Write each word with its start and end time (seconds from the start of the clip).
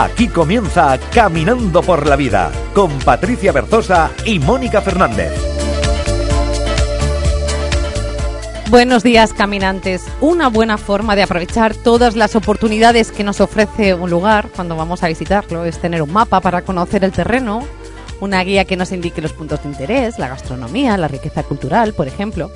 Aquí 0.00 0.28
comienza 0.28 0.96
Caminando 1.12 1.82
por 1.82 2.06
la 2.06 2.14
Vida 2.14 2.52
con 2.72 3.00
Patricia 3.00 3.50
Berzosa 3.50 4.12
y 4.24 4.38
Mónica 4.38 4.80
Fernández. 4.80 5.32
Buenos 8.70 9.02
días, 9.02 9.32
caminantes. 9.32 10.06
Una 10.20 10.50
buena 10.50 10.78
forma 10.78 11.16
de 11.16 11.24
aprovechar 11.24 11.74
todas 11.74 12.14
las 12.14 12.36
oportunidades 12.36 13.10
que 13.10 13.24
nos 13.24 13.40
ofrece 13.40 13.92
un 13.94 14.08
lugar 14.08 14.50
cuando 14.54 14.76
vamos 14.76 15.02
a 15.02 15.08
visitarlo 15.08 15.64
es 15.64 15.80
tener 15.80 16.00
un 16.00 16.12
mapa 16.12 16.40
para 16.40 16.62
conocer 16.62 17.02
el 17.02 17.10
terreno, 17.10 17.64
una 18.20 18.44
guía 18.44 18.66
que 18.66 18.76
nos 18.76 18.92
indique 18.92 19.20
los 19.20 19.32
puntos 19.32 19.64
de 19.64 19.70
interés, 19.70 20.16
la 20.20 20.28
gastronomía, 20.28 20.96
la 20.96 21.08
riqueza 21.08 21.42
cultural, 21.42 21.92
por 21.92 22.06
ejemplo. 22.06 22.52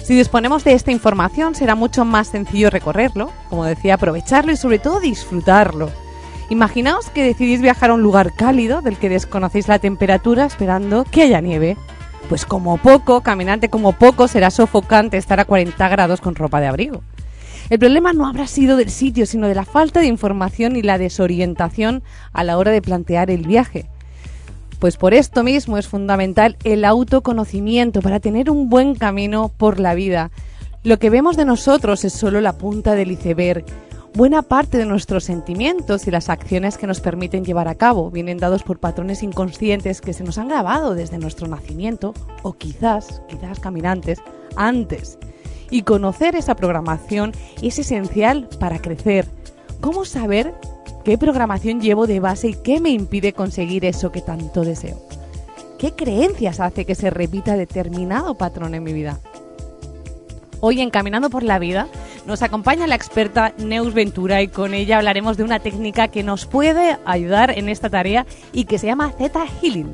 Si 0.00 0.14
disponemos 0.14 0.62
de 0.62 0.74
esta 0.74 0.92
información 0.92 1.56
será 1.56 1.74
mucho 1.74 2.04
más 2.04 2.28
sencillo 2.28 2.70
recorrerlo, 2.70 3.32
como 3.50 3.64
decía, 3.64 3.94
aprovecharlo 3.94 4.52
y 4.52 4.56
sobre 4.56 4.78
todo 4.78 5.00
disfrutarlo. 5.00 6.03
Imaginaos 6.50 7.08
que 7.08 7.22
decidís 7.22 7.62
viajar 7.62 7.90
a 7.90 7.94
un 7.94 8.02
lugar 8.02 8.34
cálido 8.34 8.82
del 8.82 8.98
que 8.98 9.08
desconocéis 9.08 9.66
la 9.66 9.78
temperatura 9.78 10.44
esperando 10.44 11.04
que 11.04 11.22
haya 11.22 11.40
nieve. 11.40 11.76
Pues 12.28 12.44
como 12.44 12.76
poco, 12.76 13.22
caminante 13.22 13.70
como 13.70 13.92
poco, 13.92 14.28
será 14.28 14.50
sofocante 14.50 15.16
estar 15.16 15.40
a 15.40 15.46
40 15.46 15.88
grados 15.88 16.20
con 16.20 16.34
ropa 16.34 16.60
de 16.60 16.66
abrigo. 16.66 17.02
El 17.70 17.78
problema 17.78 18.12
no 18.12 18.26
habrá 18.26 18.46
sido 18.46 18.76
del 18.76 18.90
sitio, 18.90 19.24
sino 19.24 19.48
de 19.48 19.54
la 19.54 19.64
falta 19.64 20.00
de 20.00 20.06
información 20.06 20.76
y 20.76 20.82
la 20.82 20.98
desorientación 20.98 22.02
a 22.34 22.44
la 22.44 22.58
hora 22.58 22.70
de 22.72 22.82
plantear 22.82 23.30
el 23.30 23.46
viaje. 23.46 23.86
Pues 24.78 24.98
por 24.98 25.14
esto 25.14 25.42
mismo 25.44 25.78
es 25.78 25.88
fundamental 25.88 26.58
el 26.64 26.84
autoconocimiento 26.84 28.02
para 28.02 28.20
tener 28.20 28.50
un 28.50 28.68
buen 28.68 28.94
camino 28.96 29.50
por 29.56 29.80
la 29.80 29.94
vida. 29.94 30.30
Lo 30.82 30.98
que 30.98 31.08
vemos 31.08 31.38
de 31.38 31.46
nosotros 31.46 32.04
es 32.04 32.12
solo 32.12 32.42
la 32.42 32.58
punta 32.58 32.94
del 32.94 33.12
iceberg. 33.12 33.64
Buena 34.16 34.42
parte 34.42 34.78
de 34.78 34.86
nuestros 34.86 35.24
sentimientos 35.24 36.06
y 36.06 36.12
las 36.12 36.28
acciones 36.28 36.78
que 36.78 36.86
nos 36.86 37.00
permiten 37.00 37.44
llevar 37.44 37.66
a 37.66 37.74
cabo 37.74 38.12
vienen 38.12 38.38
dados 38.38 38.62
por 38.62 38.78
patrones 38.78 39.24
inconscientes 39.24 40.00
que 40.00 40.12
se 40.12 40.22
nos 40.22 40.38
han 40.38 40.46
grabado 40.46 40.94
desde 40.94 41.18
nuestro 41.18 41.48
nacimiento 41.48 42.14
o 42.44 42.52
quizás, 42.52 43.22
quizás 43.28 43.58
caminantes, 43.58 44.20
antes. 44.54 45.18
Y 45.68 45.82
conocer 45.82 46.36
esa 46.36 46.54
programación 46.54 47.32
es 47.60 47.80
esencial 47.80 48.48
para 48.60 48.80
crecer. 48.80 49.26
¿Cómo 49.80 50.04
saber 50.04 50.54
qué 51.04 51.18
programación 51.18 51.80
llevo 51.80 52.06
de 52.06 52.20
base 52.20 52.50
y 52.50 52.54
qué 52.54 52.80
me 52.80 52.90
impide 52.90 53.32
conseguir 53.32 53.84
eso 53.84 54.12
que 54.12 54.20
tanto 54.20 54.62
deseo? 54.62 55.02
¿Qué 55.76 55.90
creencias 55.90 56.60
hace 56.60 56.84
que 56.84 56.94
se 56.94 57.10
repita 57.10 57.56
determinado 57.56 58.36
patrón 58.36 58.76
en 58.76 58.84
mi 58.84 58.92
vida? 58.92 59.18
Hoy 60.60 60.80
en 60.80 60.90
Caminando 60.90 61.30
por 61.30 61.42
la 61.42 61.58
Vida 61.58 61.88
nos 62.26 62.42
acompaña 62.42 62.86
la 62.86 62.94
experta 62.94 63.52
Neus 63.58 63.94
Ventura 63.94 64.42
y 64.42 64.48
con 64.48 64.74
ella 64.74 64.98
hablaremos 64.98 65.36
de 65.36 65.44
una 65.44 65.60
técnica 65.60 66.08
que 66.08 66.22
nos 66.22 66.46
puede 66.46 66.98
ayudar 67.04 67.50
en 67.56 67.68
esta 67.68 67.90
tarea 67.90 68.26
y 68.52 68.64
que 68.64 68.78
se 68.78 68.86
llama 68.86 69.12
Theta 69.12 69.44
Healing. 69.46 69.92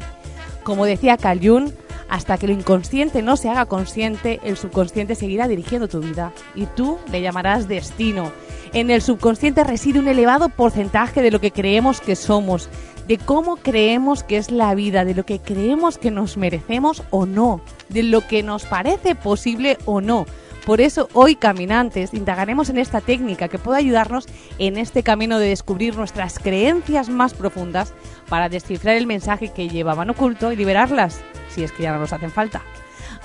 Como 0.63 0.85
decía 0.85 1.17
Carl 1.17 1.73
hasta 2.09 2.39
que 2.39 2.49
lo 2.49 2.53
inconsciente 2.53 3.23
no 3.23 3.37
se 3.37 3.49
haga 3.49 3.67
consciente, 3.67 4.41
el 4.43 4.57
subconsciente 4.57 5.15
seguirá 5.15 5.47
dirigiendo 5.47 5.89
tu 5.89 6.01
vida 6.01 6.33
y 6.55 6.67
tú 6.67 6.99
le 7.11 7.23
llamarás 7.23 7.69
destino. 7.69 8.33
En 8.73 8.91
el 8.91 9.01
subconsciente 9.01 9.65
reside 9.65 10.01
un 10.01 10.09
elevado 10.09 10.49
porcentaje 10.49 11.23
de 11.23 11.31
lo 11.31 11.41
que 11.41 11.53
creemos 11.53 12.01
que 12.01 12.17
somos, 12.17 12.69
de 13.07 13.19
cómo 13.19 13.57
creemos 13.57 14.23
que 14.23 14.37
es 14.37 14.51
la 14.51 14.75
vida, 14.75 15.05
de 15.05 15.15
lo 15.15 15.25
que 15.25 15.39
creemos 15.39 15.99
que 15.99 16.11
nos 16.11 16.37
merecemos 16.37 17.03
o 17.11 17.27
no, 17.27 17.61
de 17.89 18.03
lo 18.03 18.27
que 18.27 18.43
nos 18.43 18.65
parece 18.65 19.15
posible 19.15 19.79
o 19.85 20.01
no. 20.01 20.27
Por 20.65 20.81
eso 20.81 21.09
hoy, 21.15 21.37
caminantes, 21.37 22.12
indagaremos 22.15 22.69
en 22.69 22.78
esta 22.78 23.00
técnica 23.00 23.48
que 23.48 23.59
puede 23.59 23.78
ayudarnos 23.78 24.26
en 24.59 24.76
este 24.76 25.03
camino 25.03 25.38
de 25.38 25.48
descubrir 25.48 25.97
nuestras 25.97 26.38
creencias 26.38 27.09
más 27.09 27.34
profundas 27.34 27.94
para 28.28 28.48
descifrar 28.48 28.97
el 28.97 29.06
mensaje 29.06 29.48
que 29.48 29.69
llevaban 29.69 30.10
oculto 30.10 30.53
y 30.53 30.56
liberarlas, 30.56 31.21
si 31.48 31.65
es 31.65 31.72
que 31.72 31.84
ya 31.84 31.93
no 31.93 32.00
nos 32.00 32.12
hacen 32.12 32.31
falta. 32.31 32.62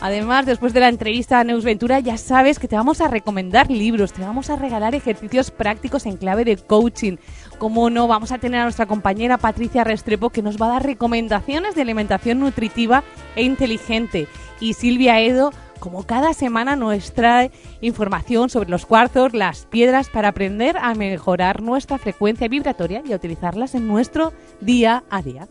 Además, 0.01 0.45
después 0.45 0.73
de 0.73 0.81
la 0.81 0.89
entrevista 0.89 1.39
a 1.39 1.43
Neus 1.43 1.63
Ventura, 1.63 1.99
ya 1.99 2.17
sabes 2.17 2.59
que 2.59 2.67
te 2.67 2.75
vamos 2.75 2.99
a 2.99 3.07
recomendar 3.07 3.71
libros, 3.71 4.11
te 4.11 4.21
vamos 4.21 4.49
a 4.49 4.57
regalar 4.57 4.93
ejercicios 4.93 5.51
prácticos 5.51 6.05
en 6.05 6.17
clave 6.17 6.43
de 6.43 6.57
coaching. 6.57 7.17
Como 7.57 7.89
no, 7.89 8.07
vamos 8.07 8.31
a 8.31 8.37
tener 8.37 8.59
a 8.59 8.63
nuestra 8.63 8.87
compañera 8.87 9.37
Patricia 9.37 9.85
Restrepo 9.85 10.31
que 10.31 10.41
nos 10.41 10.61
va 10.61 10.65
a 10.65 10.73
dar 10.73 10.85
recomendaciones 10.85 11.75
de 11.75 11.81
alimentación 11.81 12.39
nutritiva 12.39 13.03
e 13.37 13.43
inteligente. 13.43 14.27
Y 14.59 14.73
Silvia 14.73 15.21
Edo 15.21 15.53
como 15.85 16.03
cada 16.03 16.33
semana 16.33 16.75
nos 16.75 17.13
trae 17.13 17.51
información 17.79 18.49
sobre 18.49 18.71
los 18.71 18.87
cuarzos, 18.87 19.35
las 19.35 19.67
piedras, 19.67 20.09
para 20.09 20.29
aprender 20.29 20.77
a 20.79 20.95
mejorar 20.95 21.61
nuestra 21.61 21.99
frecuencia 21.99 22.47
vibratoria 22.47 23.03
y 23.05 23.13
a 23.13 23.17
utilizarlas 23.17 23.75
en 23.75 23.87
nuestro 23.87 24.33
día 24.61 25.03
a 25.11 25.21
día. 25.21 25.47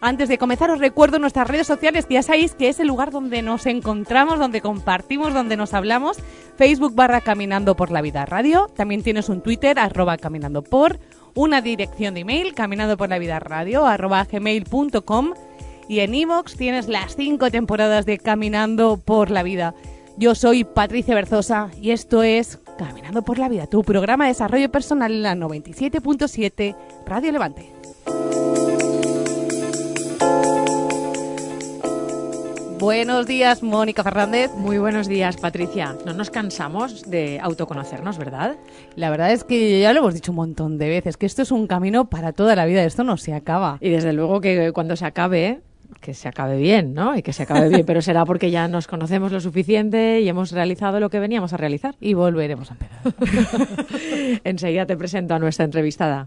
Antes 0.00 0.28
de 0.28 0.36
comenzar 0.36 0.72
os 0.72 0.80
recuerdo 0.80 1.20
nuestras 1.20 1.46
redes 1.46 1.68
sociales, 1.68 2.08
ya 2.10 2.24
sabéis 2.24 2.56
que 2.56 2.68
es 2.68 2.80
el 2.80 2.88
lugar 2.88 3.12
donde 3.12 3.40
nos 3.40 3.66
encontramos, 3.66 4.40
donde 4.40 4.60
compartimos, 4.60 5.32
donde 5.32 5.56
nos 5.56 5.72
hablamos. 5.74 6.18
Facebook 6.56 6.96
barra 6.96 7.20
Caminando 7.20 7.76
por 7.76 7.92
la 7.92 8.02
Vida 8.02 8.26
Radio. 8.26 8.66
También 8.74 9.04
tienes 9.04 9.28
un 9.28 9.42
Twitter, 9.42 9.78
arroba 9.78 10.16
Caminando 10.16 10.62
por. 10.62 10.98
Una 11.34 11.60
dirección 11.60 12.14
de 12.14 12.20
email, 12.20 12.52
caminando 12.52 12.96
por 12.96 13.10
la 13.10 13.20
vida 13.20 13.38
radio, 13.38 13.86
arroba 13.86 14.24
gmail.com 14.24 15.34
y 15.88 16.00
en 16.00 16.14
Evox 16.14 16.56
tienes 16.56 16.88
las 16.88 17.16
cinco 17.16 17.50
temporadas 17.50 18.06
de 18.06 18.18
Caminando 18.18 18.98
por 18.98 19.30
la 19.30 19.42
Vida. 19.42 19.74
Yo 20.16 20.34
soy 20.34 20.64
Patricia 20.64 21.14
Berzosa 21.14 21.70
y 21.80 21.92
esto 21.92 22.22
es 22.22 22.58
Caminando 22.76 23.22
por 23.22 23.38
la 23.38 23.48
Vida, 23.48 23.66
tu 23.66 23.82
programa 23.82 24.24
de 24.24 24.32
desarrollo 24.32 24.70
personal 24.70 25.12
en 25.12 25.22
la 25.22 25.34
97.7 25.34 26.76
Radio 27.06 27.32
Levante. 27.32 27.72
Buenos 32.78 33.26
días, 33.26 33.64
Mónica 33.64 34.04
Fernández. 34.04 34.52
Muy 34.54 34.78
buenos 34.78 35.08
días, 35.08 35.36
Patricia. 35.36 35.96
No 36.06 36.12
nos 36.12 36.30
cansamos 36.30 37.10
de 37.10 37.40
autoconocernos, 37.42 38.18
¿verdad? 38.18 38.56
La 38.94 39.10
verdad 39.10 39.32
es 39.32 39.42
que 39.42 39.80
ya 39.80 39.92
lo 39.92 39.98
hemos 39.98 40.14
dicho 40.14 40.30
un 40.30 40.36
montón 40.36 40.78
de 40.78 40.88
veces, 40.88 41.16
que 41.16 41.26
esto 41.26 41.42
es 41.42 41.50
un 41.50 41.66
camino 41.66 42.08
para 42.08 42.32
toda 42.32 42.54
la 42.54 42.66
vida, 42.66 42.84
esto 42.84 43.02
no 43.02 43.16
se 43.16 43.34
acaba. 43.34 43.78
Y 43.80 43.90
desde 43.90 44.12
luego 44.12 44.40
que 44.40 44.70
cuando 44.72 44.94
se 44.94 45.06
acabe, 45.06 45.60
que 46.00 46.14
se 46.14 46.28
acabe 46.28 46.58
bien, 46.58 46.94
¿no? 46.94 47.16
Y 47.16 47.22
que 47.22 47.32
se 47.32 47.42
acabe 47.42 47.68
bien, 47.68 47.84
pero 47.86 48.02
será 48.02 48.24
porque 48.24 48.50
ya 48.50 48.68
nos 48.68 48.86
conocemos 48.86 49.32
lo 49.32 49.40
suficiente 49.40 50.20
y 50.20 50.28
hemos 50.28 50.52
realizado 50.52 51.00
lo 51.00 51.10
que 51.10 51.18
veníamos 51.18 51.52
a 51.52 51.56
realizar. 51.56 51.94
Y 52.00 52.14
volveremos 52.14 52.70
a 52.70 52.74
empezar. 52.74 54.40
Enseguida 54.44 54.86
te 54.86 54.96
presento 54.96 55.34
a 55.34 55.38
nuestra 55.38 55.64
entrevistada. 55.64 56.26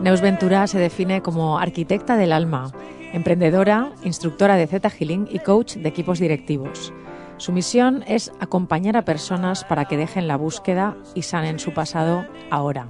Neus 0.00 0.20
Ventura 0.20 0.66
se 0.66 0.78
define 0.78 1.22
como 1.22 1.58
arquitecta 1.58 2.16
del 2.16 2.32
alma, 2.32 2.70
emprendedora, 3.14 3.92
instructora 4.04 4.56
de 4.56 4.66
Zeta 4.66 4.90
Healing 4.90 5.26
y 5.30 5.38
coach 5.38 5.76
de 5.76 5.88
equipos 5.88 6.18
directivos. 6.18 6.92
Su 7.38 7.52
misión 7.52 8.04
es 8.06 8.30
acompañar 8.38 8.96
a 8.96 9.06
personas 9.06 9.64
para 9.64 9.86
que 9.86 9.96
dejen 9.96 10.28
la 10.28 10.36
búsqueda 10.36 10.96
y 11.14 11.22
sanen 11.22 11.58
su 11.58 11.72
pasado 11.72 12.26
ahora. 12.50 12.88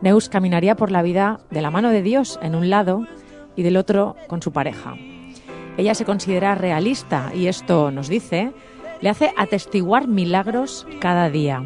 Neus 0.00 0.28
caminaría 0.28 0.74
por 0.74 0.90
la 0.90 1.02
vida 1.02 1.40
de 1.50 1.62
la 1.62 1.70
mano 1.70 1.90
de 1.90 2.02
Dios 2.02 2.38
en 2.42 2.56
un 2.56 2.68
lado 2.68 3.06
y 3.54 3.62
del 3.62 3.76
otro 3.76 4.16
con 4.26 4.42
su 4.42 4.52
pareja. 4.52 4.96
Ella 5.76 5.94
se 5.94 6.04
considera 6.04 6.56
realista 6.56 7.30
y 7.32 7.46
esto 7.46 7.92
nos 7.92 8.08
dice, 8.08 8.52
le 9.00 9.08
hace 9.08 9.32
atestiguar 9.36 10.08
milagros 10.08 10.86
cada 11.00 11.30
día. 11.30 11.62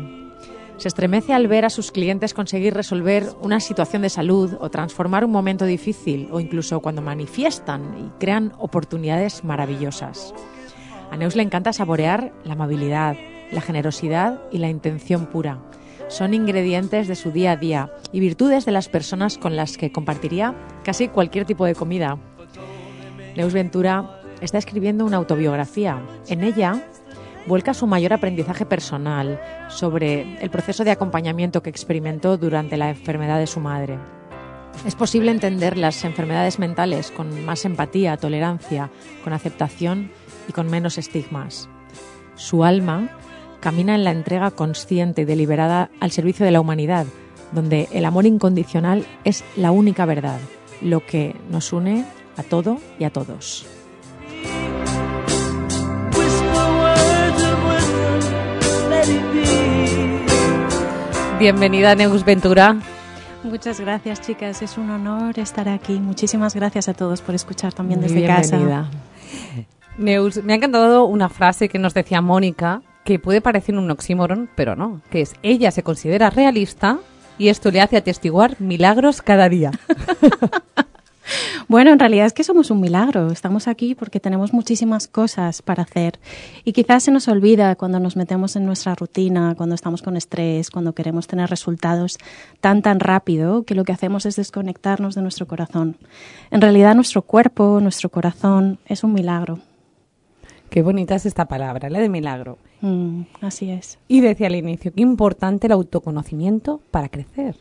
Se 0.78 0.88
estremece 0.88 1.32
al 1.32 1.48
ver 1.48 1.64
a 1.64 1.70
sus 1.70 1.90
clientes 1.90 2.34
conseguir 2.34 2.74
resolver 2.74 3.30
una 3.40 3.60
situación 3.60 4.02
de 4.02 4.10
salud 4.10 4.56
o 4.60 4.70
transformar 4.70 5.24
un 5.24 5.30
momento 5.30 5.64
difícil 5.64 6.28
o 6.30 6.38
incluso 6.38 6.80
cuando 6.80 7.00
manifiestan 7.00 7.94
y 7.98 8.20
crean 8.20 8.52
oportunidades 8.58 9.42
maravillosas. 9.42 10.34
A 11.10 11.16
Neus 11.16 11.34
le 11.34 11.42
encanta 11.42 11.72
saborear 11.72 12.32
la 12.44 12.52
amabilidad, 12.52 13.16
la 13.50 13.62
generosidad 13.62 14.42
y 14.52 14.58
la 14.58 14.68
intención 14.68 15.26
pura. 15.26 15.60
Son 16.08 16.34
ingredientes 16.34 17.08
de 17.08 17.16
su 17.16 17.32
día 17.32 17.52
a 17.52 17.56
día 17.56 17.90
y 18.12 18.20
virtudes 18.20 18.66
de 18.66 18.72
las 18.72 18.88
personas 18.88 19.38
con 19.38 19.56
las 19.56 19.78
que 19.78 19.92
compartiría 19.92 20.54
casi 20.84 21.08
cualquier 21.08 21.46
tipo 21.46 21.64
de 21.64 21.74
comida. 21.74 22.18
Neus 23.34 23.54
Ventura 23.54 24.20
está 24.40 24.58
escribiendo 24.58 25.06
una 25.06 25.16
autobiografía. 25.16 26.00
En 26.28 26.44
ella 26.44 26.84
vuelca 27.46 27.74
su 27.74 27.86
mayor 27.86 28.12
aprendizaje 28.12 28.66
personal 28.66 29.40
sobre 29.68 30.38
el 30.42 30.50
proceso 30.50 30.84
de 30.84 30.90
acompañamiento 30.90 31.62
que 31.62 31.70
experimentó 31.70 32.36
durante 32.36 32.76
la 32.76 32.90
enfermedad 32.90 33.38
de 33.38 33.46
su 33.46 33.60
madre. 33.60 33.98
Es 34.84 34.94
posible 34.94 35.30
entender 35.30 35.78
las 35.78 36.04
enfermedades 36.04 36.58
mentales 36.58 37.10
con 37.10 37.44
más 37.44 37.64
empatía, 37.64 38.16
tolerancia, 38.16 38.90
con 39.24 39.32
aceptación 39.32 40.10
y 40.48 40.52
con 40.52 40.68
menos 40.68 40.98
estigmas. 40.98 41.68
Su 42.34 42.64
alma 42.64 43.10
camina 43.60 43.94
en 43.94 44.04
la 44.04 44.10
entrega 44.10 44.50
consciente 44.50 45.22
y 45.22 45.24
deliberada 45.24 45.90
al 46.00 46.10
servicio 46.10 46.44
de 46.44 46.52
la 46.52 46.60
humanidad, 46.60 47.06
donde 47.52 47.88
el 47.92 48.04
amor 48.04 48.26
incondicional 48.26 49.06
es 49.24 49.44
la 49.56 49.70
única 49.70 50.04
verdad, 50.04 50.38
lo 50.82 51.04
que 51.04 51.34
nos 51.50 51.72
une 51.72 52.04
a 52.36 52.42
todo 52.42 52.78
y 52.98 53.04
a 53.04 53.10
todos. 53.10 53.75
Bienvenida, 61.38 61.94
Neus 61.94 62.24
Ventura. 62.24 62.76
Muchas 63.42 63.78
gracias, 63.78 64.22
chicas. 64.22 64.62
Es 64.62 64.78
un 64.78 64.88
honor 64.88 65.38
estar 65.38 65.68
aquí. 65.68 66.00
Muchísimas 66.00 66.54
gracias 66.54 66.88
a 66.88 66.94
todos 66.94 67.20
por 67.20 67.34
escuchar 67.34 67.74
también 67.74 68.00
desde 68.00 68.26
casa. 68.26 68.88
Neus, 69.98 70.42
me 70.42 70.54
ha 70.54 70.56
encantado 70.56 71.04
una 71.04 71.28
frase 71.28 71.68
que 71.68 71.78
nos 71.78 71.92
decía 71.92 72.22
Mónica, 72.22 72.80
que 73.04 73.18
puede 73.18 73.42
parecer 73.42 73.76
un 73.76 73.90
oxímoron, 73.90 74.48
pero 74.54 74.76
no, 74.76 75.02
que 75.10 75.20
es 75.20 75.34
ella 75.42 75.70
se 75.70 75.82
considera 75.82 76.30
realista 76.30 77.00
y 77.36 77.48
esto 77.48 77.70
le 77.70 77.82
hace 77.82 77.98
atestiguar 77.98 78.58
milagros 78.58 79.20
cada 79.20 79.50
día. 79.50 79.72
Bueno, 81.68 81.92
en 81.92 81.98
realidad 81.98 82.26
es 82.26 82.32
que 82.32 82.44
somos 82.44 82.70
un 82.70 82.80
milagro. 82.80 83.30
Estamos 83.30 83.68
aquí 83.68 83.94
porque 83.94 84.20
tenemos 84.20 84.52
muchísimas 84.52 85.08
cosas 85.08 85.62
para 85.62 85.82
hacer. 85.82 86.18
Y 86.64 86.72
quizás 86.72 87.04
se 87.04 87.10
nos 87.10 87.28
olvida 87.28 87.74
cuando 87.76 88.00
nos 88.00 88.16
metemos 88.16 88.56
en 88.56 88.66
nuestra 88.66 88.94
rutina, 88.94 89.54
cuando 89.56 89.74
estamos 89.74 90.02
con 90.02 90.16
estrés, 90.16 90.70
cuando 90.70 90.94
queremos 90.94 91.26
tener 91.26 91.50
resultados 91.50 92.18
tan, 92.60 92.82
tan 92.82 93.00
rápido, 93.00 93.64
que 93.64 93.74
lo 93.74 93.84
que 93.84 93.92
hacemos 93.92 94.26
es 94.26 94.36
desconectarnos 94.36 95.14
de 95.14 95.22
nuestro 95.22 95.46
corazón. 95.46 95.96
En 96.50 96.60
realidad 96.60 96.94
nuestro 96.94 97.22
cuerpo, 97.22 97.80
nuestro 97.80 98.08
corazón, 98.08 98.78
es 98.86 99.02
un 99.04 99.12
milagro. 99.12 99.58
Qué 100.70 100.82
bonita 100.82 101.14
es 101.14 101.26
esta 101.26 101.46
palabra, 101.46 101.88
la 101.90 102.00
de 102.00 102.08
milagro. 102.08 102.58
Mm, 102.80 103.22
así 103.40 103.70
es. 103.70 103.98
Y 104.08 104.20
decía 104.20 104.48
al 104.48 104.56
inicio, 104.56 104.92
qué 104.92 105.02
importante 105.02 105.68
el 105.68 105.72
autoconocimiento 105.72 106.80
para 106.90 107.08
crecer. 107.08 107.56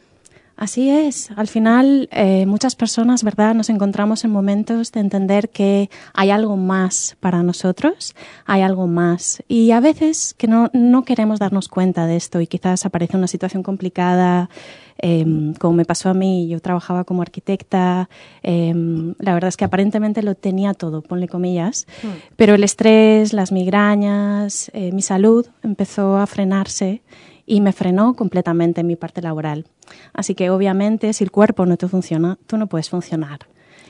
Así 0.58 0.90
es. 0.90 1.32
Al 1.36 1.48
final, 1.48 2.08
eh, 2.12 2.46
muchas 2.46 2.76
personas, 2.78 3.24
¿verdad?, 3.24 3.54
nos 3.54 3.70
encontramos 3.70 4.24
en 4.24 4.32
momentos 4.32 4.92
de 4.94 5.02
entender 5.02 5.50
que 5.50 5.90
hay 6.14 6.30
algo 6.30 6.56
más 6.56 7.18
para 7.20 7.44
nosotros, 7.44 8.16
hay 8.46 8.62
algo 8.62 8.88
más. 8.88 9.44
Y 9.50 9.72
a 9.72 9.82
veces 9.82 10.34
que 10.34 10.48
no, 10.48 10.70
no 10.74 11.04
queremos 11.04 11.40
darnos 11.40 11.68
cuenta 11.68 12.08
de 12.08 12.16
esto 12.16 12.40
y 12.40 12.48
quizás 12.48 12.86
aparece 12.86 13.18
una 13.18 13.28
situación 13.28 13.64
complicada, 13.64 14.50
em, 14.98 15.54
como 15.56 15.74
me 15.74 15.84
pasó 15.84 16.10
a 16.10 16.14
mí. 16.14 16.48
Yo 16.48 16.62
trabajaba 16.62 17.04
como 17.04 17.22
arquitecta. 17.22 18.10
Em, 18.42 19.14
la 19.20 19.34
verdad 19.34 19.50
es 19.50 19.58
que 19.58 19.66
aparentemente 19.66 20.24
lo 20.24 20.36
tenía 20.36 20.74
todo, 20.74 21.02
ponle 21.02 21.28
comillas. 21.28 21.86
Hmm. 22.02 22.08
Pero 22.38 22.56
el 22.56 22.64
estrés, 22.64 23.34
las 23.34 23.52
migrañas, 23.52 24.72
eh, 24.74 24.94
mi 24.94 25.02
salud 25.02 25.46
empezó 25.64 26.16
a 26.16 26.26
frenarse 26.28 27.02
y 27.46 27.60
me 27.62 27.74
frenó 27.74 28.16
completamente 28.16 28.82
en 28.82 28.88
mi 28.88 28.96
parte 28.96 29.22
laboral. 29.22 29.66
Así 30.14 30.36
que 30.36 30.50
obviamente 30.50 31.14
si 31.14 31.24
el 31.24 31.32
cuerpo 31.32 31.66
no 31.66 31.78
te 31.78 31.88
funciona, 31.88 32.38
tú 32.48 32.58
no 32.58 32.68
puedes 32.68 32.90
funcionar. 32.90 33.40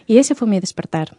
Y 0.08 0.18
ese 0.18 0.36
fue 0.36 0.48
mi 0.48 0.60
despertar. 0.60 1.18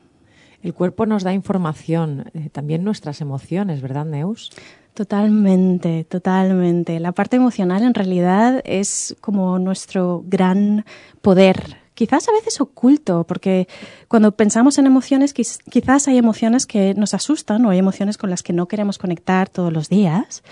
El 0.62 0.74
cuerpo 0.74 1.06
nos 1.06 1.22
da 1.22 1.32
información, 1.32 2.30
eh, 2.34 2.48
también 2.50 2.82
nuestras 2.82 3.20
emociones, 3.20 3.80
¿verdad, 3.80 4.04
Neus? 4.04 4.50
Totalmente, 4.94 6.04
totalmente. 6.04 6.98
La 7.00 7.12
parte 7.12 7.36
emocional 7.36 7.82
en 7.82 7.94
realidad 7.94 8.62
es 8.64 9.14
como 9.20 9.58
nuestro 9.58 10.24
gran 10.26 10.86
poder, 11.20 11.76
quizás 11.92 12.28
a 12.28 12.32
veces 12.32 12.60
oculto, 12.60 13.24
porque 13.24 13.68
cuando 14.08 14.32
pensamos 14.32 14.78
en 14.78 14.86
emociones, 14.86 15.34
quizás 15.34 16.08
hay 16.08 16.16
emociones 16.16 16.66
que 16.66 16.94
nos 16.94 17.12
asustan 17.14 17.64
o 17.66 17.70
hay 17.70 17.78
emociones 17.78 18.16
con 18.16 18.30
las 18.30 18.42
que 18.42 18.52
no 18.52 18.68
queremos 18.68 18.98
conectar 18.98 19.48
todos 19.48 19.72
los 19.72 19.88
días, 19.88 20.42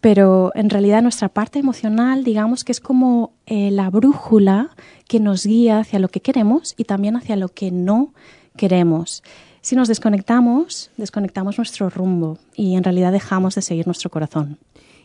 pero 0.00 0.50
en 0.54 0.70
realidad 0.70 1.02
nuestra 1.02 1.28
parte 1.28 1.58
emocional, 1.58 2.24
digamos 2.24 2.64
que 2.64 2.72
es 2.72 2.80
como 2.80 3.32
eh, 3.46 3.70
la 3.70 3.90
brújula 3.90 4.70
que 5.06 5.20
nos 5.20 5.44
guía 5.44 5.80
hacia 5.80 5.98
lo 5.98 6.08
que 6.08 6.20
queremos 6.20 6.74
y 6.76 6.84
también 6.84 7.16
hacia 7.16 7.36
lo 7.36 7.48
que 7.48 7.70
no 7.70 8.14
queremos. 8.56 9.22
Si 9.60 9.76
nos 9.76 9.88
desconectamos, 9.88 10.90
desconectamos 10.96 11.58
nuestro 11.58 11.90
rumbo 11.90 12.38
y 12.54 12.76
en 12.76 12.84
realidad 12.84 13.12
dejamos 13.12 13.54
de 13.54 13.62
seguir 13.62 13.86
nuestro 13.86 14.10
corazón. 14.10 14.58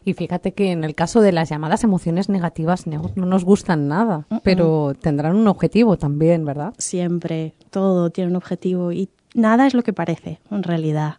Y 0.05 0.13
fíjate 0.13 0.53
que 0.53 0.71
en 0.71 0.83
el 0.83 0.93
caso 0.95 1.19
de 1.19 1.31
las 1.31 1.49
llamadas 1.49 1.83
emociones 1.83 2.29
negativas 2.29 2.85
no, 2.85 3.11
nos 3.15 3.43
gustan 3.43 3.87
nada, 3.87 4.27
pero 4.43 4.93
tendrán 4.93 5.35
un 5.35 5.47
objetivo 5.47 5.97
también, 5.97 6.45
¿verdad? 6.45 6.73
Siempre, 6.77 7.53
todo 7.71 8.11
tiene 8.11 8.29
un 8.29 8.35
objetivo 8.35 8.91
y 8.91 9.09
nada 9.33 9.65
es 9.65 9.73
lo 9.73 9.81
que 9.81 9.93
parece 9.93 10.39
en 10.51 10.61
realidad. 10.61 11.15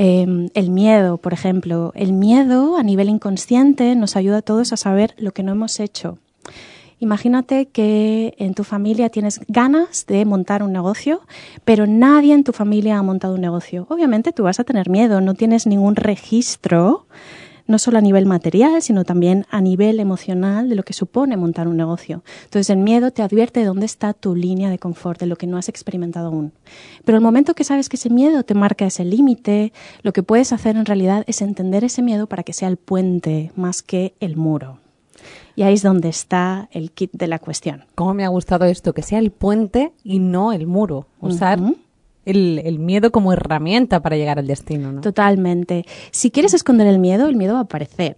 Em, 0.00 0.48
el 0.54 0.70
miedo, 0.70 1.16
por 1.16 1.32
ejemplo. 1.32 1.90
El 1.96 2.12
miedo 2.12 2.76
a 2.76 2.84
nivel 2.84 3.08
inconsciente 3.08 3.96
nos 3.96 4.14
ayuda 4.14 4.38
a 4.38 4.42
todos 4.42 4.72
a 4.72 4.76
saber 4.76 5.12
lo 5.18 5.32
que 5.32 5.42
no 5.42 5.50
hemos 5.50 5.80
hecho. 5.80 6.18
Imagínate 7.00 7.66
que 7.66 8.32
en 8.38 8.54
tu 8.54 8.62
familia 8.62 9.08
tienes 9.08 9.40
ganas 9.48 10.06
de 10.06 10.24
montar 10.24 10.62
un 10.62 10.72
negocio, 10.72 11.22
pero 11.64 11.88
nadie 11.88 12.32
en 12.32 12.44
tu 12.44 12.52
familia 12.52 12.96
ha 12.96 13.02
montado 13.02 13.34
un 13.34 13.40
negocio. 13.40 13.86
Obviamente 13.88 14.30
tú 14.30 14.44
vas 14.44 14.60
a 14.60 14.64
tener 14.64 14.88
miedo, 14.88 15.20
no 15.20 15.34
tienes 15.34 15.66
ningún 15.66 15.96
registro 15.96 17.06
no 17.68 17.78
solo 17.78 17.98
a 17.98 18.00
nivel 18.00 18.26
material, 18.26 18.82
sino 18.82 19.04
también 19.04 19.46
a 19.50 19.60
nivel 19.60 20.00
emocional 20.00 20.68
de 20.68 20.74
lo 20.74 20.82
que 20.82 20.94
supone 20.94 21.36
montar 21.36 21.68
un 21.68 21.76
negocio. 21.76 22.24
Entonces 22.44 22.70
el 22.70 22.78
miedo 22.78 23.12
te 23.12 23.22
advierte 23.22 23.60
de 23.60 23.66
dónde 23.66 23.86
está 23.86 24.14
tu 24.14 24.34
línea 24.34 24.70
de 24.70 24.78
confort, 24.78 25.20
de 25.20 25.26
lo 25.26 25.36
que 25.36 25.46
no 25.46 25.58
has 25.58 25.68
experimentado 25.68 26.28
aún. 26.28 26.52
Pero 27.04 27.16
el 27.16 27.22
momento 27.22 27.54
que 27.54 27.64
sabes 27.64 27.88
que 27.88 27.96
ese 27.96 28.10
miedo 28.10 28.42
te 28.42 28.54
marca 28.54 28.86
ese 28.86 29.04
límite, 29.04 29.72
lo 30.02 30.12
que 30.12 30.22
puedes 30.22 30.52
hacer 30.52 30.76
en 30.76 30.86
realidad 30.86 31.24
es 31.26 31.42
entender 31.42 31.84
ese 31.84 32.02
miedo 32.02 32.26
para 32.26 32.42
que 32.42 32.54
sea 32.54 32.68
el 32.68 32.78
puente 32.78 33.52
más 33.54 33.82
que 33.82 34.14
el 34.18 34.36
muro. 34.36 34.80
Y 35.54 35.62
ahí 35.62 35.74
es 35.74 35.82
donde 35.82 36.08
está 36.08 36.68
el 36.72 36.92
kit 36.92 37.10
de 37.12 37.26
la 37.26 37.38
cuestión. 37.38 37.84
¿Cómo 37.94 38.14
me 38.14 38.24
ha 38.24 38.28
gustado 38.28 38.64
esto? 38.64 38.94
Que 38.94 39.02
sea 39.02 39.18
el 39.18 39.30
puente 39.30 39.92
y 40.04 40.20
no 40.20 40.52
el 40.52 40.66
muro. 40.66 41.06
Usar 41.20 41.60
el, 42.30 42.78
miedo 42.78 43.10
como 43.10 43.32
herramienta 43.32 44.00
para 44.00 44.16
llegar 44.16 44.38
al 44.38 44.46
destino, 44.46 44.92
¿no? 44.92 45.00
Totalmente. 45.00 45.84
Si 46.10 46.30
quieres 46.30 46.54
esconder 46.54 46.86
el 46.86 46.98
miedo, 46.98 47.26
el 47.26 47.36
miedo 47.36 47.54
va 47.54 47.60
a 47.60 47.62
aparecer. 47.62 48.16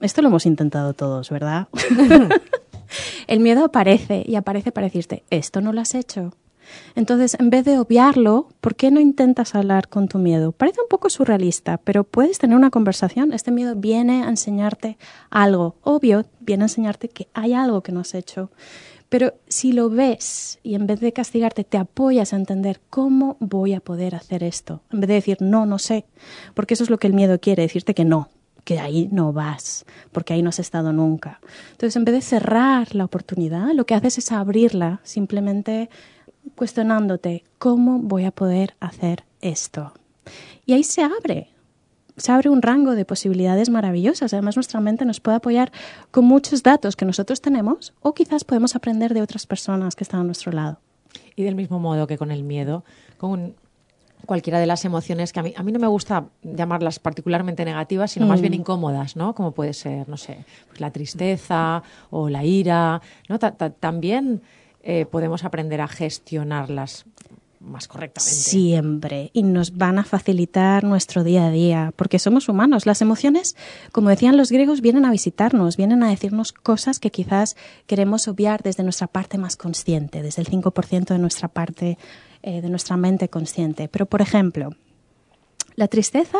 Esto 0.00 0.22
lo 0.22 0.28
hemos 0.28 0.46
intentado 0.46 0.92
todos, 0.94 1.30
¿verdad? 1.30 1.68
el 3.26 3.40
miedo 3.40 3.64
aparece 3.64 4.24
y 4.26 4.34
aparece 4.34 4.72
para 4.72 4.86
decirte, 4.86 5.22
esto 5.30 5.60
no 5.60 5.72
lo 5.72 5.80
has 5.80 5.94
hecho. 5.94 6.32
Entonces, 6.94 7.36
en 7.38 7.50
vez 7.50 7.64
de 7.64 7.78
obviarlo, 7.78 8.48
¿por 8.60 8.74
qué 8.74 8.90
no 8.90 9.00
intentas 9.00 9.54
hablar 9.54 9.88
con 9.88 10.08
tu 10.08 10.18
miedo? 10.18 10.52
Parece 10.52 10.80
un 10.80 10.88
poco 10.88 11.10
surrealista, 11.10 11.78
pero 11.78 12.04
puedes 12.04 12.38
tener 12.38 12.56
una 12.56 12.70
conversación. 12.70 13.32
Este 13.32 13.50
miedo 13.50 13.74
viene 13.76 14.24
a 14.24 14.28
enseñarte 14.28 14.98
algo. 15.30 15.76
Obvio, 15.82 16.24
viene 16.40 16.64
a 16.64 16.66
enseñarte 16.66 17.08
que 17.08 17.28
hay 17.34 17.52
algo 17.52 17.82
que 17.82 17.92
no 17.92 18.00
has 18.00 18.14
hecho. 18.14 18.50
Pero 19.08 19.34
si 19.48 19.72
lo 19.72 19.90
ves 19.90 20.58
y 20.62 20.74
en 20.74 20.86
vez 20.86 21.00
de 21.00 21.12
castigarte 21.12 21.64
te 21.64 21.78
apoyas 21.78 22.32
a 22.32 22.36
entender 22.36 22.80
cómo 22.90 23.36
voy 23.40 23.74
a 23.74 23.80
poder 23.80 24.14
hacer 24.14 24.42
esto, 24.42 24.82
en 24.90 25.00
vez 25.00 25.08
de 25.08 25.14
decir 25.14 25.36
no, 25.40 25.66
no 25.66 25.78
sé, 25.78 26.06
porque 26.54 26.74
eso 26.74 26.84
es 26.84 26.90
lo 26.90 26.98
que 26.98 27.06
el 27.06 27.12
miedo 27.12 27.38
quiere, 27.38 27.62
decirte 27.62 27.94
que 27.94 28.04
no, 28.04 28.28
que 28.64 28.80
ahí 28.80 29.08
no 29.12 29.32
vas, 29.32 29.84
porque 30.10 30.34
ahí 30.34 30.42
no 30.42 30.48
has 30.48 30.58
estado 30.58 30.92
nunca. 30.92 31.40
Entonces, 31.72 31.96
en 31.96 32.04
vez 32.04 32.14
de 32.14 32.22
cerrar 32.22 32.94
la 32.94 33.04
oportunidad, 33.04 33.72
lo 33.72 33.86
que 33.86 33.94
haces 33.94 34.18
es 34.18 34.32
abrirla, 34.32 35.00
simplemente 35.04 35.90
cuestionándote 36.56 37.44
cómo 37.58 37.98
voy 37.98 38.24
a 38.24 38.30
poder 38.30 38.74
hacer 38.80 39.24
esto. 39.40 39.92
Y 40.66 40.72
ahí 40.72 40.84
se 40.84 41.02
abre, 41.02 41.48
se 42.16 42.32
abre 42.32 42.48
un 42.50 42.62
rango 42.62 42.94
de 42.94 43.04
posibilidades 43.04 43.70
maravillosas. 43.70 44.32
Además, 44.32 44.56
nuestra 44.56 44.80
mente 44.80 45.04
nos 45.04 45.20
puede 45.20 45.36
apoyar 45.38 45.72
con 46.10 46.24
muchos 46.24 46.62
datos 46.62 46.96
que 46.96 47.04
nosotros 47.04 47.40
tenemos 47.40 47.92
o 48.02 48.14
quizás 48.14 48.44
podemos 48.44 48.76
aprender 48.76 49.14
de 49.14 49.22
otras 49.22 49.46
personas 49.46 49.96
que 49.96 50.04
están 50.04 50.20
a 50.20 50.24
nuestro 50.24 50.52
lado. 50.52 50.78
Y 51.36 51.42
del 51.42 51.54
mismo 51.56 51.78
modo 51.80 52.06
que 52.06 52.16
con 52.18 52.30
el 52.30 52.44
miedo, 52.44 52.84
con 53.18 53.54
cualquiera 54.26 54.58
de 54.58 54.66
las 54.66 54.84
emociones 54.84 55.32
que 55.32 55.40
a 55.40 55.42
mí, 55.42 55.52
a 55.56 55.62
mí 55.62 55.70
no 55.70 55.78
me 55.78 55.86
gusta 55.86 56.24
llamarlas 56.42 56.98
particularmente 56.98 57.64
negativas, 57.64 58.12
sino 58.12 58.26
más 58.26 58.40
bien 58.40 58.52
Mm. 58.52 58.60
incómodas, 58.60 59.16
¿no? 59.16 59.34
Como 59.34 59.52
puede 59.52 59.74
ser, 59.74 60.08
no 60.08 60.16
sé, 60.16 60.44
pues 60.68 60.80
la 60.80 60.90
tristeza 60.92 61.82
o 62.10 62.30
la 62.30 62.42
ira, 62.44 63.02
¿no? 63.28 63.38
Ta- 63.38 63.52
ta- 63.52 63.70
también 63.70 64.40
eh, 64.86 65.06
podemos 65.06 65.44
aprender 65.44 65.80
a 65.80 65.88
gestionarlas 65.88 67.04
más 67.64 67.88
correctamente. 67.88 68.34
Siempre. 68.34 69.30
Y 69.32 69.42
nos 69.42 69.76
van 69.76 69.98
a 69.98 70.04
facilitar 70.04 70.84
nuestro 70.84 71.24
día 71.24 71.46
a 71.46 71.50
día, 71.50 71.92
porque 71.96 72.18
somos 72.18 72.48
humanos. 72.48 72.86
Las 72.86 73.02
emociones, 73.02 73.56
como 73.92 74.10
decían 74.10 74.36
los 74.36 74.50
griegos, 74.50 74.80
vienen 74.80 75.04
a 75.04 75.10
visitarnos, 75.10 75.76
vienen 75.76 76.02
a 76.02 76.10
decirnos 76.10 76.52
cosas 76.52 77.00
que 77.00 77.10
quizás 77.10 77.56
queremos 77.86 78.28
obviar 78.28 78.62
desde 78.62 78.82
nuestra 78.82 79.06
parte 79.06 79.38
más 79.38 79.56
consciente, 79.56 80.22
desde 80.22 80.42
el 80.42 80.48
5% 80.48 81.06
de 81.06 81.18
nuestra 81.18 81.48
parte, 81.48 81.98
eh, 82.42 82.60
de 82.60 82.68
nuestra 82.68 82.96
mente 82.96 83.28
consciente. 83.28 83.88
Pero, 83.88 84.06
por 84.06 84.20
ejemplo, 84.20 84.70
la 85.76 85.88
tristeza, 85.88 86.38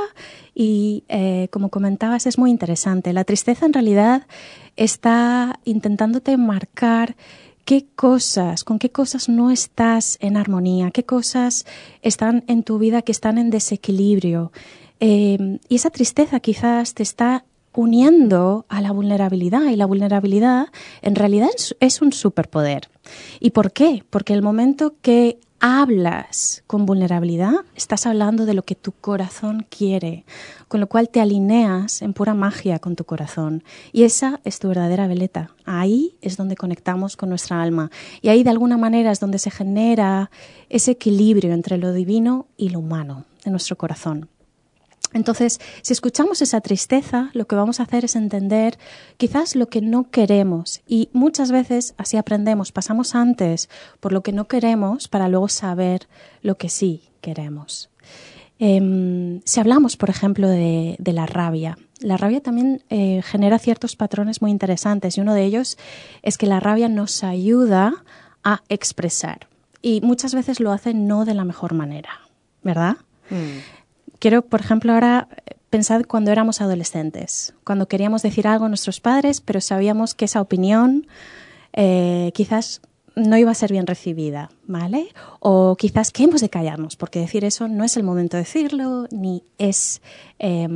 y 0.55 1.05
eh, 1.09 1.49
como 1.51 1.69
comentabas, 1.69 2.27
es 2.27 2.39
muy 2.39 2.51
interesante. 2.51 3.13
La 3.13 3.25
tristeza 3.25 3.67
en 3.67 3.73
realidad 3.73 4.27
está 4.77 5.59
intentándote 5.65 6.37
marcar 6.37 7.17
qué 7.65 7.87
cosas, 7.97 8.65
con 8.65 8.79
qué 8.79 8.91
cosas 8.91 9.29
no 9.29 9.51
estás 9.51 10.19
en 10.21 10.37
armonía, 10.37 10.91
qué 10.91 11.05
cosas 11.05 11.67
están 12.03 12.45
en 12.47 12.63
tu 12.63 12.79
vida 12.79 13.03
que 13.03 13.13
están 13.13 13.39
en 13.39 13.51
desequilibrio. 13.51 14.53
Eh, 15.01 15.59
y 15.69 15.75
esa 15.75 15.91
tristeza 15.91 16.41
quizás 16.41 16.95
te 16.95 17.03
está 17.03 17.45
uniendo 17.75 18.67
a 18.69 18.81
la 18.81 18.93
vulnerabilidad 18.93 19.65
y 19.65 19.77
la 19.77 19.87
vulnerabilidad 19.87 20.69
en 21.03 21.15
realidad 21.15 21.49
es, 21.81 22.03
un 22.03 22.13
superpoder. 22.13 22.89
¿Y 23.41 23.51
por 23.51 23.73
qué? 23.73 24.05
Porque 24.11 24.33
el 24.33 24.43
momento 24.43 24.95
que 25.03 25.39
hablas 25.67 26.63
con 26.67 26.85
vulnerabilidad, 26.85 27.55
estás 27.75 28.05
hablando 28.05 28.45
de 28.45 28.53
lo 28.53 28.65
que 28.65 28.75
tu 28.75 28.93
corazón 28.93 29.65
quiere, 29.71 30.27
con 30.69 30.79
lo 30.79 30.89
cual 30.89 31.09
te 31.09 31.23
alineas 31.23 32.03
en 32.03 32.13
pura 32.13 32.35
magia 32.35 32.81
con 32.81 32.97
tu 32.97 33.05
corazón. 33.05 33.65
Y 33.91 34.03
esa 34.03 34.43
es 34.45 34.59
tu 34.59 34.69
verdadera 34.69 35.07
veleta. 35.07 35.53
Ahí 35.65 36.17
es 36.21 36.37
donde 36.37 36.55
conectamos 36.55 37.17
con 37.17 37.31
nuestra 37.31 37.63
alma. 37.63 37.91
Y 38.21 38.29
ahí 38.29 38.43
de 38.43 38.51
alguna 38.51 38.77
manera 38.77 39.11
es 39.11 39.21
donde 39.21 39.39
se 39.39 39.51
genera 39.51 40.31
ese 40.69 40.91
equilibrio 40.91 41.55
entre 41.55 41.79
lo 41.79 41.95
divino 41.95 42.47
y 42.59 42.69
lo 42.69 42.81
humano 42.81 43.25
en 43.47 43.53
nuestro 43.53 43.77
corazón. 43.77 44.29
Entonces, 45.15 45.61
si 45.81 45.93
escuchamos 45.93 46.43
esa 46.43 46.61
tristeza, 46.61 47.31
lo 47.33 47.47
que 47.47 47.57
vamos 47.57 47.81
a 47.81 47.85
hacer 47.85 48.05
es 48.05 48.17
entender 48.17 48.79
quizás 49.17 49.57
lo 49.57 49.69
que 49.69 49.81
no 49.81 50.11
queremos 50.11 50.83
y 50.87 51.09
muchas 51.13 51.51
veces 51.51 51.95
así 51.97 52.19
aprendemos, 52.19 52.73
pasamos 52.73 53.15
antes 53.15 53.71
por 54.01 54.13
lo 54.13 54.23
que 54.23 54.33
no 54.33 54.49
queremos 54.49 55.09
para 55.09 55.29
luego 55.29 55.49
saber 55.49 56.09
lo 56.43 56.57
que 56.57 56.69
sí 56.69 57.05
queremos. 57.21 57.91
Eh, 58.59 59.41
si 59.45 59.61
hablamos, 59.61 59.97
por 59.97 60.11
ejemplo, 60.11 60.49
de, 60.49 60.97
de, 60.99 61.13
la 61.13 61.27
rabia, 61.27 61.79
la 62.01 62.17
rabia 62.17 62.41
también 62.41 62.83
eh, 62.91 63.23
genera 63.23 63.59
ciertos 63.59 63.97
patrones 63.97 64.43
muy 64.43 64.51
interesantes 64.51 65.17
y 65.17 65.21
uno 65.21 65.35
de 65.35 65.45
ellos 65.45 65.79
es 66.23 66.39
que 66.39 66.47
la 66.47 66.61
rabia 66.61 66.89
nos 66.89 67.23
ayuda 67.23 68.05
a 68.43 68.63
expresar 68.69 69.49
y 69.81 70.01
muchas 70.01 70.35
veces 70.35 70.61
lo 70.61 70.73
hace 70.73 70.93
no 70.93 71.25
de 71.25 71.35
la 71.35 71.45
mejor 71.45 71.73
manera, 71.73 72.21
¿verdad? 72.63 72.97
Mm 73.31 73.84
quiero, 74.25 74.41
por 74.41 74.61
ejemplo, 74.63 74.95
ahora 74.95 75.29
pensar 75.69 76.07
cuando 76.07 76.33
éramos 76.33 76.63
adolescentes, 76.63 77.53
cuando 77.63 77.89
queríamos 77.89 78.23
decir 78.23 78.49
algo 78.49 78.65
a 78.65 78.69
nuestros 78.71 78.99
padres, 78.99 79.43
pero 79.43 79.61
sabíamos 79.61 80.15
que 80.15 80.25
esa 80.25 80.41
opinión 80.41 81.07
eh, 81.75 82.33
quizás 82.33 82.81
no 83.17 83.37
iba 83.37 83.51
a 83.51 83.55
ser 83.55 83.71
bien 83.71 83.87
recibida, 83.87 84.49
¿vale? 84.67 85.09
O 85.41 85.77
quizás 85.77 86.11
que 86.11 86.25
hemos 86.25 86.41
de 86.41 86.49
callarnos, 86.49 86.97
porque 86.97 87.19
decir 87.19 87.45
eso 87.45 87.69
no 87.69 87.85
es 87.85 87.99
el 87.99 88.03
momento 88.03 88.39
de 88.39 88.45
decirlo, 88.45 89.09
ni 89.11 89.43
es 89.59 90.01
eh, 90.39 90.69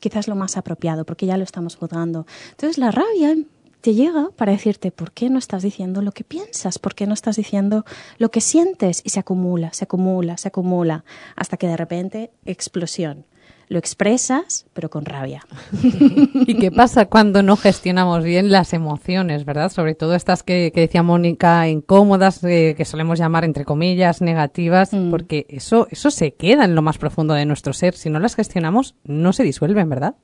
quizás 0.00 0.26
lo 0.26 0.34
más 0.34 0.56
apropiado, 0.56 1.04
porque 1.04 1.26
ya 1.26 1.36
lo 1.36 1.44
estamos 1.44 1.76
juzgando. 1.76 2.26
Entonces 2.52 2.78
la 2.78 2.90
rabia 2.90 3.36
te 3.84 3.92
llega 3.92 4.30
para 4.34 4.52
decirte 4.52 4.90
por 4.90 5.12
qué 5.12 5.28
no 5.28 5.38
estás 5.38 5.62
diciendo 5.62 6.00
lo 6.00 6.12
que 6.12 6.24
piensas, 6.24 6.78
por 6.78 6.94
qué 6.94 7.06
no 7.06 7.12
estás 7.12 7.36
diciendo 7.36 7.84
lo 8.16 8.30
que 8.30 8.40
sientes 8.40 9.02
y 9.04 9.10
se 9.10 9.20
acumula, 9.20 9.74
se 9.74 9.84
acumula, 9.84 10.38
se 10.38 10.48
acumula, 10.48 11.04
hasta 11.36 11.58
que 11.58 11.68
de 11.68 11.76
repente 11.76 12.30
explosión. 12.46 13.26
Lo 13.68 13.78
expresas, 13.78 14.64
pero 14.72 14.88
con 14.88 15.04
rabia. 15.04 15.42
¿Y 15.82 16.56
qué 16.56 16.72
pasa 16.72 17.04
cuando 17.10 17.42
no 17.42 17.58
gestionamos 17.58 18.24
bien 18.24 18.50
las 18.50 18.72
emociones, 18.72 19.44
verdad? 19.44 19.70
Sobre 19.70 19.94
todo 19.94 20.14
estas 20.14 20.42
que, 20.42 20.72
que 20.74 20.80
decía 20.80 21.02
Mónica, 21.02 21.68
incómodas, 21.68 22.42
eh, 22.42 22.72
que 22.78 22.86
solemos 22.86 23.18
llamar, 23.18 23.44
entre 23.44 23.66
comillas, 23.66 24.22
negativas, 24.22 24.94
mm. 24.94 25.10
porque 25.10 25.44
eso, 25.50 25.88
eso 25.90 26.10
se 26.10 26.32
queda 26.32 26.64
en 26.64 26.74
lo 26.74 26.80
más 26.80 26.96
profundo 26.96 27.34
de 27.34 27.44
nuestro 27.44 27.74
ser. 27.74 27.94
Si 27.94 28.08
no 28.08 28.18
las 28.18 28.34
gestionamos, 28.34 28.94
no 29.04 29.34
se 29.34 29.42
disuelven, 29.42 29.90
¿verdad? 29.90 30.14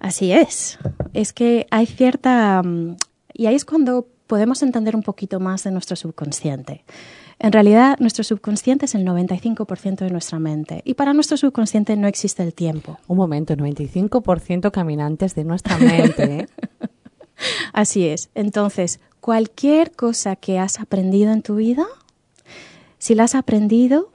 Así 0.00 0.32
es. 0.32 0.78
Es 1.12 1.32
que 1.32 1.66
hay 1.70 1.86
cierta... 1.86 2.62
Y 3.32 3.46
ahí 3.46 3.54
es 3.54 3.64
cuando 3.64 4.08
podemos 4.26 4.62
entender 4.62 4.94
un 4.94 5.02
poquito 5.02 5.40
más 5.40 5.64
de 5.64 5.70
nuestro 5.70 5.96
subconsciente. 5.96 6.84
En 7.40 7.52
realidad, 7.52 7.96
nuestro 8.00 8.24
subconsciente 8.24 8.86
es 8.86 8.94
el 8.94 9.04
95% 9.06 9.98
de 9.98 10.10
nuestra 10.10 10.38
mente. 10.40 10.82
Y 10.84 10.94
para 10.94 11.12
nuestro 11.14 11.36
subconsciente 11.36 11.96
no 11.96 12.08
existe 12.08 12.42
el 12.42 12.52
tiempo. 12.52 12.98
Un 13.06 13.16
momento, 13.16 13.54
95% 13.54 14.70
caminantes 14.72 15.34
de 15.34 15.44
nuestra 15.44 15.78
mente. 15.78 16.40
¿eh? 16.40 16.46
Así 17.72 18.08
es. 18.08 18.30
Entonces, 18.34 18.98
cualquier 19.20 19.92
cosa 19.92 20.34
que 20.34 20.58
has 20.58 20.80
aprendido 20.80 21.32
en 21.32 21.42
tu 21.42 21.56
vida, 21.56 21.86
si 22.98 23.14
la 23.14 23.24
has 23.24 23.36
aprendido, 23.36 24.10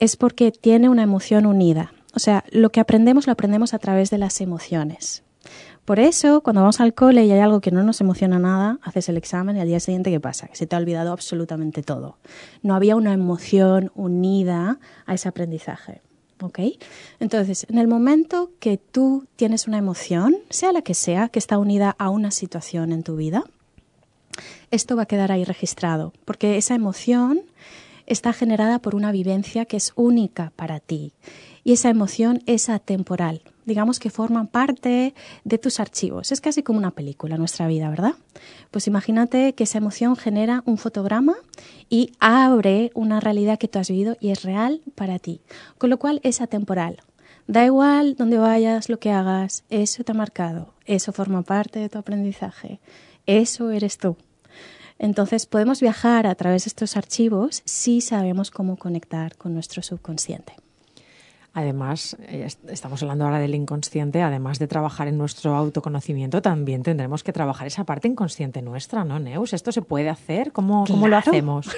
es 0.00 0.16
porque 0.16 0.50
tiene 0.50 0.88
una 0.88 1.04
emoción 1.04 1.46
unida. 1.46 1.92
O 2.14 2.18
sea, 2.18 2.44
lo 2.50 2.70
que 2.70 2.80
aprendemos 2.80 3.26
lo 3.26 3.32
aprendemos 3.32 3.74
a 3.74 3.78
través 3.78 4.10
de 4.10 4.18
las 4.18 4.40
emociones. 4.40 5.22
Por 5.84 5.98
eso, 5.98 6.42
cuando 6.42 6.60
vamos 6.60 6.80
al 6.80 6.94
cole 6.94 7.24
y 7.24 7.32
hay 7.32 7.40
algo 7.40 7.60
que 7.60 7.70
no 7.70 7.82
nos 7.82 8.00
emociona 8.00 8.38
nada, 8.38 8.78
haces 8.82 9.08
el 9.08 9.16
examen 9.16 9.56
y 9.56 9.60
al 9.60 9.68
día 9.68 9.80
siguiente, 9.80 10.10
¿qué 10.10 10.20
pasa? 10.20 10.46
Que 10.46 10.56
se 10.56 10.66
te 10.66 10.76
ha 10.76 10.78
olvidado 10.78 11.12
absolutamente 11.12 11.82
todo. 11.82 12.18
No 12.62 12.74
había 12.74 12.96
una 12.96 13.12
emoción 13.12 13.90
unida 13.94 14.78
a 15.06 15.14
ese 15.14 15.28
aprendizaje. 15.28 16.00
¿Ok? 16.42 16.58
Entonces, 17.18 17.66
en 17.68 17.76
el 17.76 17.86
momento 17.86 18.52
que 18.60 18.78
tú 18.78 19.26
tienes 19.36 19.66
una 19.66 19.78
emoción, 19.78 20.36
sea 20.48 20.72
la 20.72 20.82
que 20.82 20.94
sea, 20.94 21.28
que 21.28 21.38
está 21.38 21.58
unida 21.58 21.96
a 21.98 22.08
una 22.08 22.30
situación 22.30 22.92
en 22.92 23.02
tu 23.02 23.16
vida, 23.16 23.44
esto 24.70 24.96
va 24.96 25.02
a 25.02 25.06
quedar 25.06 25.32
ahí 25.32 25.44
registrado, 25.44 26.14
porque 26.24 26.56
esa 26.56 26.74
emoción 26.74 27.42
está 28.06 28.32
generada 28.32 28.78
por 28.78 28.94
una 28.94 29.12
vivencia 29.12 29.66
que 29.66 29.76
es 29.76 29.92
única 29.96 30.52
para 30.56 30.80
ti 30.80 31.12
y 31.64 31.72
esa 31.72 31.90
emoción 31.90 32.42
es 32.46 32.68
atemporal. 32.68 33.42
Digamos 33.64 33.98
que 33.98 34.10
forman 34.10 34.48
parte 34.48 35.14
de 35.44 35.58
tus 35.58 35.80
archivos. 35.80 36.32
Es 36.32 36.40
casi 36.40 36.62
como 36.62 36.78
una 36.78 36.90
película 36.90 37.36
nuestra 37.36 37.66
vida, 37.68 37.88
¿verdad? 37.88 38.14
Pues 38.70 38.86
imagínate 38.86 39.54
que 39.54 39.64
esa 39.64 39.78
emoción 39.78 40.16
genera 40.16 40.62
un 40.66 40.78
fotograma 40.78 41.36
y 41.88 42.12
abre 42.18 42.90
una 42.94 43.20
realidad 43.20 43.58
que 43.58 43.68
tú 43.68 43.78
has 43.78 43.90
vivido 43.90 44.16
y 44.20 44.30
es 44.30 44.42
real 44.42 44.80
para 44.94 45.18
ti. 45.18 45.40
Con 45.78 45.90
lo 45.90 45.98
cual 45.98 46.20
es 46.24 46.40
atemporal. 46.40 47.02
Da 47.46 47.64
igual 47.64 48.14
dónde 48.16 48.38
vayas, 48.38 48.88
lo 48.88 48.98
que 48.98 49.10
hagas, 49.10 49.64
eso 49.70 50.04
te 50.04 50.12
ha 50.12 50.14
marcado, 50.14 50.74
eso 50.84 51.12
forma 51.12 51.42
parte 51.42 51.80
de 51.80 51.88
tu 51.88 51.98
aprendizaje, 51.98 52.80
eso 53.26 53.70
eres 53.70 53.98
tú. 53.98 54.16
Entonces 54.98 55.46
podemos 55.46 55.80
viajar 55.80 56.26
a 56.26 56.34
través 56.34 56.64
de 56.64 56.68
estos 56.68 56.96
archivos 56.96 57.62
si 57.64 58.02
sabemos 58.02 58.50
cómo 58.50 58.76
conectar 58.76 59.36
con 59.36 59.54
nuestro 59.54 59.82
subconsciente. 59.82 60.54
Además, 61.52 62.16
eh, 62.28 62.46
estamos 62.68 63.02
hablando 63.02 63.24
ahora 63.24 63.40
del 63.40 63.56
inconsciente, 63.56 64.22
además 64.22 64.60
de 64.60 64.68
trabajar 64.68 65.08
en 65.08 65.18
nuestro 65.18 65.56
autoconocimiento, 65.56 66.42
también 66.42 66.84
tendremos 66.84 67.24
que 67.24 67.32
trabajar 67.32 67.66
esa 67.66 67.82
parte 67.82 68.06
inconsciente 68.06 68.62
nuestra, 68.62 69.04
¿no, 69.04 69.18
Neus? 69.18 69.52
¿Esto 69.52 69.72
se 69.72 69.82
puede 69.82 70.08
hacer? 70.08 70.52
¿Cómo, 70.52 70.84
claro. 70.84 70.94
¿cómo 70.94 71.08
lo 71.08 71.16
hacemos? 71.16 71.68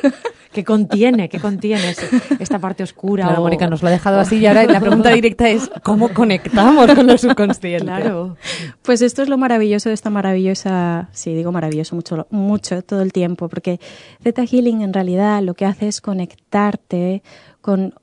¿Qué 0.52 0.62
contiene? 0.62 1.30
¿Qué 1.30 1.40
contiene 1.40 1.94
esta 2.38 2.58
parte 2.58 2.82
oscura? 2.82 3.24
Claro, 3.24 3.40
o... 3.40 3.44
Mónica 3.44 3.66
nos 3.66 3.80
lo 3.80 3.88
ha 3.88 3.90
dejado 3.90 4.20
así 4.20 4.36
y 4.36 4.46
ahora 4.46 4.64
la 4.64 4.80
pregunta 4.80 5.08
directa 5.14 5.48
es 5.48 5.70
¿cómo 5.82 6.10
conectamos 6.10 6.92
con 6.92 7.06
lo 7.06 7.16
subconsciente? 7.16 7.86
Claro. 7.86 8.36
Pues 8.82 9.00
esto 9.00 9.22
es 9.22 9.30
lo 9.30 9.38
maravilloso 9.38 9.88
de 9.88 9.94
esta 9.94 10.10
maravillosa, 10.10 11.08
sí, 11.12 11.34
digo 11.34 11.50
maravilloso 11.50 11.96
mucho, 11.96 12.26
mucho 12.28 12.82
todo 12.82 13.00
el 13.00 13.12
tiempo, 13.12 13.48
porque 13.48 13.80
Theta 14.22 14.44
Healing 14.44 14.82
en 14.82 14.92
realidad 14.92 15.42
lo 15.42 15.54
que 15.54 15.64
hace 15.64 15.88
es 15.88 16.02
conectarte 16.02 17.22
con 17.62 17.94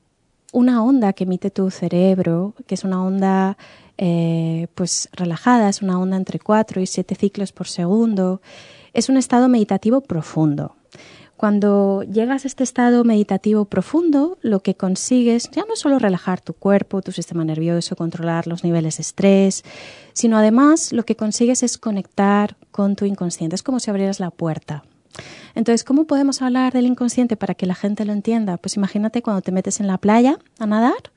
una 0.51 0.83
onda 0.83 1.13
que 1.13 1.25
emite 1.25 1.51
tu 1.51 1.69
cerebro, 1.71 2.55
que 2.67 2.75
es 2.75 2.83
una 2.83 3.03
onda 3.03 3.57
eh, 3.97 4.67
pues 4.75 5.09
relajada, 5.13 5.69
es 5.69 5.81
una 5.81 5.99
onda 5.99 6.17
entre 6.17 6.39
4 6.39 6.81
y 6.81 6.87
7 6.87 7.15
ciclos 7.15 7.51
por 7.51 7.67
segundo. 7.67 8.41
Es 8.93 9.09
un 9.09 9.17
estado 9.17 9.47
meditativo 9.49 10.01
profundo. 10.01 10.75
Cuando 11.37 12.03
llegas 12.03 12.43
a 12.43 12.47
este 12.49 12.65
estado 12.65 13.05
meditativo 13.05 13.63
profundo, 13.63 14.37
lo 14.41 14.59
que 14.59 14.75
consigues 14.75 15.49
ya 15.51 15.63
no 15.69 15.77
solo 15.77 15.97
relajar 15.97 16.41
tu 16.41 16.53
cuerpo, 16.53 17.01
tu 17.01 17.13
sistema 17.13 17.45
nervioso, 17.45 17.95
controlar 17.95 18.45
los 18.45 18.65
niveles 18.65 18.97
de 18.97 19.03
estrés, 19.03 19.63
sino 20.11 20.37
además 20.37 20.91
lo 20.91 21.05
que 21.05 21.15
consigues 21.15 21.63
es 21.63 21.77
conectar 21.77 22.57
con 22.71 22.97
tu 22.97 23.05
inconsciente. 23.05 23.55
Es 23.55 23.63
como 23.63 23.79
si 23.79 23.89
abrieras 23.89 24.19
la 24.19 24.31
puerta 24.31 24.83
Entonces, 25.55 25.83
¿cómo 25.83 26.05
podemos 26.05 26.41
hablar 26.41 26.73
del 26.73 26.85
inconsciente 26.85 27.35
para 27.35 27.55
que 27.55 27.65
la 27.65 27.75
gente 27.75 28.05
lo 28.05 28.13
entienda? 28.13 28.57
Pues 28.57 28.75
imagínate 28.75 29.21
cuando 29.21 29.41
te 29.41 29.51
metes 29.51 29.79
en 29.79 29.87
la 29.87 29.97
playa 29.97 30.39
a 30.59 30.65
nadar, 30.65 31.11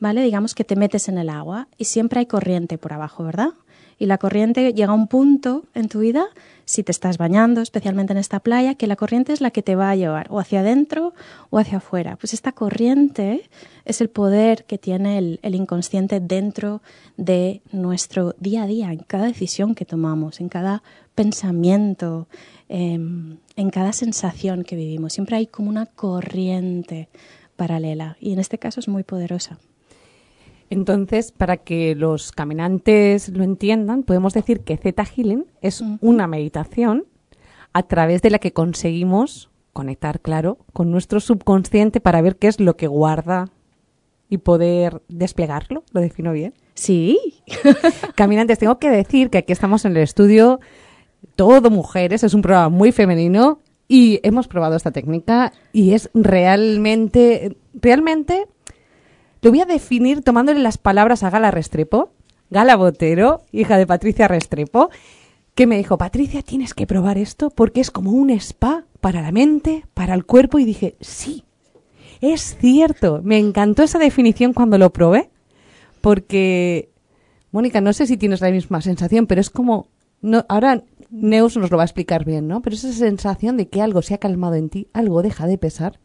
¿vale? 0.00 0.22
Digamos 0.22 0.54
que 0.54 0.64
te 0.64 0.76
metes 0.76 1.08
en 1.08 1.18
el 1.18 1.28
agua 1.28 1.68
y 1.78 1.84
siempre 1.84 2.20
hay 2.20 2.26
corriente 2.26 2.78
por 2.78 2.92
abajo, 2.92 3.24
¿verdad? 3.24 3.50
Y 3.98 4.06
la 4.06 4.18
corriente 4.18 4.74
llega 4.74 4.92
a 4.92 4.94
un 4.94 5.08
punto 5.08 5.64
en 5.74 5.88
tu 5.88 6.00
vida, 6.00 6.26
si 6.66 6.82
te 6.82 6.92
estás 6.92 7.16
bañando, 7.16 7.62
especialmente 7.62 8.12
en 8.12 8.18
esta 8.18 8.40
playa, 8.40 8.74
que 8.74 8.86
la 8.86 8.96
corriente 8.96 9.32
es 9.32 9.40
la 9.40 9.50
que 9.50 9.62
te 9.62 9.74
va 9.74 9.90
a 9.90 9.96
llevar 9.96 10.26
o 10.30 10.38
hacia 10.38 10.60
adentro 10.60 11.14
o 11.48 11.58
hacia 11.58 11.78
afuera. 11.78 12.16
Pues 12.16 12.34
esta 12.34 12.52
corriente 12.52 13.48
es 13.86 14.02
el 14.02 14.10
poder 14.10 14.64
que 14.64 14.76
tiene 14.76 15.16
el, 15.16 15.40
el 15.42 15.54
inconsciente 15.54 16.20
dentro 16.20 16.82
de 17.16 17.62
nuestro 17.72 18.34
día 18.38 18.64
a 18.64 18.66
día, 18.66 18.92
en 18.92 18.98
cada 18.98 19.26
decisión 19.26 19.74
que 19.74 19.86
tomamos, 19.86 20.40
en 20.40 20.50
cada 20.50 20.82
pensamiento, 21.14 22.28
em, 22.68 23.38
en 23.56 23.70
cada 23.70 23.92
sensación 23.92 24.64
que 24.64 24.76
vivimos. 24.76 25.12
Siempre 25.12 25.36
hay 25.36 25.46
como 25.46 25.68
una 25.68 25.86
corriente 25.86 27.08
paralela 27.56 28.16
y 28.20 28.32
en 28.32 28.38
este 28.38 28.58
caso 28.58 28.80
es 28.80 28.88
muy 28.88 29.02
poderosa. 29.02 29.58
Entonces, 30.68 31.32
para 31.32 31.58
que 31.58 31.94
los 31.94 32.32
caminantes 32.32 33.28
lo 33.28 33.44
entiendan, 33.44 34.02
podemos 34.02 34.34
decir 34.34 34.60
que 34.60 34.76
Zeta 34.76 35.04
Healing 35.04 35.46
es 35.60 35.82
una 36.00 36.26
meditación 36.26 37.04
a 37.72 37.84
través 37.84 38.22
de 38.22 38.30
la 38.30 38.38
que 38.38 38.52
conseguimos 38.52 39.50
conectar, 39.72 40.20
claro, 40.20 40.58
con 40.72 40.90
nuestro 40.90 41.20
subconsciente 41.20 42.00
para 42.00 42.22
ver 42.22 42.36
qué 42.36 42.48
es 42.48 42.58
lo 42.58 42.76
que 42.76 42.86
guarda 42.86 43.50
y 44.28 44.38
poder 44.38 45.02
desplegarlo. 45.08 45.84
¿Lo 45.92 46.00
defino 46.00 46.32
bien? 46.32 46.54
Sí. 46.74 47.42
Caminantes, 48.16 48.58
tengo 48.58 48.78
que 48.78 48.90
decir 48.90 49.30
que 49.30 49.38
aquí 49.38 49.52
estamos 49.52 49.84
en 49.84 49.92
el 49.92 49.98
estudio 49.98 50.60
todo 51.36 51.70
mujeres, 51.70 52.24
es 52.24 52.34
un 52.34 52.42
programa 52.42 52.68
muy 52.68 52.92
femenino 52.92 53.60
y 53.88 54.20
hemos 54.22 54.48
probado 54.48 54.76
esta 54.76 54.90
técnica 54.90 55.52
y 55.72 55.92
es 55.92 56.10
realmente, 56.14 57.56
realmente 57.74 58.46
lo 59.42 59.50
voy 59.50 59.60
a 59.60 59.66
definir 59.66 60.22
tomándole 60.22 60.60
las 60.60 60.78
palabras 60.78 61.22
a 61.22 61.30
Gala 61.30 61.50
Restrepo, 61.50 62.10
Gala 62.50 62.76
Botero, 62.76 63.42
hija 63.52 63.76
de 63.78 63.86
Patricia 63.86 64.26
Restrepo, 64.26 64.90
que 65.54 65.66
me 65.66 65.78
dijo, 65.78 65.98
Patricia, 65.98 66.42
tienes 66.42 66.74
que 66.74 66.86
probar 66.86 67.16
esto 67.16 67.50
porque 67.50 67.80
es 67.80 67.90
como 67.90 68.10
un 68.10 68.30
spa 68.30 68.84
para 69.00 69.22
la 69.22 69.32
mente, 69.32 69.84
para 69.94 70.14
el 70.14 70.26
cuerpo. 70.26 70.58
Y 70.58 70.64
dije, 70.64 70.96
sí, 71.00 71.44
es 72.20 72.56
cierto. 72.60 73.20
Me 73.24 73.38
encantó 73.38 73.82
esa 73.82 73.98
definición 73.98 74.52
cuando 74.52 74.78
lo 74.78 74.92
probé, 74.92 75.30
porque, 76.00 76.90
Mónica, 77.52 77.80
no 77.80 77.92
sé 77.92 78.06
si 78.06 78.16
tienes 78.16 78.40
la 78.40 78.50
misma 78.50 78.82
sensación, 78.82 79.26
pero 79.26 79.40
es 79.40 79.48
como, 79.48 79.88
no, 80.20 80.44
ahora 80.48 80.82
Neus 81.10 81.56
nos 81.56 81.70
lo 81.70 81.76
va 81.76 81.84
a 81.84 81.86
explicar 81.86 82.24
bien, 82.24 82.48
¿no? 82.48 82.62
Pero 82.62 82.76
esa 82.76 82.92
sensación 82.92 83.56
de 83.56 83.68
que 83.68 83.82
algo 83.82 84.02
se 84.02 84.14
ha 84.14 84.18
calmado 84.18 84.54
en 84.54 84.68
ti, 84.68 84.88
algo 84.92 85.22
deja 85.22 85.46
de 85.46 85.58
pesar 85.58 86.00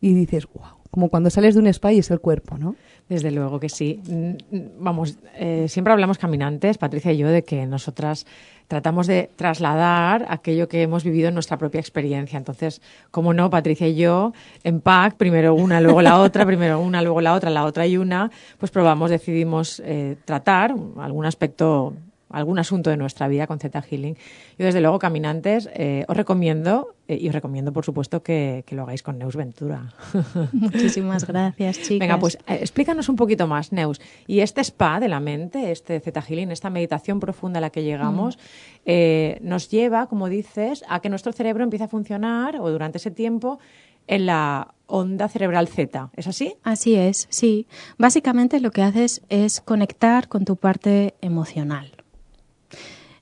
y 0.00 0.14
dices, 0.14 0.46
wow, 0.52 0.82
como 0.92 1.08
cuando 1.08 1.30
sales 1.30 1.54
de 1.54 1.60
un 1.60 1.66
spa 1.68 1.90
y 1.90 2.00
es 2.00 2.10
el 2.10 2.20
cuerpo, 2.20 2.58
¿no? 2.58 2.76
Desde 3.08 3.30
luego 3.30 3.58
que 3.58 3.70
sí. 3.70 4.00
Mm, 4.06 4.34
vamos, 4.78 5.18
eh, 5.36 5.66
siempre 5.68 5.90
hablamos 5.90 6.18
caminantes, 6.18 6.76
Patricia 6.76 7.12
y 7.12 7.16
yo, 7.16 7.28
de 7.28 7.44
que 7.44 7.64
nosotras 7.66 8.26
tratamos 8.68 9.06
de 9.06 9.30
trasladar 9.34 10.26
aquello 10.28 10.68
que 10.68 10.82
hemos 10.82 11.02
vivido 11.02 11.28
en 11.28 11.34
nuestra 11.34 11.56
propia 11.56 11.80
experiencia. 11.80 12.36
Entonces, 12.36 12.82
como 13.10 13.32
no, 13.32 13.48
Patricia 13.48 13.88
y 13.88 13.94
yo, 13.94 14.34
en 14.64 14.82
pack, 14.82 15.16
primero 15.16 15.54
una, 15.54 15.80
luego 15.80 16.02
la 16.02 16.18
otra, 16.18 16.44
primero 16.44 16.78
una, 16.78 17.00
luego 17.00 17.22
la 17.22 17.32
otra, 17.32 17.48
la 17.48 17.64
otra 17.64 17.86
y 17.86 17.96
una, 17.96 18.30
pues 18.58 18.70
probamos, 18.70 19.10
decidimos 19.10 19.80
eh, 19.86 20.16
tratar 20.26 20.74
algún 20.98 21.24
aspecto 21.24 21.94
algún 22.32 22.58
asunto 22.58 22.90
de 22.90 22.96
nuestra 22.96 23.28
vida 23.28 23.46
con 23.46 23.58
Z 23.58 23.80
Healing. 23.82 24.16
Yo, 24.58 24.66
desde 24.66 24.80
luego, 24.80 24.98
caminantes, 24.98 25.68
eh, 25.74 26.04
os 26.08 26.16
recomiendo, 26.16 26.94
eh, 27.08 27.18
y 27.20 27.28
os 27.28 27.34
recomiendo, 27.34 27.72
por 27.72 27.84
supuesto, 27.84 28.22
que, 28.22 28.64
lo 28.70 28.82
hagáis 28.82 29.02
con 29.02 29.18
Neus 29.18 29.36
Ventura. 29.36 29.94
Muchísimas 30.52 31.26
gracias, 31.26 31.78
chicas. 31.78 32.00
Venga, 32.00 32.18
pues 32.18 32.36
eh, 32.46 32.58
explícanos 32.60 33.08
un 33.08 33.16
poquito 33.16 33.46
más, 33.46 33.72
Neus. 33.72 34.00
Y 34.26 34.40
este 34.40 34.60
spa 34.62 34.98
de 35.00 35.08
la 35.08 35.20
mente, 35.20 35.70
este 35.70 36.00
Z 36.00 36.22
Healing, 36.22 36.50
esta 36.50 36.70
meditación 36.70 37.20
profunda 37.20 37.58
a 37.58 37.60
la 37.60 37.70
que 37.70 37.82
llegamos, 37.82 38.38
mm. 38.86 39.46
nos 39.46 39.70
lleva, 39.70 40.06
como 40.06 40.28
dices, 40.28 40.84
a 40.88 41.00
que 41.00 41.08
nuestro 41.08 41.32
cerebro 41.32 41.64
empiece 41.64 41.84
a 41.84 41.88
funcionar, 41.88 42.56
o 42.60 42.70
durante 42.70 42.98
ese 42.98 43.10
tiempo, 43.10 43.58
en 44.06 44.26
la 44.26 44.74
onda 44.86 45.28
cerebral 45.28 45.68
Z. 45.68 46.10
¿Es 46.16 46.26
así? 46.26 46.54
Así 46.62 46.94
es, 46.94 47.26
sí. 47.30 47.66
Básicamente 47.98 48.60
lo 48.60 48.70
que 48.70 48.82
haces 48.82 49.22
es 49.28 49.60
conectar 49.60 50.28
con 50.28 50.44
tu 50.44 50.56
parte 50.56 51.14
emocional 51.20 52.01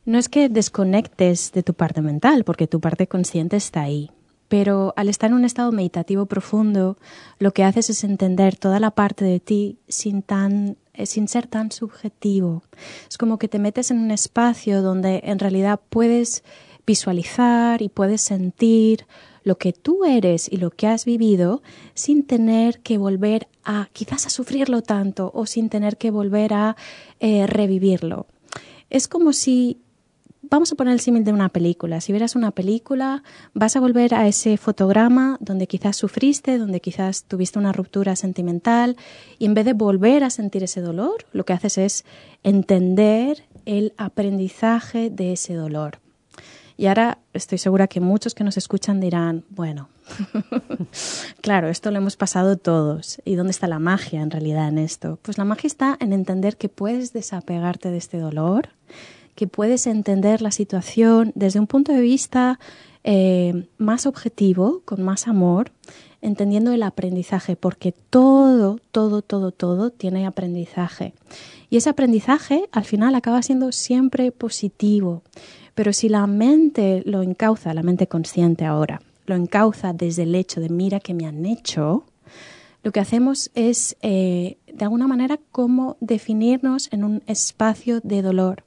no 0.04 0.18
es 0.18 0.28
que 0.28 0.48
desconectes 0.48 1.52
de 1.52 1.62
tu 1.62 1.74
parte 1.74 2.00
mental, 2.00 2.44
porque 2.44 2.66
tu 2.66 2.80
parte 2.80 3.06
consciente 3.06 3.56
está 3.56 3.82
ahí. 3.82 4.10
Pero 4.48 4.92
al 4.96 5.08
estar 5.08 5.30
en 5.30 5.36
un 5.36 5.44
estado 5.44 5.70
meditativo 5.70 6.26
profundo, 6.26 6.96
lo 7.38 7.52
que 7.52 7.62
haces 7.62 7.90
es 7.90 8.02
entender 8.02 8.56
toda 8.56 8.80
la 8.80 8.90
parte 8.90 9.24
de 9.24 9.38
ti 9.38 9.78
sin, 9.86 10.22
tan, 10.22 10.76
eh, 10.92 11.06
sin 11.06 11.28
ser 11.28 11.46
tan 11.46 11.70
subjetivo. 11.70 12.64
Es 13.08 13.16
como 13.16 13.38
que 13.38 13.46
te 13.46 13.60
metes 13.60 13.92
en 13.92 14.00
un 14.00 14.10
espacio 14.10 14.82
donde 14.82 15.20
en 15.24 15.38
realidad 15.38 15.80
puedes 15.88 16.42
visualizar 16.84 17.82
y 17.82 17.88
puedes 17.88 18.22
sentir 18.22 19.06
lo 19.44 19.56
que 19.56 19.72
tú 19.72 20.04
eres 20.04 20.50
y 20.50 20.56
lo 20.56 20.70
que 20.70 20.88
has 20.88 21.04
vivido 21.04 21.62
sin 21.94 22.24
tener 22.24 22.80
que 22.80 22.98
volver 22.98 23.48
a 23.64 23.88
quizás 23.92 24.26
a 24.26 24.30
sufrirlo 24.30 24.82
tanto 24.82 25.30
o 25.34 25.46
sin 25.46 25.68
tener 25.68 25.96
que 25.96 26.10
volver 26.10 26.54
a 26.54 26.76
eh, 27.20 27.46
revivirlo. 27.46 28.26
Es 28.90 29.06
como 29.06 29.32
si 29.32 29.78
vamos 30.50 30.72
a 30.72 30.74
poner 30.74 30.92
el 30.92 31.00
símil 31.00 31.24
de 31.24 31.32
una 31.32 31.48
película. 31.48 32.00
Si 32.00 32.12
vieras 32.12 32.34
una 32.34 32.50
película, 32.50 33.22
vas 33.54 33.76
a 33.76 33.80
volver 33.80 34.14
a 34.14 34.26
ese 34.26 34.56
fotograma 34.56 35.38
donde 35.40 35.66
quizás 35.66 35.96
sufriste, 35.96 36.58
donde 36.58 36.80
quizás 36.80 37.24
tuviste 37.24 37.58
una 37.58 37.72
ruptura 37.72 38.16
sentimental, 38.16 38.96
y 39.38 39.46
en 39.46 39.54
vez 39.54 39.64
de 39.64 39.72
volver 39.72 40.24
a 40.24 40.30
sentir 40.30 40.64
ese 40.64 40.80
dolor, 40.80 41.24
lo 41.32 41.44
que 41.44 41.52
haces 41.52 41.78
es 41.78 42.04
entender 42.42 43.44
el 43.64 43.94
aprendizaje 43.96 45.10
de 45.10 45.32
ese 45.32 45.54
dolor. 45.54 46.00
Y 46.76 46.86
ahora 46.86 47.18
estoy 47.34 47.58
segura 47.58 47.88
que 47.88 48.00
muchos 48.00 48.34
que 48.34 48.42
nos 48.42 48.56
escuchan 48.56 49.00
dirán, 49.00 49.44
bueno, 49.50 49.90
claro, 51.42 51.68
esto 51.68 51.90
lo 51.90 51.98
hemos 51.98 52.16
pasado 52.16 52.56
todos. 52.56 53.20
¿Y 53.26 53.34
dónde 53.34 53.50
está 53.50 53.68
la 53.68 53.78
magia 53.78 54.22
en 54.22 54.30
realidad 54.30 54.68
en 54.68 54.78
esto? 54.78 55.18
Pues 55.20 55.36
la 55.36 55.44
magia 55.44 55.68
está 55.68 55.96
en 56.00 56.14
entender 56.14 56.56
que 56.56 56.70
puedes 56.70 57.12
desapegarte 57.12 57.90
de 57.90 57.98
este 57.98 58.18
dolor, 58.18 58.70
que 59.34 59.46
puedes 59.46 59.86
entender 59.86 60.42
la 60.42 60.50
situación 60.50 61.32
desde 61.34 61.60
un 61.60 61.66
punto 61.66 61.92
de 61.92 62.00
vista 62.00 62.58
eh, 63.04 63.66
más 63.78 64.06
objetivo, 64.06 64.82
con 64.84 65.02
más 65.02 65.26
amor, 65.26 65.72
entendiendo 66.20 66.72
el 66.72 66.82
aprendizaje, 66.82 67.56
porque 67.56 67.92
todo, 67.92 68.78
todo, 68.92 69.22
todo, 69.22 69.52
todo 69.52 69.90
tiene 69.90 70.26
aprendizaje. 70.26 71.14
Y 71.70 71.76
ese 71.76 71.88
aprendizaje 71.88 72.68
al 72.72 72.84
final 72.84 73.14
acaba 73.14 73.42
siendo 73.42 73.72
siempre 73.72 74.32
positivo. 74.32 75.22
Pero 75.74 75.92
si 75.92 76.08
la 76.08 76.26
mente 76.26 77.02
lo 77.06 77.22
encauza, 77.22 77.72
la 77.72 77.82
mente 77.82 78.06
consciente 78.06 78.66
ahora, 78.66 79.00
lo 79.24 79.34
encauza 79.34 79.92
desde 79.92 80.24
el 80.24 80.34
hecho 80.34 80.60
de 80.60 80.68
mira 80.68 81.00
que 81.00 81.14
me 81.14 81.26
han 81.26 81.46
hecho, 81.46 82.04
lo 82.82 82.92
que 82.92 83.00
hacemos 83.00 83.50
es, 83.54 83.96
eh, 84.02 84.58
de 84.72 84.84
alguna 84.84 85.06
manera, 85.06 85.38
como 85.52 85.96
definirnos 86.00 86.88
en 86.92 87.04
un 87.04 87.22
espacio 87.26 88.00
de 88.00 88.22
dolor 88.22 88.64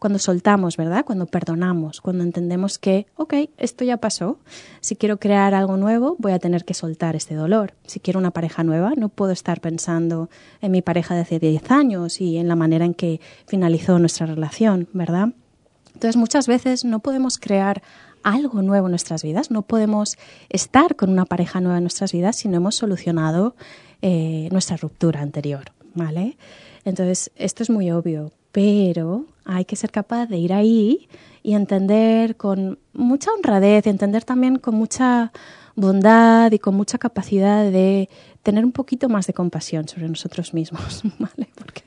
cuando 0.00 0.18
soltamos, 0.18 0.76
¿verdad? 0.76 1.04
Cuando 1.04 1.26
perdonamos, 1.26 2.00
cuando 2.00 2.24
entendemos 2.24 2.78
que, 2.78 3.06
ok, 3.16 3.34
esto 3.58 3.84
ya 3.84 3.98
pasó. 3.98 4.38
Si 4.80 4.96
quiero 4.96 5.20
crear 5.20 5.54
algo 5.54 5.76
nuevo, 5.76 6.16
voy 6.18 6.32
a 6.32 6.38
tener 6.38 6.64
que 6.64 6.74
soltar 6.74 7.14
este 7.14 7.34
dolor. 7.34 7.74
Si 7.86 8.00
quiero 8.00 8.18
una 8.18 8.32
pareja 8.32 8.64
nueva, 8.64 8.94
no 8.96 9.10
puedo 9.10 9.30
estar 9.30 9.60
pensando 9.60 10.30
en 10.62 10.72
mi 10.72 10.80
pareja 10.80 11.14
de 11.14 11.20
hace 11.20 11.38
10 11.38 11.70
años 11.70 12.20
y 12.20 12.38
en 12.38 12.48
la 12.48 12.56
manera 12.56 12.86
en 12.86 12.94
que 12.94 13.20
finalizó 13.46 13.98
nuestra 13.98 14.26
relación, 14.26 14.88
¿verdad? 14.94 15.28
Entonces, 15.94 16.16
muchas 16.16 16.48
veces 16.48 16.84
no 16.86 17.00
podemos 17.00 17.38
crear 17.38 17.82
algo 18.22 18.62
nuevo 18.62 18.86
en 18.86 18.92
nuestras 18.92 19.22
vidas, 19.22 19.50
no 19.50 19.62
podemos 19.62 20.16
estar 20.48 20.96
con 20.96 21.10
una 21.10 21.26
pareja 21.26 21.60
nueva 21.60 21.76
en 21.76 21.84
nuestras 21.84 22.12
vidas 22.12 22.36
si 22.36 22.48
no 22.48 22.56
hemos 22.56 22.74
solucionado 22.74 23.54
eh, 24.00 24.48
nuestra 24.50 24.78
ruptura 24.78 25.20
anterior, 25.20 25.72
¿vale? 25.94 26.38
Entonces, 26.86 27.30
esto 27.36 27.62
es 27.62 27.68
muy 27.68 27.90
obvio, 27.90 28.32
pero 28.52 29.26
hay 29.44 29.64
que 29.64 29.76
ser 29.76 29.90
capaz 29.90 30.26
de 30.26 30.38
ir 30.38 30.52
ahí 30.52 31.08
y 31.42 31.54
entender 31.54 32.36
con 32.36 32.78
mucha 32.92 33.30
honradez, 33.32 33.86
entender 33.86 34.24
también 34.24 34.58
con 34.58 34.74
mucha 34.74 35.32
bondad 35.74 36.52
y 36.52 36.58
con 36.58 36.74
mucha 36.74 36.98
capacidad 36.98 37.64
de 37.70 38.08
tener 38.42 38.64
un 38.64 38.72
poquito 38.72 39.08
más 39.08 39.26
de 39.26 39.32
compasión 39.32 39.88
sobre 39.88 40.08
nosotros 40.08 40.54
mismos, 40.54 41.02
¿vale? 41.18 41.48
Porque 41.54 41.82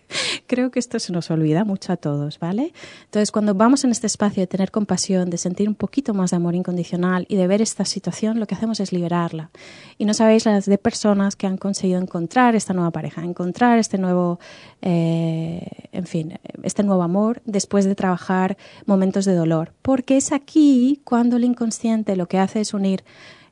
Creo 0.53 0.69
que 0.69 0.77
esto 0.77 0.99
se 0.99 1.11
nos 1.11 1.31
olvida 1.31 1.63
mucho 1.63 1.91
a 1.91 1.97
todos, 1.97 2.37
¿vale? 2.37 2.73
Entonces, 3.05 3.31
cuando 3.31 3.55
vamos 3.55 3.83
en 3.85 3.89
este 3.89 4.05
espacio 4.05 4.39
de 4.39 4.45
tener 4.45 4.69
compasión, 4.69 5.31
de 5.31 5.39
sentir 5.39 5.67
un 5.67 5.73
poquito 5.73 6.13
más 6.13 6.29
de 6.29 6.37
amor 6.37 6.53
incondicional 6.53 7.25
y 7.27 7.37
de 7.37 7.47
ver 7.47 7.63
esta 7.63 7.85
situación, 7.85 8.39
lo 8.39 8.45
que 8.45 8.53
hacemos 8.53 8.79
es 8.79 8.91
liberarla. 8.91 9.49
Y 9.97 10.05
no 10.05 10.13
sabéis 10.13 10.45
las 10.45 10.67
de 10.67 10.77
personas 10.77 11.35
que 11.35 11.47
han 11.47 11.57
conseguido 11.57 11.99
encontrar 11.99 12.55
esta 12.55 12.75
nueva 12.75 12.91
pareja, 12.91 13.23
encontrar 13.23 13.79
este 13.79 13.97
nuevo, 13.97 14.39
eh, 14.83 15.65
en 15.91 16.05
fin, 16.05 16.37
este 16.61 16.83
nuevo 16.83 17.01
amor 17.01 17.41
después 17.45 17.85
de 17.85 17.95
trabajar 17.95 18.55
momentos 18.85 19.25
de 19.25 19.33
dolor. 19.33 19.73
Porque 19.81 20.17
es 20.17 20.31
aquí 20.31 21.01
cuando 21.03 21.37
el 21.37 21.45
inconsciente 21.45 22.15
lo 22.15 22.27
que 22.27 22.37
hace 22.37 22.61
es 22.61 22.75
unir 22.75 23.03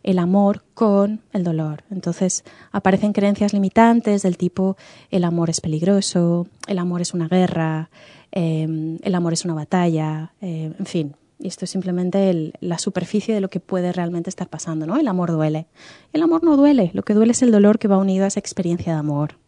el 0.03 0.19
amor 0.19 0.63
con 0.73 1.21
el 1.33 1.43
dolor. 1.43 1.83
Entonces 1.91 2.43
aparecen 2.71 3.13
creencias 3.13 3.53
limitantes 3.53 4.23
del 4.23 4.37
tipo 4.37 4.77
el 5.09 5.23
amor 5.23 5.49
es 5.49 5.61
peligroso, 5.61 6.47
el 6.67 6.79
amor 6.79 7.01
es 7.01 7.13
una 7.13 7.27
guerra, 7.27 7.89
em, 8.31 8.97
el 9.01 9.15
amor 9.15 9.33
es 9.33 9.45
una 9.45 9.53
batalla, 9.53 10.33
em, 10.41 10.73
en 10.77 10.85
fin. 10.85 11.15
Y 11.39 11.47
esto 11.47 11.65
es 11.65 11.71
simplemente 11.71 12.53
la 12.59 12.77
superficie 12.77 13.33
de 13.33 13.41
lo 13.41 13.49
que 13.49 13.59
puede 13.59 13.91
realmente 13.91 14.29
estar 14.29 14.47
pasando, 14.47 14.85
¿no? 14.85 14.97
El 14.97 15.07
amor 15.07 15.31
duele. 15.31 15.65
El 16.13 16.21
amor 16.21 16.43
no 16.43 16.55
duele, 16.55 16.91
lo 16.93 17.01
que 17.01 17.15
duele 17.15 17.31
es 17.31 17.41
el 17.41 17.51
dolor 17.51 17.79
que 17.79 17.87
va 17.87 17.97
unido 17.97 18.25
a 18.25 18.27
esa 18.27 18.39
experiencia 18.39 18.93
de 18.93 18.99
amor. 18.99 19.40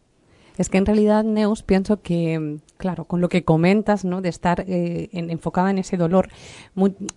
Es 0.56 0.68
que 0.68 0.78
en 0.78 0.86
realidad, 0.86 1.24
Neus, 1.24 1.62
pienso 1.62 2.00
que, 2.00 2.58
claro, 2.76 3.06
con 3.06 3.20
lo 3.20 3.28
que 3.28 3.44
comentas, 3.44 4.04
¿no? 4.04 4.20
De 4.20 4.28
estar 4.28 4.64
eh, 4.66 5.08
enfocada 5.12 5.70
en 5.70 5.78
ese 5.78 5.96
dolor, 5.96 6.28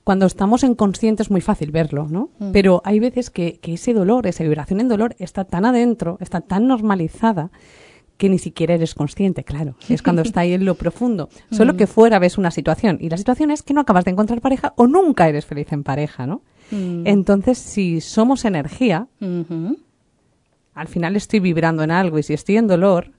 cuando 0.04 0.26
estamos 0.26 0.64
en 0.64 0.74
consciente 0.74 1.22
es 1.22 1.30
muy 1.30 1.42
fácil 1.42 1.72
verlo, 1.72 2.08
¿no? 2.10 2.30
Mm. 2.40 2.52
Pero 2.52 2.82
hay 2.84 3.00
veces 3.00 3.30
que, 3.30 3.60
ese 3.62 3.94
dolor, 3.94 4.26
esa 4.26 4.44
vibración 4.44 4.80
en 4.80 4.88
dolor, 4.88 5.16
está 5.20 5.46
tan 5.46 5.66
adentro, 5.66 6.18
está 6.20 6.42
tan 6.42 6.68
normalizada, 6.68 7.52
que 8.18 8.30
ni 8.30 8.40
siquiera 8.40 8.74
eres 8.74 8.96
consciente, 8.96 9.44
claro. 9.44 9.76
Es 9.90 10.02
cuando 10.02 10.24
está 10.24 10.42
ahí 10.42 10.54
en 10.54 10.66
lo 10.66 10.74
profundo. 10.74 11.30
Solo 11.52 11.74
mm. 11.74 11.78
que 11.78 11.86
fuera 11.86 12.18
ves 12.18 12.40
una 12.40 12.50
situación. 12.50 12.98
Y 13.00 13.10
la 13.10 13.18
situación 13.18 13.52
es 13.52 13.62
que 13.62 13.76
no 13.76 13.82
acabas 13.82 14.06
de 14.06 14.12
encontrar 14.12 14.42
pareja 14.42 14.74
o 14.78 14.88
nunca 14.88 15.30
eres 15.30 15.46
feliz 15.46 15.72
en 15.72 15.84
pareja, 15.84 16.26
¿no? 16.26 16.42
Mm. 16.72 17.06
Entonces, 17.06 17.60
si 17.60 18.02
somos 18.02 18.46
energía, 18.46 19.08
al 20.74 20.88
final 20.88 21.16
estoy 21.16 21.40
vibrando 21.40 21.84
en 21.84 21.92
algo 21.92 22.18
y 22.18 22.24
si 22.24 22.34
estoy 22.34 22.58
en 22.58 22.66
dolor, 22.66 23.12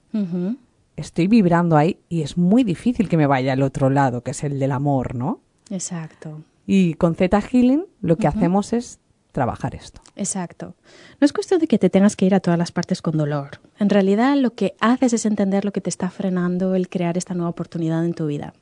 estoy 0.95 1.27
vibrando 1.27 1.77
ahí 1.77 1.97
y 2.09 2.21
es 2.21 2.37
muy 2.37 2.63
difícil 2.63 3.09
que 3.09 3.17
me 3.17 3.27
vaya 3.27 3.53
al 3.53 3.61
otro 3.61 3.89
lado, 3.89 4.21
que 4.21 4.31
es 4.31 4.43
el 4.43 4.59
del 4.59 4.71
amor, 4.71 5.15
¿no? 5.15 5.39
Exacto. 5.69 6.41
Y 6.65 6.95
con 6.95 7.15
Z 7.15 7.41
Healing 7.41 7.85
lo 8.01 8.17
que 8.17 8.27
hacemos 8.27 8.73
es 8.73 8.99
trabajar 9.31 9.75
esto. 9.75 10.01
Exacto. 10.15 10.75
No 11.19 11.25
es 11.25 11.33
cuestión 11.33 11.59
de 11.59 11.67
que 11.67 11.77
te 11.77 11.89
tengas 11.89 12.15
que 12.15 12.25
ir 12.25 12.35
a 12.35 12.39
todas 12.39 12.57
las 12.57 12.71
partes 12.71 13.01
con 13.01 13.17
dolor. 13.17 13.59
En 13.79 13.89
realidad 13.89 14.35
lo 14.37 14.53
que 14.53 14.75
haces 14.79 15.13
es 15.13 15.25
entender 15.25 15.65
lo 15.65 15.71
que 15.71 15.81
te 15.81 15.89
está 15.89 16.09
frenando 16.09 16.75
el 16.75 16.89
crear 16.89 17.17
esta 17.17 17.33
nueva 17.33 17.49
oportunidad 17.49 18.03
en 18.05 18.13
tu 18.13 18.27
vida. 18.27 18.53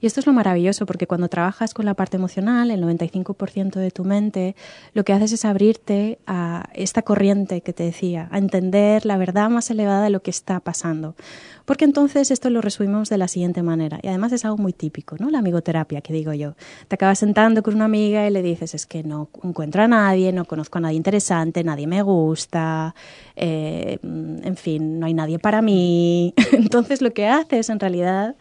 Y 0.00 0.06
esto 0.06 0.20
es 0.20 0.26
lo 0.26 0.32
maravilloso 0.32 0.86
porque 0.86 1.06
cuando 1.06 1.28
trabajas 1.28 1.74
con 1.74 1.84
la 1.84 1.94
parte 1.94 2.16
emocional, 2.16 2.70
el 2.70 2.82
95% 2.82 3.74
de 3.80 3.90
tu 3.90 4.04
mente, 4.04 4.54
lo 4.94 5.04
que 5.04 5.12
haces 5.12 5.32
es 5.32 5.44
abrirte 5.44 6.18
a 6.26 6.68
esta 6.74 7.02
corriente 7.02 7.60
que 7.62 7.72
te 7.72 7.82
decía, 7.82 8.28
a 8.30 8.38
entender 8.38 9.04
la 9.06 9.16
verdad 9.16 9.50
más 9.50 9.70
elevada 9.70 10.02
de 10.02 10.10
lo 10.10 10.20
que 10.20 10.30
está 10.30 10.60
pasando. 10.60 11.16
Porque 11.64 11.84
entonces 11.84 12.30
esto 12.30 12.48
lo 12.48 12.62
resumimos 12.62 13.10
de 13.10 13.18
la 13.18 13.28
siguiente 13.28 13.62
manera. 13.62 13.98
Y 14.02 14.08
además 14.08 14.32
es 14.32 14.44
algo 14.44 14.56
muy 14.56 14.72
típico, 14.72 15.16
¿no? 15.18 15.28
La 15.28 15.40
amigoterapia, 15.40 16.00
que 16.00 16.14
digo 16.14 16.32
yo. 16.32 16.54
Te 16.86 16.94
acabas 16.94 17.18
sentando 17.18 17.62
con 17.62 17.74
una 17.74 17.84
amiga 17.84 18.26
y 18.26 18.30
le 18.30 18.40
dices, 18.40 18.74
es 18.74 18.86
que 18.86 19.02
no 19.02 19.28
encuentro 19.42 19.82
a 19.82 19.88
nadie, 19.88 20.32
no 20.32 20.44
conozco 20.46 20.78
a 20.78 20.80
nadie 20.80 20.96
interesante, 20.96 21.62
nadie 21.64 21.86
me 21.86 22.00
gusta, 22.02 22.94
eh, 23.36 23.98
en 24.02 24.56
fin, 24.56 24.98
no 24.98 25.06
hay 25.06 25.12
nadie 25.12 25.38
para 25.38 25.60
mí. 25.60 26.32
entonces 26.52 27.02
lo 27.02 27.12
que 27.12 27.26
haces 27.26 27.68
en 27.68 27.80
realidad 27.80 28.36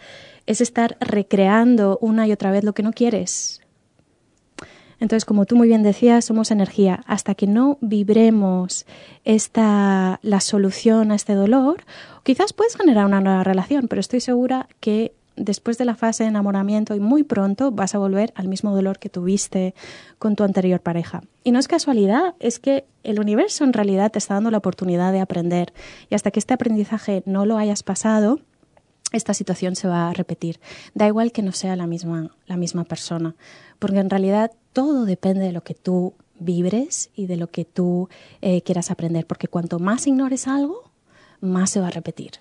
es 0.47 0.61
estar 0.61 0.97
recreando 0.99 1.99
una 2.01 2.25
y 2.27 2.31
otra 2.31 2.51
vez 2.51 2.63
lo 2.63 2.73
que 2.73 2.83
no 2.83 2.93
quieres. 2.93 3.61
Entonces, 4.99 5.25
como 5.25 5.45
tú 5.45 5.55
muy 5.55 5.67
bien 5.67 5.83
decías, 5.83 6.25
somos 6.25 6.49
energía. 6.49 7.03
Hasta 7.05 7.35
que 7.35 7.45
no 7.45 7.77
vibremos 7.81 8.85
esta, 9.25 10.19
la 10.23 10.39
solución 10.39 11.11
a 11.11 11.15
este 11.15 11.35
dolor, 11.35 11.83
quizás 12.23 12.53
puedes 12.53 12.75
generar 12.75 13.05
una 13.05 13.21
nueva 13.21 13.43
relación, 13.43 13.87
pero 13.87 13.99
estoy 13.99 14.21
segura 14.21 14.67
que 14.79 15.13
después 15.35 15.77
de 15.77 15.85
la 15.85 15.95
fase 15.95 16.23
de 16.23 16.29
enamoramiento 16.29 16.95
y 16.95 16.99
muy 16.99 17.21
pronto 17.21 17.71
vas 17.71 17.93
a 17.93 17.99
volver 17.99 18.33
al 18.35 18.47
mismo 18.47 18.75
dolor 18.75 18.97
que 18.97 19.09
tuviste 19.09 19.75
con 20.17 20.35
tu 20.35 20.43
anterior 20.43 20.79
pareja. 20.79 21.21
Y 21.43 21.51
no 21.51 21.59
es 21.59 21.67
casualidad, 21.67 22.33
es 22.39 22.57
que 22.57 22.85
el 23.03 23.19
universo 23.19 23.63
en 23.63 23.73
realidad 23.73 24.11
te 24.11 24.17
está 24.17 24.33
dando 24.33 24.49
la 24.49 24.57
oportunidad 24.57 25.13
de 25.13 25.19
aprender. 25.19 25.73
Y 26.09 26.15
hasta 26.15 26.31
que 26.31 26.39
este 26.39 26.55
aprendizaje 26.55 27.21
no 27.27 27.45
lo 27.45 27.57
hayas 27.57 27.83
pasado, 27.83 28.39
esta 29.11 29.33
situación 29.33 29.75
se 29.75 29.87
va 29.87 30.09
a 30.09 30.13
repetir. 30.13 30.59
Da 30.93 31.07
igual 31.07 31.31
que 31.31 31.41
no 31.41 31.51
sea 31.51 31.75
la 31.75 31.87
misma, 31.87 32.31
la 32.45 32.57
misma 32.57 32.83
persona, 32.83 33.35
porque 33.79 33.99
en 33.99 34.09
realidad 34.09 34.51
todo 34.73 35.05
depende 35.05 35.45
de 35.45 35.51
lo 35.51 35.63
que 35.63 35.73
tú 35.73 36.13
vibres 36.39 37.09
y 37.15 37.25
de 37.25 37.37
lo 37.37 37.47
que 37.47 37.65
tú 37.65 38.09
eh, 38.41 38.61
quieras 38.61 38.91
aprender, 38.91 39.25
porque 39.25 39.47
cuanto 39.47 39.79
más 39.79 40.07
ignores 40.07 40.47
algo, 40.47 40.91
más 41.39 41.69
se 41.69 41.79
va 41.79 41.87
a 41.87 41.91
repetir. 41.91 42.31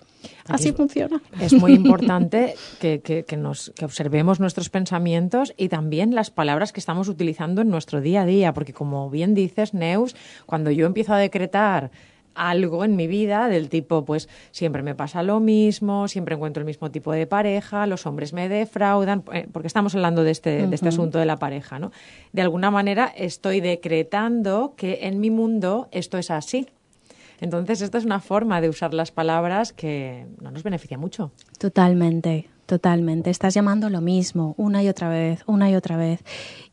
Así 0.47 0.71
funciona. 0.71 1.21
Es 1.39 1.53
muy 1.53 1.73
importante 1.75 2.55
que, 2.79 2.99
que, 3.01 3.37
nos, 3.37 3.71
que 3.75 3.85
observemos 3.85 4.39
nuestros 4.39 4.69
pensamientos 4.69 5.53
y 5.57 5.69
también 5.69 6.15
las 6.15 6.31
palabras 6.31 6.73
que 6.73 6.79
estamos 6.79 7.07
utilizando 7.07 7.61
en 7.61 7.69
nuestro 7.69 8.01
día 8.01 8.21
a 8.21 8.25
día, 8.25 8.53
porque 8.53 8.73
como 8.73 9.09
bien 9.09 9.33
dices, 9.33 9.73
Neus, 9.73 10.15
cuando 10.45 10.71
yo 10.71 10.85
empiezo 10.85 11.13
a 11.13 11.17
decretar 11.17 11.91
algo 12.37 12.85
en 12.85 12.95
mi 12.95 13.07
vida 13.07 13.49
del 13.49 13.69
tipo, 13.69 14.05
pues 14.05 14.29
siempre 14.51 14.83
me 14.83 14.95
pasa 14.95 15.23
lo 15.23 15.39
mismo, 15.39 16.07
siempre 16.07 16.35
encuentro 16.35 16.61
el 16.61 16.65
mismo 16.65 16.91
tipo 16.91 17.11
de 17.11 17.27
pareja, 17.27 17.87
los 17.87 18.05
hombres 18.05 18.33
me 18.33 18.47
defraudan, 18.47 19.23
eh, 19.33 19.47
porque 19.51 19.67
estamos 19.67 19.95
hablando 19.95 20.23
de 20.23 20.31
este, 20.31 20.67
de 20.67 20.75
este 20.75 20.89
asunto 20.89 21.17
de 21.19 21.25
la 21.25 21.37
pareja, 21.37 21.79
¿no? 21.79 21.91
De 22.31 22.41
alguna 22.41 22.71
manera 22.71 23.11
estoy 23.15 23.59
decretando 23.59 24.73
que 24.77 24.99
en 25.03 25.19
mi 25.19 25.31
mundo 25.31 25.89
esto 25.91 26.17
es 26.17 26.31
así. 26.31 26.67
Entonces, 27.39 27.81
esta 27.81 27.97
es 27.99 28.05
una 28.05 28.19
forma 28.19 28.61
de 28.61 28.69
usar 28.69 28.93
las 28.93 29.11
palabras 29.11 29.71
que 29.71 30.25
no 30.41 30.49
nos 30.49 30.63
beneficia 30.63 30.97
mucho. 30.97 31.31
Totalmente, 31.59 32.49
totalmente. 32.67 33.31
Estás 33.31 33.55
llamando 33.55 33.89
lo 33.89 34.01
mismo 34.01 34.53
una 34.57 34.83
y 34.83 34.89
otra 34.89 35.09
vez, 35.09 35.41
una 35.47 35.71
y 35.71 35.75
otra 35.75 35.97
vez. 35.97 36.23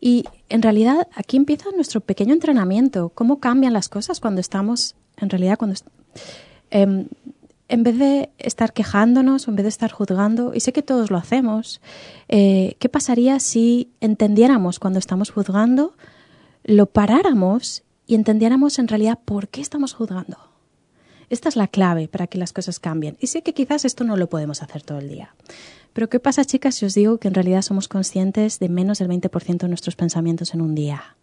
Y 0.00 0.24
en 0.50 0.60
realidad 0.60 1.08
aquí 1.14 1.38
empieza 1.38 1.70
nuestro 1.74 2.02
pequeño 2.02 2.34
entrenamiento. 2.34 3.08
¿Cómo 3.14 3.40
cambian 3.40 3.72
las 3.72 3.88
cosas 3.88 4.20
cuando 4.20 4.42
estamos 4.42 4.96
en 5.16 5.30
realidad 5.30 5.56
cuando... 5.56 5.76
Em, 6.70 7.06
en 7.68 7.82
vez 7.82 7.98
de 7.98 8.30
estar 8.36 8.74
quejándonos 8.74 9.48
en 9.48 9.56
vez 9.56 9.64
de 9.64 9.70
estar 9.70 9.90
juzgando, 9.90 10.52
y 10.54 10.60
sé 10.60 10.74
que 10.74 10.82
todos 10.82 11.10
lo 11.10 11.16
hacemos, 11.16 11.80
eh, 12.28 12.76
¿qué 12.78 12.90
pasaría 12.90 13.40
si 13.40 13.90
entendiéramos 14.00 14.78
cuando 14.78 14.98
estamos 14.98 15.30
juzgando, 15.30 15.94
lo 16.62 16.86
paráramos 16.86 17.82
y 18.06 18.16
entendiéramos 18.16 18.78
en 18.78 18.88
realidad 18.88 19.18
por 19.24 19.48
qué 19.48 19.62
estamos 19.62 19.94
juzgando? 19.94 20.53
Esta 21.30 21.48
es 21.48 21.56
la 21.56 21.68
clave 21.68 22.08
para 22.08 22.26
que 22.26 22.38
las 22.38 22.52
cosas 22.52 22.78
cambien. 22.78 23.16
Y 23.20 23.28
sé 23.28 23.42
que 23.42 23.54
quizás 23.54 23.84
esto 23.84 24.04
no 24.04 24.16
lo 24.16 24.28
podemos 24.28 24.62
hacer 24.62 24.82
todo 24.82 24.98
el 24.98 25.08
día. 25.08 25.34
Pero 25.92 26.08
¿qué 26.08 26.20
pasa, 26.20 26.44
chicas, 26.44 26.74
si 26.74 26.86
os 26.86 26.94
digo 26.94 27.18
que 27.18 27.28
en 27.28 27.34
realidad 27.34 27.62
somos 27.62 27.88
conscientes 27.88 28.58
de 28.58 28.68
menos 28.68 28.98
del 28.98 29.08
20% 29.08 29.58
de 29.58 29.68
nuestros 29.68 29.96
pensamientos 29.96 30.54
en 30.54 30.60
un 30.60 30.74
día? 30.74 31.16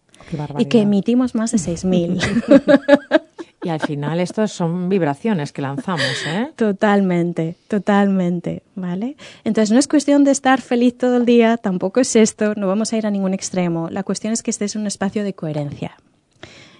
y 0.58 0.66
que 0.66 0.82
emitimos 0.82 1.34
más 1.34 1.50
de 1.50 1.58
6.000. 1.58 3.22
Y 3.64 3.68
al 3.68 3.78
final 3.78 4.18
estos 4.18 4.50
son 4.50 4.88
vibraciones 4.88 5.52
que 5.52 5.62
lanzamos, 5.62 6.26
¿eh? 6.26 6.50
Totalmente, 6.56 7.54
totalmente, 7.68 8.64
¿vale? 8.74 9.16
Entonces 9.44 9.70
no 9.70 9.78
es 9.78 9.86
cuestión 9.86 10.24
de 10.24 10.32
estar 10.32 10.60
feliz 10.60 10.98
todo 10.98 11.16
el 11.16 11.24
día, 11.24 11.56
tampoco 11.58 12.00
es 12.00 12.16
esto, 12.16 12.54
no 12.56 12.66
vamos 12.66 12.92
a 12.92 12.96
ir 12.96 13.06
a 13.06 13.10
ningún 13.12 13.34
extremo. 13.34 13.88
La 13.88 14.02
cuestión 14.02 14.32
es 14.32 14.42
que 14.42 14.50
estés 14.50 14.74
en 14.74 14.80
un 14.80 14.88
espacio 14.88 15.22
de 15.22 15.34
coherencia, 15.34 15.96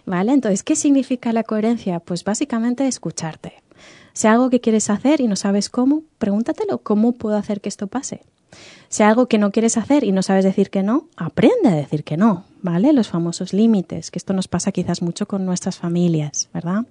¿vale? 0.06 0.32
Entonces, 0.32 0.62
¿qué 0.62 0.76
significa 0.76 1.32
la 1.32 1.44
coherencia? 1.44 2.00
Pues 2.00 2.24
básicamente 2.24 2.86
escucharte. 2.86 3.62
Si 4.12 4.26
algo 4.26 4.50
que 4.50 4.60
quieres 4.60 4.90
hacer 4.90 5.20
y 5.20 5.28
no 5.28 5.36
sabes 5.36 5.68
cómo, 5.68 6.02
pregúntatelo, 6.18 6.78
¿cómo 6.78 7.12
puedo 7.12 7.36
hacer 7.36 7.60
que 7.60 7.68
esto 7.68 7.86
pase? 7.86 8.22
Si 8.88 9.02
algo 9.02 9.26
que 9.26 9.38
no 9.38 9.50
quieres 9.50 9.78
hacer 9.78 10.04
y 10.04 10.12
no 10.12 10.22
sabes 10.22 10.44
decir 10.44 10.68
que 10.68 10.82
no, 10.82 11.08
aprende 11.16 11.68
a 11.68 11.74
decir 11.74 12.04
que 12.04 12.18
no, 12.18 12.44
¿vale? 12.60 12.92
Los 12.92 13.08
famosos 13.08 13.54
límites, 13.54 14.10
que 14.10 14.18
esto 14.18 14.34
nos 14.34 14.48
pasa 14.48 14.70
quizás 14.70 15.00
mucho 15.00 15.26
con 15.26 15.46
nuestras 15.46 15.78
familias, 15.78 16.50
¿verdad? 16.52 16.84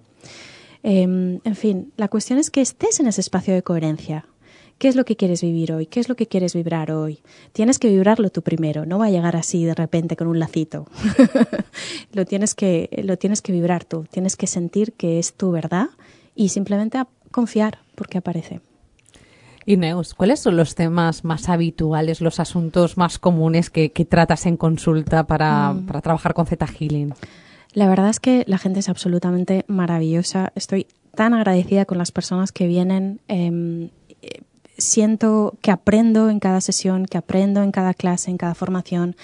Em, 0.81 1.39
en 1.43 1.55
fin, 1.55 1.93
la 1.97 2.07
cuestión 2.07 2.39
es 2.39 2.49
que 2.49 2.61
estés 2.61 2.99
en 2.99 3.07
ese 3.07 3.21
espacio 3.21 3.53
de 3.53 3.61
coherencia. 3.61 4.25
¿Qué 4.81 4.87
es 4.87 4.95
lo 4.95 5.05
que 5.05 5.15
quieres 5.15 5.43
vivir 5.43 5.73
hoy? 5.73 5.85
¿Qué 5.85 5.99
es 5.99 6.09
lo 6.09 6.15
que 6.15 6.25
quieres 6.25 6.55
vibrar 6.55 6.91
hoy? 6.91 7.19
Tienes 7.53 7.77
que 7.77 7.87
vibrarlo 7.87 8.31
tú 8.31 8.41
primero, 8.41 8.83
no 8.83 8.97
va 8.97 9.05
a 9.05 9.09
llegar 9.11 9.35
así 9.35 9.63
de 9.63 9.75
repente 9.75 10.15
con 10.15 10.25
un 10.25 10.39
lacito. 10.39 10.87
lo, 12.13 12.25
tienes 12.25 12.55
que, 12.55 12.89
lo 13.03 13.15
tienes 13.15 13.43
que 13.43 13.51
vibrar 13.51 13.85
tú, 13.85 14.07
tienes 14.09 14.35
que 14.35 14.47
sentir 14.47 14.93
que 14.93 15.19
es 15.19 15.35
tu 15.35 15.51
verdad 15.51 15.89
y 16.33 16.49
simplemente 16.49 16.99
confiar 17.29 17.77
porque 17.93 18.17
aparece. 18.17 18.61
Ineus, 19.67 20.15
¿cuáles 20.15 20.39
son 20.39 20.57
los 20.57 20.73
temas 20.73 21.23
más 21.23 21.47
habituales, 21.47 22.19
los 22.19 22.39
asuntos 22.39 22.97
más 22.97 23.19
comunes 23.19 23.69
que, 23.69 23.91
tratas 24.09 24.47
en 24.47 24.57
consulta 24.57 25.27
para, 25.27 25.73
mm. 25.73 25.85
para 25.85 26.01
trabajar 26.01 26.33
con 26.33 26.47
Z 26.47 26.65
Healing? 26.65 27.13
La 27.73 27.87
verdad 27.87 28.09
es 28.09 28.19
que 28.19 28.45
la 28.47 28.57
gente 28.57 28.79
es 28.79 28.89
absolutamente 28.89 29.63
maravillosa. 29.67 30.51
Estoy 30.55 30.87
tan 31.15 31.33
agradecida 31.33 31.85
con 31.85 31.97
las 31.97 32.11
personas 32.11 32.51
que 32.51 32.67
vienen. 32.67 33.19
Em, 33.27 33.89
siento 34.81 35.57
que 35.61 35.71
aprendo 35.71 36.29
en 36.29 36.39
cada 36.39 36.61
sesión, 36.61 37.05
que 37.05 37.17
aprendo 37.17 37.63
en 37.63 37.71
cada 37.71 37.93
clase, 37.93 38.29
en 38.29 38.37
cada 38.37 38.55
formación, 38.55 39.15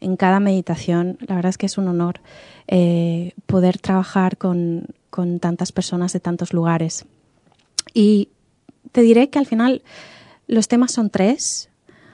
en 0.00 0.16
cada 0.16 0.40
meditación. 0.40 1.16
La 1.20 1.36
verdad 1.36 1.50
es 1.50 1.58
que 1.58 1.66
es 1.66 1.78
un 1.78 1.88
honor 1.88 2.20
eh, 2.68 3.32
poder 3.46 3.78
trabajar 3.78 4.36
con, 4.36 4.86
con 5.10 5.40
tantas 5.40 5.72
personas 5.72 6.12
de 6.12 6.20
tantos 6.20 6.52
lugares. 6.52 7.06
Y 7.94 8.28
te 8.92 9.00
diré 9.00 9.30
que 9.30 9.38
al 9.38 9.46
final 9.46 9.82
los 10.46 10.68
temas 10.68 10.92
son 10.92 11.10
tres. 11.10 11.70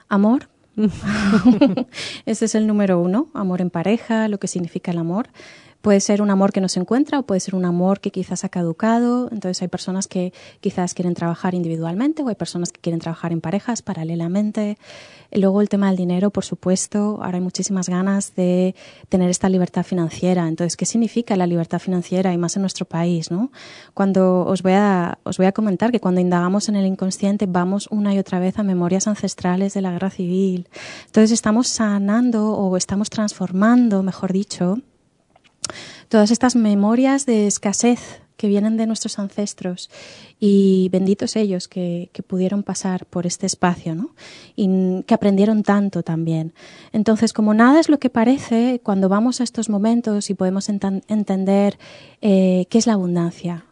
Amor. 0.07 0.49
Ese 2.25 2.45
es 2.45 2.55
el 2.55 2.67
número 2.67 2.99
uno. 2.99 3.29
Amor 3.33 3.61
en 3.61 3.69
pareja, 3.69 4.27
lo 4.27 4.39
que 4.39 4.47
significa 4.47 4.91
el 4.91 4.97
amor. 4.97 5.29
Puede 5.81 5.99
ser 5.99 6.21
un 6.21 6.29
amor 6.29 6.51
que 6.51 6.61
no 6.61 6.69
se 6.69 6.79
encuentra 6.79 7.19
o 7.19 7.23
puede 7.23 7.39
ser 7.39 7.55
un 7.55 7.65
amor 7.65 7.99
que 7.99 8.11
quizás 8.11 8.43
ha 8.43 8.49
caducado. 8.49 9.29
Entonces 9.31 9.61
hay 9.63 9.67
personas 9.67 10.07
que 10.07 10.31
quizás 10.59 10.93
quieren 10.93 11.15
trabajar 11.15 11.55
individualmente 11.55 12.21
o 12.21 12.29
hay 12.29 12.35
personas 12.35 12.71
que 12.71 12.79
quieren 12.79 12.99
trabajar 12.99 13.31
en 13.31 13.41
parejas 13.41 13.81
paralelamente. 13.81 14.77
Luego 15.31 15.61
el 15.61 15.69
tema 15.69 15.87
del 15.87 15.97
dinero, 15.97 16.29
por 16.29 16.45
supuesto. 16.45 17.19
Ahora 17.21 17.37
hay 17.37 17.41
muchísimas 17.41 17.89
ganas 17.89 18.35
de 18.35 18.75
tener 19.09 19.29
esta 19.29 19.49
libertad 19.49 19.83
financiera. 19.83 20.47
Entonces, 20.47 20.77
¿qué 20.77 20.85
significa 20.85 21.35
la 21.35 21.47
libertad 21.47 21.79
financiera 21.79 22.31
y 22.31 22.37
más 22.37 22.55
en 22.57 22.61
nuestro 22.61 22.85
país? 22.85 23.31
¿no? 23.31 23.51
Cuando 23.95 24.45
os 24.45 24.61
voy, 24.61 24.73
a, 24.73 25.17
os 25.23 25.37
voy 25.37 25.47
a 25.47 25.51
comentar 25.51 25.91
que 25.91 25.99
cuando 25.99 26.21
indagamos 26.21 26.69
en 26.69 26.75
el 26.75 26.85
inconsciente 26.85 27.47
vamos 27.47 27.87
una 27.89 28.13
y 28.13 28.19
otra 28.19 28.39
vez 28.39 28.59
a 28.59 28.63
memorias 28.63 29.07
ancestrales 29.07 29.73
de 29.73 29.81
la 29.81 29.91
guerra 29.91 30.11
civil. 30.11 30.67
Entonces 31.07 31.31
estamos 31.31 31.67
sanando 31.69 32.51
o 32.51 32.77
estamos 32.77 33.09
transformando, 33.09 34.03
mejor 34.03 34.31
dicho, 34.31 34.77
todas 36.09 36.31
estas 36.31 36.55
memorias 36.55 37.25
de 37.25 37.47
escasez 37.47 38.21
que 38.41 38.47
vienen 38.47 38.75
de 38.75 38.87
nuestros 38.87 39.19
ancestros 39.19 39.91
y 40.39 40.89
benditos 40.91 41.35
ellos 41.35 41.67
que, 41.67 42.09
pudieron 42.27 42.63
pasar 42.63 43.05
por 43.05 43.27
este 43.27 43.45
espacio 43.45 44.15
y 44.55 45.03
que 45.03 45.13
aprendieron 45.13 45.61
tanto 45.61 46.01
también. 46.01 46.53
Entonces, 46.91 47.33
como 47.33 47.53
nada 47.53 47.79
es 47.79 47.87
lo 47.87 47.99
que 47.99 48.09
parece, 48.09 48.81
cuando 48.83 49.09
vamos 49.09 49.41
a 49.41 49.43
estos 49.43 49.69
momentos 49.69 50.31
y 50.31 50.33
podemos 50.33 50.69
entender 50.69 51.77
eh, 52.21 52.65
qué 52.69 52.77
es 52.79 52.87
la 52.87 52.93
abundancia, 52.93 53.65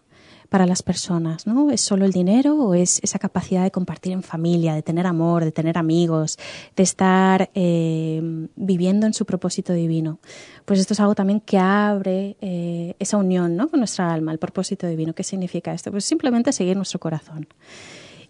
para 0.50 0.66
las 0.66 0.82
personas, 0.82 1.46
¿no? 1.46 1.70
¿Es 1.70 1.82
solo 1.82 2.06
el 2.06 2.12
dinero 2.12 2.56
o 2.56 2.74
es 2.74 3.00
esa 3.04 3.20
capacidad 3.20 3.64
de 3.64 3.72
compartir 3.72 4.14
en 4.14 4.24
familia, 4.24 4.74
de 4.74 4.82
tener 4.82 5.06
amor, 5.06 5.46
de 5.46 5.52
tener 5.52 5.78
amigos, 5.78 6.38
de 6.76 6.84
estar 6.84 7.52
eh, 7.54 8.20
viviendo 8.56 9.06
en 9.06 9.14
su 9.14 9.26
propósito 9.26 9.74
divino? 9.74 10.20
Pues 10.66 10.80
esto 10.80 10.94
es 10.94 11.00
algo 11.00 11.14
también 11.14 11.40
que 11.40 11.60
abre 11.60 12.36
eh, 12.42 12.96
esa 12.98 13.18
unión, 13.18 13.56
¿no? 13.56 13.70
Con 13.70 13.80
nuestra 13.80 14.12
alma, 14.12 14.32
el 14.32 14.40
propósito 14.40 14.88
divino. 14.88 15.14
¿Qué 15.14 15.24
significa 15.24 15.72
esto? 15.72 15.92
Pues 15.92 16.06
simplemente 16.06 16.52
seguir 16.52 16.76
nuestro 16.76 17.00
corazón. 17.00 17.48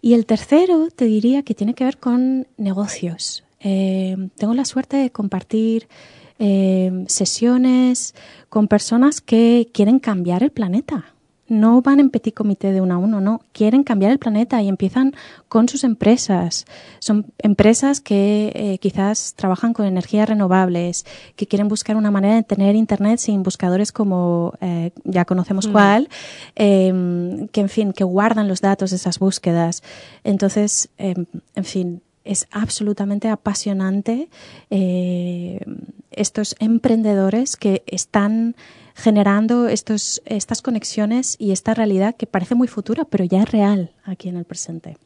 Y 0.01 0.13
el 0.13 0.25
tercero 0.25 0.89
te 0.93 1.05
diría 1.05 1.43
que 1.43 1.55
tiene 1.55 1.73
que 1.73 1.85
ver 1.85 1.97
con 1.99 2.47
negocios. 2.57 3.45
Eh, 3.61 4.15
tengo 4.35 4.53
la 4.53 4.65
suerte 4.65 4.97
de 4.97 5.11
compartir 5.11 5.87
sesiones 7.07 8.15
con 8.47 8.69
personas 8.69 9.19
que 9.19 9.69
quieren 9.73 9.99
cambiar 9.99 10.41
el 10.41 10.51
planeta 10.51 11.13
no 11.49 11.81
van 11.81 11.99
en 11.99 12.09
petit 12.09 12.33
comité 12.33 12.71
de 12.71 12.81
uno 12.81 12.95
a 12.95 12.97
uno, 12.97 13.21
no, 13.21 13.41
quieren 13.51 13.83
cambiar 13.83 14.11
el 14.11 14.19
planeta 14.19 14.61
y 14.61 14.67
empiezan 14.67 15.13
con 15.47 15.67
sus 15.67 15.83
empresas. 15.83 16.65
Son 16.99 17.25
empresas 17.37 18.01
que 18.01 18.51
eh, 18.55 18.77
quizás 18.79 19.33
trabajan 19.35 19.73
con 19.73 19.85
energías 19.85 20.29
renovables, 20.29 21.05
que 21.35 21.47
quieren 21.47 21.67
buscar 21.67 21.95
una 21.95 22.11
manera 22.11 22.35
de 22.35 22.43
tener 22.43 22.75
Internet 22.75 23.19
sin 23.19 23.43
buscadores 23.43 23.91
como 23.91 24.53
eh, 24.61 24.91
ya 25.03 25.25
conocemos 25.25 25.67
mm. 25.67 25.71
cuál, 25.71 26.09
em, 26.55 27.47
que 27.49 27.61
en 27.61 27.69
fin, 27.69 27.93
que 27.93 28.03
guardan 28.03 28.47
los 28.47 28.61
datos 28.61 28.91
de 28.91 28.97
esas 28.97 29.19
búsquedas. 29.19 29.83
Entonces, 30.23 30.89
em, 30.97 31.25
en 31.55 31.65
fin, 31.65 32.01
es 32.23 32.47
absolutamente 32.51 33.27
apasionante 33.27 34.29
eh, 34.69 35.59
estos 36.11 36.55
emprendedores 36.59 37.55
que 37.55 37.83
están 37.87 38.55
generando 38.99 39.67
estos, 39.67 40.21
estas 40.25 40.61
conexiones 40.61 41.35
y 41.39 41.51
esta 41.51 41.73
realidad 41.73 42.15
que 42.15 42.27
parece 42.27 42.55
muy 42.55 42.67
futura, 42.67 43.05
pero 43.05 43.23
ya 43.23 43.43
es 43.43 43.51
real 43.51 43.91
aquí 44.03 44.29
en 44.29 44.37
el 44.37 44.45
presente. 44.45 44.97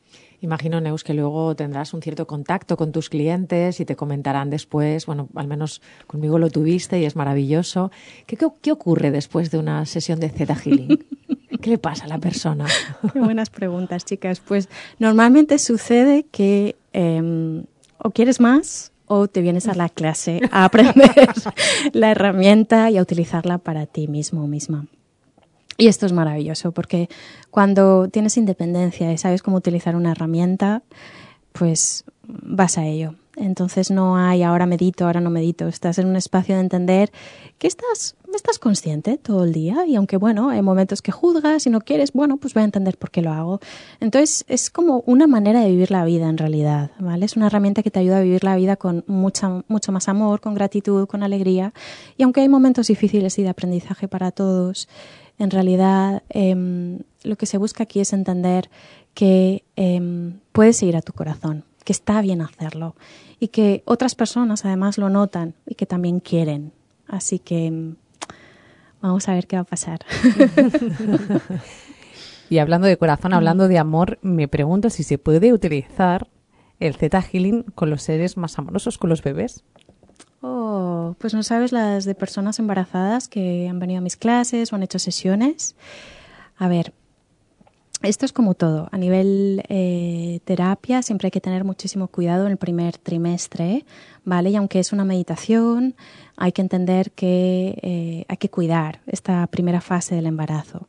Imagino, 0.41 0.81
Neus, 0.81 1.05
que 1.05 1.13
luego 1.13 1.55
tendrás 1.55 1.93
un 1.93 2.01
cierto 2.01 2.27
contacto 2.27 2.75
con 2.75 2.91
tus 2.91 3.09
clientes 3.09 3.79
y 3.79 3.85
te 3.85 3.95
comentarán 3.95 4.49
después, 4.49 5.05
bueno, 5.05 5.29
al 5.35 5.47
menos 5.47 5.81
conmigo 6.05 6.37
lo 6.37 6.49
tuviste 6.49 6.99
y 6.99 7.05
es 7.05 7.15
maravilloso. 7.15 7.91
¿Qué, 8.25 8.37
qué, 8.61 8.71
ocurre 8.73 9.09
después 9.09 9.51
de 9.51 9.57
una 9.57 9.85
sesión 9.85 10.19
de 10.19 10.29
Zeta 10.29 10.55
Healing? 10.55 11.05
¿Qué 11.61 11.69
le 11.69 11.77
pasa 11.77 12.05
a 12.05 12.07
la 12.09 12.17
persona? 12.17 12.65
Qué 13.13 13.19
buenas 13.19 13.49
preguntas, 13.49 14.03
chicas. 14.03 14.41
Pues 14.41 14.67
normalmente 14.99 15.57
sucede 15.59 16.25
que 16.29 16.75
em, 16.91 17.63
o 17.97 18.11
quieres 18.11 18.41
más 18.41 18.92
o 19.13 19.27
te 19.27 19.41
vienes 19.41 19.67
a 19.67 19.75
la 19.75 19.89
clase 19.89 20.41
a 20.51 20.65
aprender 20.65 21.29
la 21.93 22.11
herramienta 22.11 22.89
y 22.89 22.97
a 22.97 23.01
utilizarla 23.01 23.59
para 23.59 23.85
ti 23.85 24.07
mismo 24.07 24.43
o 24.43 24.47
misma. 24.47 24.87
Y 25.77 25.87
esto 25.87 26.05
es 26.05 26.13
maravilloso 26.13 26.71
porque 26.71 27.09
cuando 27.51 28.07
tienes 28.09 28.37
independencia 28.37 29.11
y 29.11 29.17
sabes 29.17 29.43
cómo 29.43 29.57
utilizar 29.57 29.95
una 29.95 30.11
herramienta, 30.11 30.81
pues 31.51 32.05
vas 32.23 32.77
a 32.77 32.85
ello. 32.85 33.15
Entonces 33.35 33.91
no 33.91 34.17
hay 34.17 34.43
ahora 34.43 34.65
medito, 34.65 35.05
ahora 35.05 35.19
no 35.19 35.29
medito. 35.29 35.67
Estás 35.67 35.99
en 35.99 36.07
un 36.07 36.15
espacio 36.15 36.55
de 36.55 36.61
entender 36.61 37.11
que 37.57 37.67
estás, 37.67 38.15
estás 38.35 38.59
consciente 38.59 39.17
todo 39.17 39.43
el 39.43 39.53
día 39.53 39.85
y 39.85 39.95
aunque 39.95 40.17
bueno, 40.17 40.49
hay 40.49 40.61
momentos 40.61 41.01
que 41.01 41.11
juzgas 41.11 41.65
y 41.65 41.69
no 41.69 41.81
quieres, 41.81 42.13
bueno, 42.13 42.37
pues 42.37 42.53
voy 42.53 42.61
a 42.61 42.65
entender 42.65 42.97
por 42.97 43.11
qué 43.11 43.21
lo 43.21 43.31
hago. 43.31 43.59
Entonces 43.99 44.45
es 44.47 44.69
como 44.69 45.03
una 45.05 45.27
manera 45.27 45.61
de 45.61 45.69
vivir 45.69 45.91
la 45.91 46.05
vida 46.05 46.29
en 46.29 46.37
realidad, 46.37 46.91
¿vale? 46.99 47.25
Es 47.25 47.35
una 47.35 47.47
herramienta 47.47 47.83
que 47.83 47.91
te 47.91 47.99
ayuda 47.99 48.17
a 48.17 48.21
vivir 48.21 48.43
la 48.43 48.55
vida 48.55 48.75
con 48.75 49.03
mucha, 49.07 49.63
mucho 49.67 49.91
más 49.91 50.07
amor, 50.09 50.41
con 50.41 50.53
gratitud, 50.53 51.07
con 51.07 51.23
alegría. 51.23 51.73
Y 52.17 52.23
aunque 52.23 52.41
hay 52.41 52.49
momentos 52.49 52.87
difíciles 52.87 53.37
y 53.39 53.43
de 53.43 53.49
aprendizaje 53.49 54.07
para 54.07 54.31
todos, 54.31 54.87
en 55.39 55.49
realidad 55.49 56.23
em, 56.29 56.99
lo 57.23 57.35
que 57.35 57.45
se 57.45 57.57
busca 57.57 57.83
aquí 57.83 57.99
es 57.99 58.13
entender 58.13 58.69
que 59.13 59.63
em, 59.75 60.39
puedes 60.51 60.77
seguir 60.77 60.97
a 60.97 61.01
tu 61.01 61.13
corazón 61.13 61.65
que 61.83 61.93
está 61.93 62.21
bien 62.21 62.41
hacerlo 62.41 62.95
y 63.39 63.49
que 63.49 63.83
otras 63.85 64.15
personas 64.15 64.65
además 64.65 64.97
lo 64.97 65.09
notan 65.09 65.53
y 65.67 65.75
que 65.75 65.85
también 65.85 66.19
quieren. 66.19 66.71
Así 67.07 67.39
que 67.39 67.69
mm, 67.69 67.95
vamos 69.07 69.27
a 69.29 69.33
ver 69.33 69.47
qué 69.47 69.57
va 69.57 69.61
a 69.61 69.65
pasar. 69.65 69.99
y 72.49 72.57
hablando 72.57 72.87
de 72.87 72.97
corazón, 72.97 73.33
hablando 73.33 73.67
de 73.67 73.77
amor, 73.77 74.17
me 74.21 74.47
pregunto 74.47 74.89
si 74.89 75.03
se 75.03 75.17
puede 75.17 75.53
utilizar 75.53 76.27
el 76.79 76.95
Z 76.95 77.21
Healing 77.21 77.63
con 77.75 77.89
los 77.89 78.01
seres 78.01 78.37
más 78.37 78.57
amorosos, 78.57 78.97
con 78.97 79.09
los 79.09 79.21
bebés. 79.21 79.63
Oh, 80.41 81.15
pues 81.19 81.33
no 81.33 81.43
sabes 81.43 81.71
las 81.71 82.05
de 82.05 82.15
personas 82.15 82.59
embarazadas 82.59 83.27
que 83.27 83.67
han 83.69 83.79
venido 83.79 83.99
a 83.99 84.01
mis 84.01 84.17
clases 84.17 84.71
o 84.71 84.75
han 84.75 84.83
hecho 84.83 84.99
sesiones. 84.99 85.75
A 86.57 86.67
ver, 86.67 86.93
esto 88.03 88.25
es 88.25 88.33
como 88.33 88.53
todo. 88.53 88.89
A 88.91 88.97
nivel 88.97 89.63
eh, 89.69 90.41
terapia 90.43 91.01
siempre 91.01 91.27
hay 91.27 91.31
que 91.31 91.39
tener 91.39 91.63
muchísimo 91.63 92.09
cuidado 92.09 92.45
en 92.45 92.51
el 92.51 92.57
primer 92.57 92.97
trimestre, 92.97 93.85
¿vale? 94.25 94.49
Y 94.49 94.57
aunque 94.57 94.79
es 94.79 94.91
una 94.91 95.05
meditación, 95.05 95.95
hay 96.37 96.51
que 96.51 96.61
entender 96.61 97.11
que 97.11 97.79
eh, 97.81 98.25
hay 98.27 98.37
que 98.37 98.49
cuidar 98.49 98.99
esta 99.07 99.45
primera 99.47 99.81
fase 99.81 100.15
del 100.15 100.25
embarazo. 100.25 100.87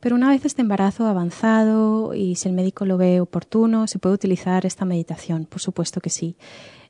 Pero 0.00 0.16
una 0.16 0.28
vez 0.28 0.44
este 0.44 0.60
embarazo 0.60 1.06
avanzado 1.06 2.12
y 2.14 2.34
si 2.34 2.48
el 2.48 2.54
médico 2.54 2.84
lo 2.84 2.98
ve 2.98 3.20
oportuno, 3.20 3.86
se 3.86 3.98
puede 3.98 4.14
utilizar 4.14 4.66
esta 4.66 4.84
meditación, 4.84 5.46
por 5.46 5.60
supuesto 5.60 6.00
que 6.00 6.10
sí. 6.10 6.36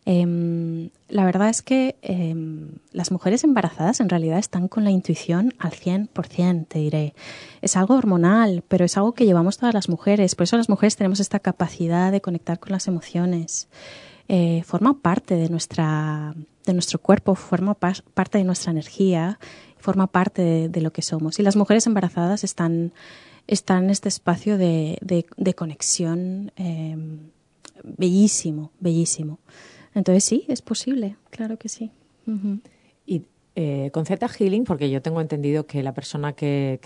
Em, 0.06 0.90
la 1.08 1.24
verdad 1.24 1.48
es 1.48 1.62
que 1.62 1.96
em, 2.02 2.72
las 2.92 3.10
mujeres 3.10 3.42
embarazadas 3.42 4.00
en 4.00 4.08
realidad 4.08 4.38
están 4.38 4.68
con 4.68 4.84
la 4.84 4.90
intuición 4.90 5.54
al 5.58 5.72
100%, 5.72 6.66
te 6.66 6.80
diré. 6.80 7.14
Es 7.62 7.76
algo 7.76 7.94
hormonal, 7.94 8.62
pero 8.68 8.84
es 8.84 8.96
algo 8.98 9.12
que 9.12 9.24
llevamos 9.24 9.56
todas 9.56 9.74
las 9.74 9.88
mujeres. 9.88 10.34
Por 10.34 10.44
eso 10.44 10.56
las 10.56 10.68
mujeres 10.68 10.96
tenemos 10.96 11.20
esta 11.20 11.38
capacidad 11.38 12.12
de 12.12 12.20
conectar 12.20 12.58
con 12.58 12.72
las 12.72 12.86
emociones. 12.86 13.68
Eh, 14.28 14.62
forma 14.64 15.00
parte 15.00 15.36
de, 15.36 15.48
nuestra, 15.48 16.34
de 16.64 16.72
nuestro 16.72 16.98
cuerpo, 16.98 17.34
forma 17.34 17.74
parte 17.74 18.38
de 18.38 18.44
nuestra 18.44 18.72
energía, 18.72 19.38
forma 19.78 20.06
parte 20.06 20.68
de, 20.68 20.80
lo 20.80 20.92
que 20.92 21.02
somos. 21.02 21.38
Y 21.38 21.42
las 21.42 21.56
mujeres 21.56 21.86
embarazadas 21.86 22.42
están, 22.42 22.92
están 23.46 23.84
en 23.84 23.90
este 23.90 24.08
espacio 24.08 24.56
de, 24.56 24.98
de 25.36 25.54
conexión 25.54 26.52
em, 26.56 27.18
bellísimo, 27.82 28.72
bellísimo. 28.80 29.38
Entonces 29.94 30.24
sí, 30.24 30.44
es 30.48 30.62
posible, 30.62 31.16
claro 31.30 31.58
que 31.58 31.68
sí. 31.68 31.92
Eh, 33.56 33.90
con 33.92 34.04
Z 34.04 34.26
Healing, 34.26 34.64
porque 34.64 34.90
yo 34.90 35.00
tengo 35.00 35.20
entendido 35.20 35.64
que 35.64 35.84
la 35.84 35.94
persona 35.94 36.32
que, 36.32 36.80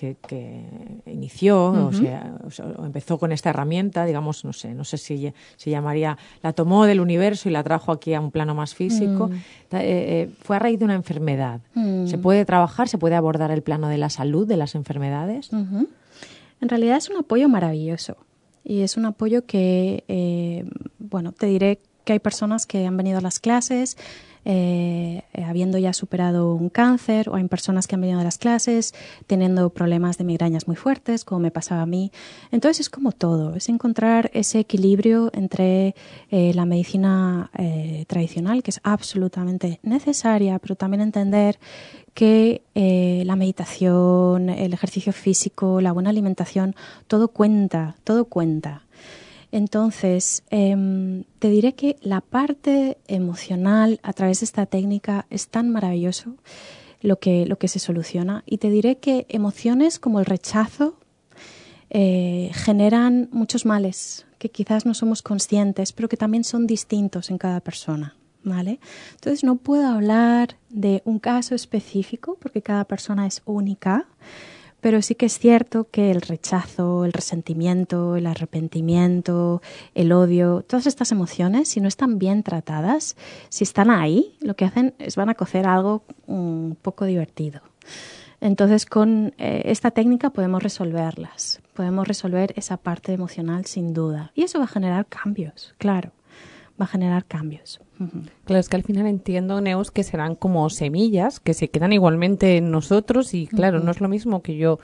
inició 1.06 1.86
o, 1.86 1.92
sea, 1.92 2.36
empezó 2.84 3.18
con 3.18 3.32
esta 3.32 3.48
herramienta, 3.48 4.04
digamos, 4.04 4.44
no 4.44 4.52
sé, 4.52 4.74
no 4.74 4.84
sé 4.84 4.98
si 4.98 5.32
se 5.56 5.70
llamaría, 5.70 6.18
la 6.42 6.52
tomó 6.52 6.84
del 6.84 7.00
universo 7.00 7.48
y 7.48 7.52
la 7.52 7.64
trajo 7.64 7.90
aquí 7.90 8.12
a 8.12 8.20
un 8.20 8.30
plano 8.30 8.54
más 8.54 8.74
físico, 8.74 9.28
mm. 9.28 9.32
eh, 9.32 9.78
eh, 9.80 10.30
fue 10.42 10.56
a 10.56 10.58
raíz 10.58 10.78
de 10.78 10.84
una 10.84 10.94
enfermedad. 10.94 11.62
Mm. 11.72 12.06
¿Se 12.06 12.18
puede 12.18 12.44
trabajar, 12.44 12.86
se 12.86 12.98
puede 12.98 13.14
abordar 13.14 13.50
el 13.50 13.62
plano 13.62 13.88
de 13.88 13.96
la 13.96 14.10
salud, 14.10 14.46
de 14.46 14.58
las 14.58 14.74
enfermedades? 14.74 15.50
En 15.50 16.68
realidad 16.68 16.98
es 16.98 17.08
un 17.08 17.16
apoyo 17.16 17.48
maravilloso 17.48 18.18
Y 18.62 18.80
es 18.80 18.98
un 18.98 19.06
apoyo 19.06 19.46
que, 19.46 20.66
bueno, 20.98 21.32
te 21.32 21.46
diré 21.46 21.78
que 22.04 22.12
hay 22.12 22.18
personas 22.18 22.66
que 22.66 22.86
han 22.86 22.96
venido 22.98 23.16
a 23.16 23.22
las 23.22 23.38
clases 23.40 23.96
eh, 24.44 25.22
habiendo 25.46 25.78
ya 25.78 25.92
superado 25.92 26.54
un 26.54 26.68
cáncer 26.68 27.28
o 27.28 27.34
hay 27.34 27.44
personas 27.48 27.86
que 27.86 27.94
han 27.94 28.00
venido 28.00 28.20
a 28.20 28.24
las 28.24 28.38
clases 28.38 28.94
teniendo 29.26 29.70
problemas 29.70 30.18
de 30.18 30.24
migrañas 30.24 30.66
muy 30.66 30.76
fuertes, 30.76 31.24
como 31.24 31.40
me 31.40 31.50
pasaba 31.50 31.82
a 31.82 31.86
mí. 31.86 32.12
Entonces 32.50 32.80
es 32.80 32.90
como 32.90 33.12
todo, 33.12 33.54
es 33.54 33.68
encontrar 33.68 34.30
ese 34.34 34.60
equilibrio 34.60 35.30
entre 35.32 35.94
eh, 36.30 36.52
la 36.54 36.64
medicina 36.64 37.50
eh, 37.56 38.04
tradicional, 38.08 38.62
que 38.62 38.70
es 38.70 38.80
absolutamente 38.82 39.80
necesaria, 39.82 40.58
pero 40.58 40.76
también 40.76 41.00
entender 41.00 41.58
que 42.14 42.62
la 42.74 43.36
meditación, 43.36 44.48
el 44.48 44.72
ejercicio 44.72 45.12
físico, 45.12 45.80
la 45.80 45.92
buena 45.92 46.10
alimentación, 46.10 46.74
todo 47.06 47.28
cuenta, 47.28 47.94
todo 48.02 48.24
cuenta. 48.24 48.87
Entonces, 49.50 50.42
em, 50.50 51.24
te 51.38 51.48
diré 51.48 51.74
que 51.74 51.96
la 52.02 52.20
parte 52.20 52.98
emocional 53.06 53.98
a 54.02 54.12
través 54.12 54.40
de 54.40 54.44
esta 54.44 54.66
técnica 54.66 55.26
es 55.30 55.48
tan 55.48 55.70
maravilloso 55.70 56.34
lo 57.00 57.18
que, 57.18 57.46
lo 57.46 57.58
que 57.58 57.68
se 57.68 57.78
soluciona. 57.78 58.42
Y 58.46 58.58
te 58.58 58.70
diré 58.70 58.98
que 58.98 59.26
emociones 59.28 59.98
como 59.98 60.20
el 60.20 60.26
rechazo 60.26 60.98
eh, 61.90 62.50
generan 62.52 63.28
muchos 63.32 63.64
males 63.64 64.26
que 64.38 64.50
quizás 64.50 64.86
no 64.86 64.94
somos 64.94 65.22
conscientes, 65.22 65.92
pero 65.92 66.08
que 66.08 66.16
también 66.16 66.44
son 66.44 66.66
distintos 66.66 67.30
en 67.30 67.38
cada 67.38 67.60
persona. 67.60 68.14
¿Vale? 68.44 68.78
Entonces 69.10 69.42
no 69.42 69.56
puedo 69.56 69.86
hablar 69.88 70.56
de 70.70 71.02
un 71.04 71.18
caso 71.18 71.54
específico 71.54 72.38
porque 72.40 72.62
cada 72.62 72.84
persona 72.84 73.26
es 73.26 73.42
única, 73.44 74.06
pero 74.80 75.02
sí 75.02 75.14
que 75.14 75.26
es 75.26 75.38
cierto 75.38 75.88
que 75.90 76.10
el 76.10 76.20
rechazo, 76.20 77.04
el 77.04 77.12
resentimiento, 77.12 78.16
el 78.16 78.26
arrepentimiento, 78.26 79.62
el 79.94 80.12
odio, 80.12 80.64
todas 80.66 80.86
estas 80.86 81.12
emociones, 81.12 81.68
si 81.68 81.80
no 81.80 81.88
están 81.88 82.18
bien 82.18 82.42
tratadas, 82.42 83.16
si 83.48 83.64
están 83.64 83.90
ahí, 83.90 84.36
lo 84.40 84.54
que 84.54 84.64
hacen 84.64 84.94
es 84.98 85.16
van 85.16 85.28
a 85.28 85.34
cocer 85.34 85.66
algo 85.66 86.04
un 86.26 86.76
poco 86.80 87.04
divertido. 87.04 87.60
Entonces, 88.40 88.86
con 88.86 89.34
eh, 89.38 89.62
esta 89.64 89.90
técnica 89.90 90.30
podemos 90.30 90.62
resolverlas, 90.62 91.60
podemos 91.74 92.06
resolver 92.06 92.52
esa 92.56 92.76
parte 92.76 93.12
emocional 93.12 93.64
sin 93.66 93.92
duda. 93.92 94.30
Y 94.34 94.42
eso 94.44 94.58
va 94.58 94.66
a 94.66 94.68
generar 94.68 95.06
cambios, 95.06 95.74
claro, 95.78 96.12
va 96.80 96.84
a 96.84 96.88
generar 96.88 97.24
cambios. 97.24 97.80
Claro, 98.44 98.60
es 98.60 98.68
que 98.68 98.76
al 98.76 98.84
final 98.84 99.06
entiendo, 99.06 99.60
Neus, 99.60 99.90
que 99.90 100.04
serán 100.04 100.36
como 100.36 100.70
semillas 100.70 101.40
que 101.40 101.54
se 101.54 101.68
quedan 101.68 101.92
igualmente 101.92 102.56
en 102.58 102.70
nosotros 102.70 103.34
y 103.34 103.46
claro, 103.46 103.80
no 103.80 103.90
es 103.90 104.00
lo 104.00 104.08
mismo 104.08 104.42
que 104.42 104.56
yo 104.56 104.78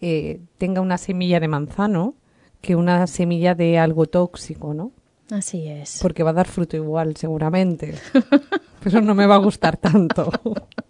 eh, 0.00 0.40
tenga 0.58 0.80
una 0.80 0.98
semilla 0.98 1.40
de 1.40 1.48
manzano 1.48 2.14
que 2.60 2.76
una 2.76 3.06
semilla 3.06 3.54
de 3.54 3.78
algo 3.78 4.06
tóxico, 4.06 4.72
¿no? 4.72 4.92
Así 5.30 5.68
es. 5.68 5.98
Porque 6.00 6.22
va 6.22 6.30
a 6.30 6.34
dar 6.34 6.48
fruto 6.48 6.76
igual, 6.76 7.16
seguramente. 7.16 7.94
Pero 8.82 9.00
no 9.00 9.14
me 9.14 9.26
va 9.26 9.36
a 9.36 9.38
gustar 9.38 9.76
tanto. 9.76 10.30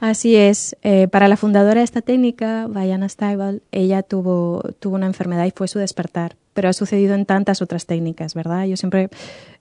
Así 0.00 0.36
es. 0.36 0.76
Eh, 0.82 1.08
para 1.08 1.28
la 1.28 1.36
fundadora 1.36 1.80
de 1.80 1.84
esta 1.84 2.02
técnica, 2.02 2.68
Diana 2.68 3.08
Stiebel, 3.08 3.62
ella 3.72 4.02
tuvo, 4.02 4.62
tuvo 4.80 4.96
una 4.96 5.06
enfermedad 5.06 5.46
y 5.46 5.50
fue 5.50 5.68
su 5.68 5.78
despertar 5.78 6.36
pero 6.54 6.68
ha 6.68 6.72
sucedido 6.72 7.14
en 7.14 7.24
tantas 7.24 7.62
otras 7.62 7.86
técnicas, 7.86 8.34
¿verdad? 8.34 8.66
Yo 8.66 8.76
siempre, 8.76 9.08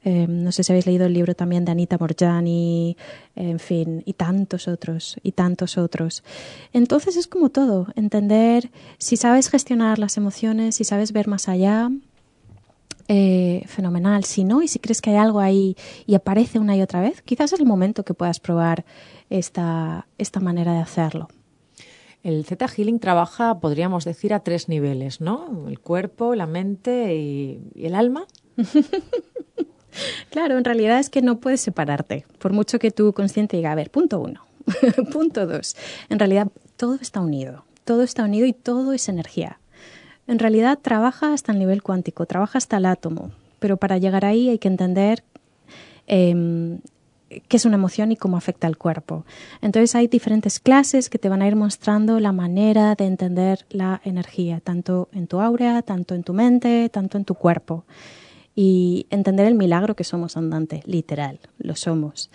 eh, 0.03 0.27
no 0.27 0.51
sé 0.51 0.63
si 0.63 0.71
habéis 0.71 0.85
leído 0.85 1.05
el 1.05 1.13
libro 1.13 1.35
también 1.35 1.63
de 1.65 1.71
Anita 1.71 1.97
Morjani, 1.97 2.97
en 3.35 3.59
fin, 3.59 4.03
y 4.05 4.13
tantos 4.13 4.67
otros, 4.67 5.17
y 5.23 5.31
tantos 5.31 5.77
otros. 5.77 6.23
Entonces 6.73 7.15
es 7.15 7.27
como 7.27 7.49
todo, 7.49 7.87
entender 7.95 8.71
si 8.97 9.15
sabes 9.15 9.49
gestionar 9.49 9.99
las 9.99 10.17
emociones, 10.17 10.75
si 10.75 10.83
sabes 10.83 11.13
ver 11.13 11.27
más 11.27 11.47
allá, 11.47 11.89
eh, 13.07 13.63
fenomenal. 13.67 14.23
Si 14.23 14.43
no, 14.43 14.61
y 14.61 14.67
si 14.67 14.79
crees 14.79 15.01
que 15.01 15.09
hay 15.09 15.17
algo 15.17 15.39
ahí 15.39 15.75
y 16.05 16.15
aparece 16.15 16.59
una 16.59 16.77
y 16.77 16.81
otra 16.81 17.01
vez, 17.01 17.21
quizás 17.21 17.51
es 17.51 17.59
el 17.59 17.65
momento 17.65 18.03
que 18.03 18.13
puedas 18.13 18.39
probar 18.39 18.85
esta, 19.31 20.07
esta 20.17 20.39
manera 20.39 20.73
de 20.73 20.79
hacerlo. 20.79 21.29
El 22.21 22.45
Zeta 22.45 22.67
Healing 22.67 22.99
trabaja, 22.99 23.59
podríamos 23.59 24.05
decir, 24.05 24.33
a 24.33 24.41
tres 24.41 24.69
niveles, 24.69 25.21
¿no? 25.21 25.67
El 25.67 25.79
cuerpo, 25.79 26.35
la 26.35 26.45
mente 26.45 27.15
y, 27.15 27.71
el 27.75 27.95
alma. 27.95 28.27
claro, 30.29 30.57
en 30.57 30.63
realidad 30.63 30.99
es 30.99 31.09
que 31.09 31.23
no 31.23 31.39
puedes 31.39 31.61
separarte, 31.61 32.25
por 32.37 32.53
mucho 32.53 32.77
que 32.77 32.91
tu 32.91 33.13
consciente 33.13 33.57
diga, 33.57 33.71
a 33.71 33.75
ver, 33.75 33.89
punto 33.89 34.19
uno, 34.19 34.45
punto 35.11 35.47
dos. 35.47 35.75
En 36.09 36.19
realidad 36.19 36.49
todo 36.77 36.95
está 36.95 37.21
unido, 37.21 37.65
todo 37.85 38.03
está 38.03 38.25
unido 38.25 38.45
y 38.45 38.53
todo 38.53 38.93
es 38.93 39.09
energía. 39.09 39.59
En 40.27 40.37
realidad 40.37 40.77
trabaja 40.79 41.33
hasta 41.33 41.53
el 41.53 41.59
nivel 41.59 41.81
cuántico, 41.81 42.27
trabaja 42.27 42.59
hasta 42.59 42.77
el 42.77 42.85
átomo, 42.85 43.31
pero 43.59 43.77
para 43.77 43.97
llegar 43.97 44.25
ahí 44.25 44.49
hay 44.49 44.59
que 44.59 44.67
entender 44.67 45.23
em, 46.05 46.79
qué 47.47 47.57
es 47.57 47.65
una 47.65 47.75
emoción 47.75 48.11
y 48.11 48.17
cómo 48.17 48.37
afecta 48.37 48.67
al 48.67 48.77
cuerpo. 48.77 49.25
Entonces 49.61 49.95
hay 49.95 50.07
diferentes 50.07 50.59
clases 50.59 51.09
que 51.09 51.19
te 51.19 51.29
van 51.29 51.41
a 51.41 51.47
ir 51.47 51.55
mostrando 51.55 52.19
la 52.19 52.31
manera 52.31 52.95
de 52.95 53.05
entender 53.05 53.65
la 53.69 54.01
energía, 54.03 54.59
tanto 54.59 55.09
en 55.13 55.27
tu 55.27 55.39
aura, 55.39 55.81
tanto 55.81 56.15
en 56.15 56.23
tu 56.23 56.33
mente, 56.33 56.89
tanto 56.89 57.17
en 57.17 57.25
tu 57.25 57.35
cuerpo. 57.35 57.85
Y 58.53 59.07
entender 59.09 59.47
el 59.47 59.55
milagro 59.55 59.95
que 59.95 60.03
somos 60.03 60.35
andante, 60.35 60.81
literal, 60.85 61.39
lo 61.57 61.75
somos. 61.75 62.29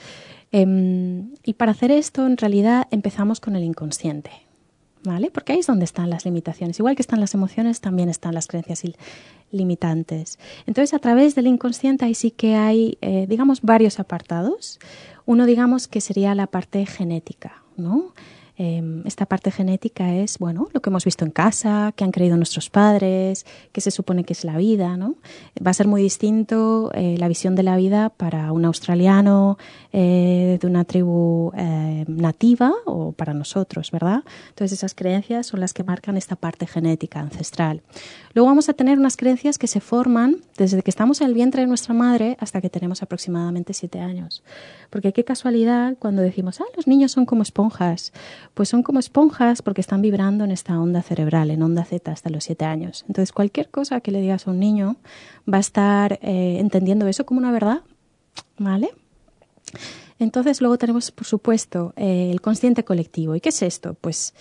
Em, 0.51 1.35
y 1.45 1.55
para 1.55 1.73
hacer 1.73 1.91
esto, 1.91 2.27
en 2.27 2.39
realidad, 2.39 2.87
empezamos 2.91 3.41
con 3.41 3.57
el 3.57 3.65
inconsciente. 3.65 4.31
¿Vale? 5.05 5.31
Porque 5.31 5.53
ahí 5.53 5.61
es 5.61 5.69
donde 5.69 5.85
están 5.85 6.11
las 6.11 6.25
limitaciones. 6.25 6.81
Igual 6.81 6.97
que 6.97 7.03
están 7.03 7.21
las 7.21 7.33
emociones, 7.33 7.81
también 7.81 8.09
están 8.09 8.35
las 8.35 8.49
creencias 8.49 8.83
limitantes. 9.51 10.39
Entonces, 10.67 10.95
a 10.95 10.99
través 10.99 11.35
del 11.35 11.47
inconsciente 11.47 12.05
ahí 12.05 12.15
sí 12.15 12.31
que 12.31 12.55
hay, 12.55 12.99
eh, 13.01 13.27
digamos, 13.29 13.63
varios 13.63 14.01
apartados. 14.01 14.79
Uno, 15.25 15.47
digamos, 15.47 15.89
que 15.89 16.01
sería 16.01 16.35
la 16.35 16.47
parte 16.47 16.85
genética, 16.87 17.63
¿no? 17.77 18.13
Em, 18.59 19.03
esta 19.07 19.27
parte 19.27 19.51
genética 19.51 20.15
es, 20.15 20.39
bueno, 20.39 20.69
lo 20.73 20.81
que 20.81 20.89
hemos 20.89 21.05
visto 21.05 21.27
en 21.27 21.31
casa, 21.31 21.93
que 21.95 22.05
han 22.05 22.11
creído 22.11 22.39
nuestros 22.39 22.71
padres, 22.71 23.45
que 23.73 23.83
se 23.83 23.91
supone 23.91 24.25
que 24.25 24.33
es 24.33 24.45
la 24.45 24.57
vida, 24.57 24.97
¿no? 24.97 25.17
Va 25.65 25.73
a 25.73 25.75
ser 25.75 25.87
muy 25.87 26.01
distinto 26.01 26.91
eh, 26.95 27.17
la 27.19 27.29
visión 27.29 27.55
de 27.55 27.63
la 27.63 27.77
vida 27.77 28.09
para 28.09 28.53
un 28.53 28.65
australiano 28.65 29.59
eh, 29.93 30.59
de 30.59 30.67
una 30.67 30.85
tribu 30.85 31.53
eh, 31.55 32.07
nativa 32.09 32.73
o 32.87 33.13
para 33.13 33.35
nosotros, 33.35 33.91
¿verdad? 33.91 34.25
Entonces 34.49 34.79
esas 34.79 34.95
creencias 34.95 35.47
son 35.47 35.61
las 35.61 35.75
que 35.75 35.85
marcan 35.85 36.17
esta 36.17 36.37
parte 36.37 36.67
genética 36.67 37.21
ancestral. 37.21 37.83
Luego 38.33 38.49
vamos 38.49 38.71
a 38.71 38.73
tener 38.73 38.99
unas 38.99 39.19
creencias 39.19 39.59
que 39.59 39.67
se 39.67 39.81
forman 39.81 40.37
desde 40.57 40.83
que 40.83 40.91
estamos 40.91 41.21
en 41.21 41.27
el 41.29 41.35
vientre 41.35 41.61
de 41.61 41.69
nuestra 41.69 41.93
madre 41.93 42.39
hasta 42.41 42.63
que 42.63 42.71
tenemos 42.71 43.03
aproximadamente 43.03 43.75
siete 43.75 44.01
años. 44.01 44.43
Porque 44.89 45.13
qué 45.13 45.25
casualidad 45.25 45.97
cuando 45.99 46.23
decimos, 46.23 46.61
ah, 46.61 46.67
los 46.75 46.87
niños 46.87 47.13
son 47.13 47.27
como 47.27 47.43
esponjas. 47.43 48.13
Pues 48.57 48.71
son 48.71 48.83
como 48.83 49.01
esponjas 49.01 49.61
porque 49.61 49.83
están 49.83 50.01
vibrando 50.01 50.43
en 50.43 50.51
esta 50.51 50.81
onda 50.81 51.03
cerebral, 51.03 51.51
en 51.51 51.63
onda 51.63 51.85
Z 51.85 52.11
hasta 52.11 52.31
los 52.31 52.45
siete 52.45 52.65
años. 52.65 53.05
Entonces 53.07 53.31
cualquier 53.33 53.69
cosa 53.69 54.01
que 54.01 54.11
le 54.11 54.23
digas 54.23 54.49
a 54.49 54.51
un 54.51 54.59
niño 54.59 54.97
va 55.47 55.59
a 55.59 55.61
estar 55.61 56.19
eh, 56.23 56.57
entendiendo 56.59 57.07
eso 57.07 57.27
como 57.27 57.39
una 57.39 57.53
verdad. 57.53 57.83
¿Vale? 58.57 58.95
Entonces 60.19 60.63
luego 60.63 60.79
tenemos, 60.79 61.11
por 61.11 61.27
supuesto, 61.27 61.93
eh, 61.97 62.31
el 62.31 62.41
consciente 62.41 62.83
colectivo. 62.83 63.35
¿Y 63.35 63.43
qué 63.43 63.51
es 63.51 63.61
esto? 63.61 63.93
Pues 63.93 64.33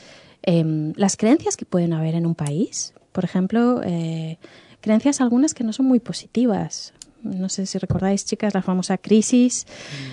em, 0.44 0.94
las 0.96 1.18
creencias 1.18 1.58
que 1.58 1.66
pueden 1.66 1.92
haber 1.92 2.16
en 2.16 2.26
un 2.26 2.36
país. 2.36 2.94
Por 3.12 3.26
ejemplo, 3.26 3.82
eh, 3.84 4.38
creencias 4.80 5.20
algunas 5.20 5.54
que 5.54 5.66
no 5.66 5.74
son 5.74 5.88
muy 5.88 6.00
positivas 6.00 6.94
no 7.26 7.50
sé 7.50 7.66
si 7.66 7.78
recordáis, 7.78 8.26
chicas, 8.26 8.54
la 8.54 8.62
famosa 8.62 8.98
crisis 8.98 9.66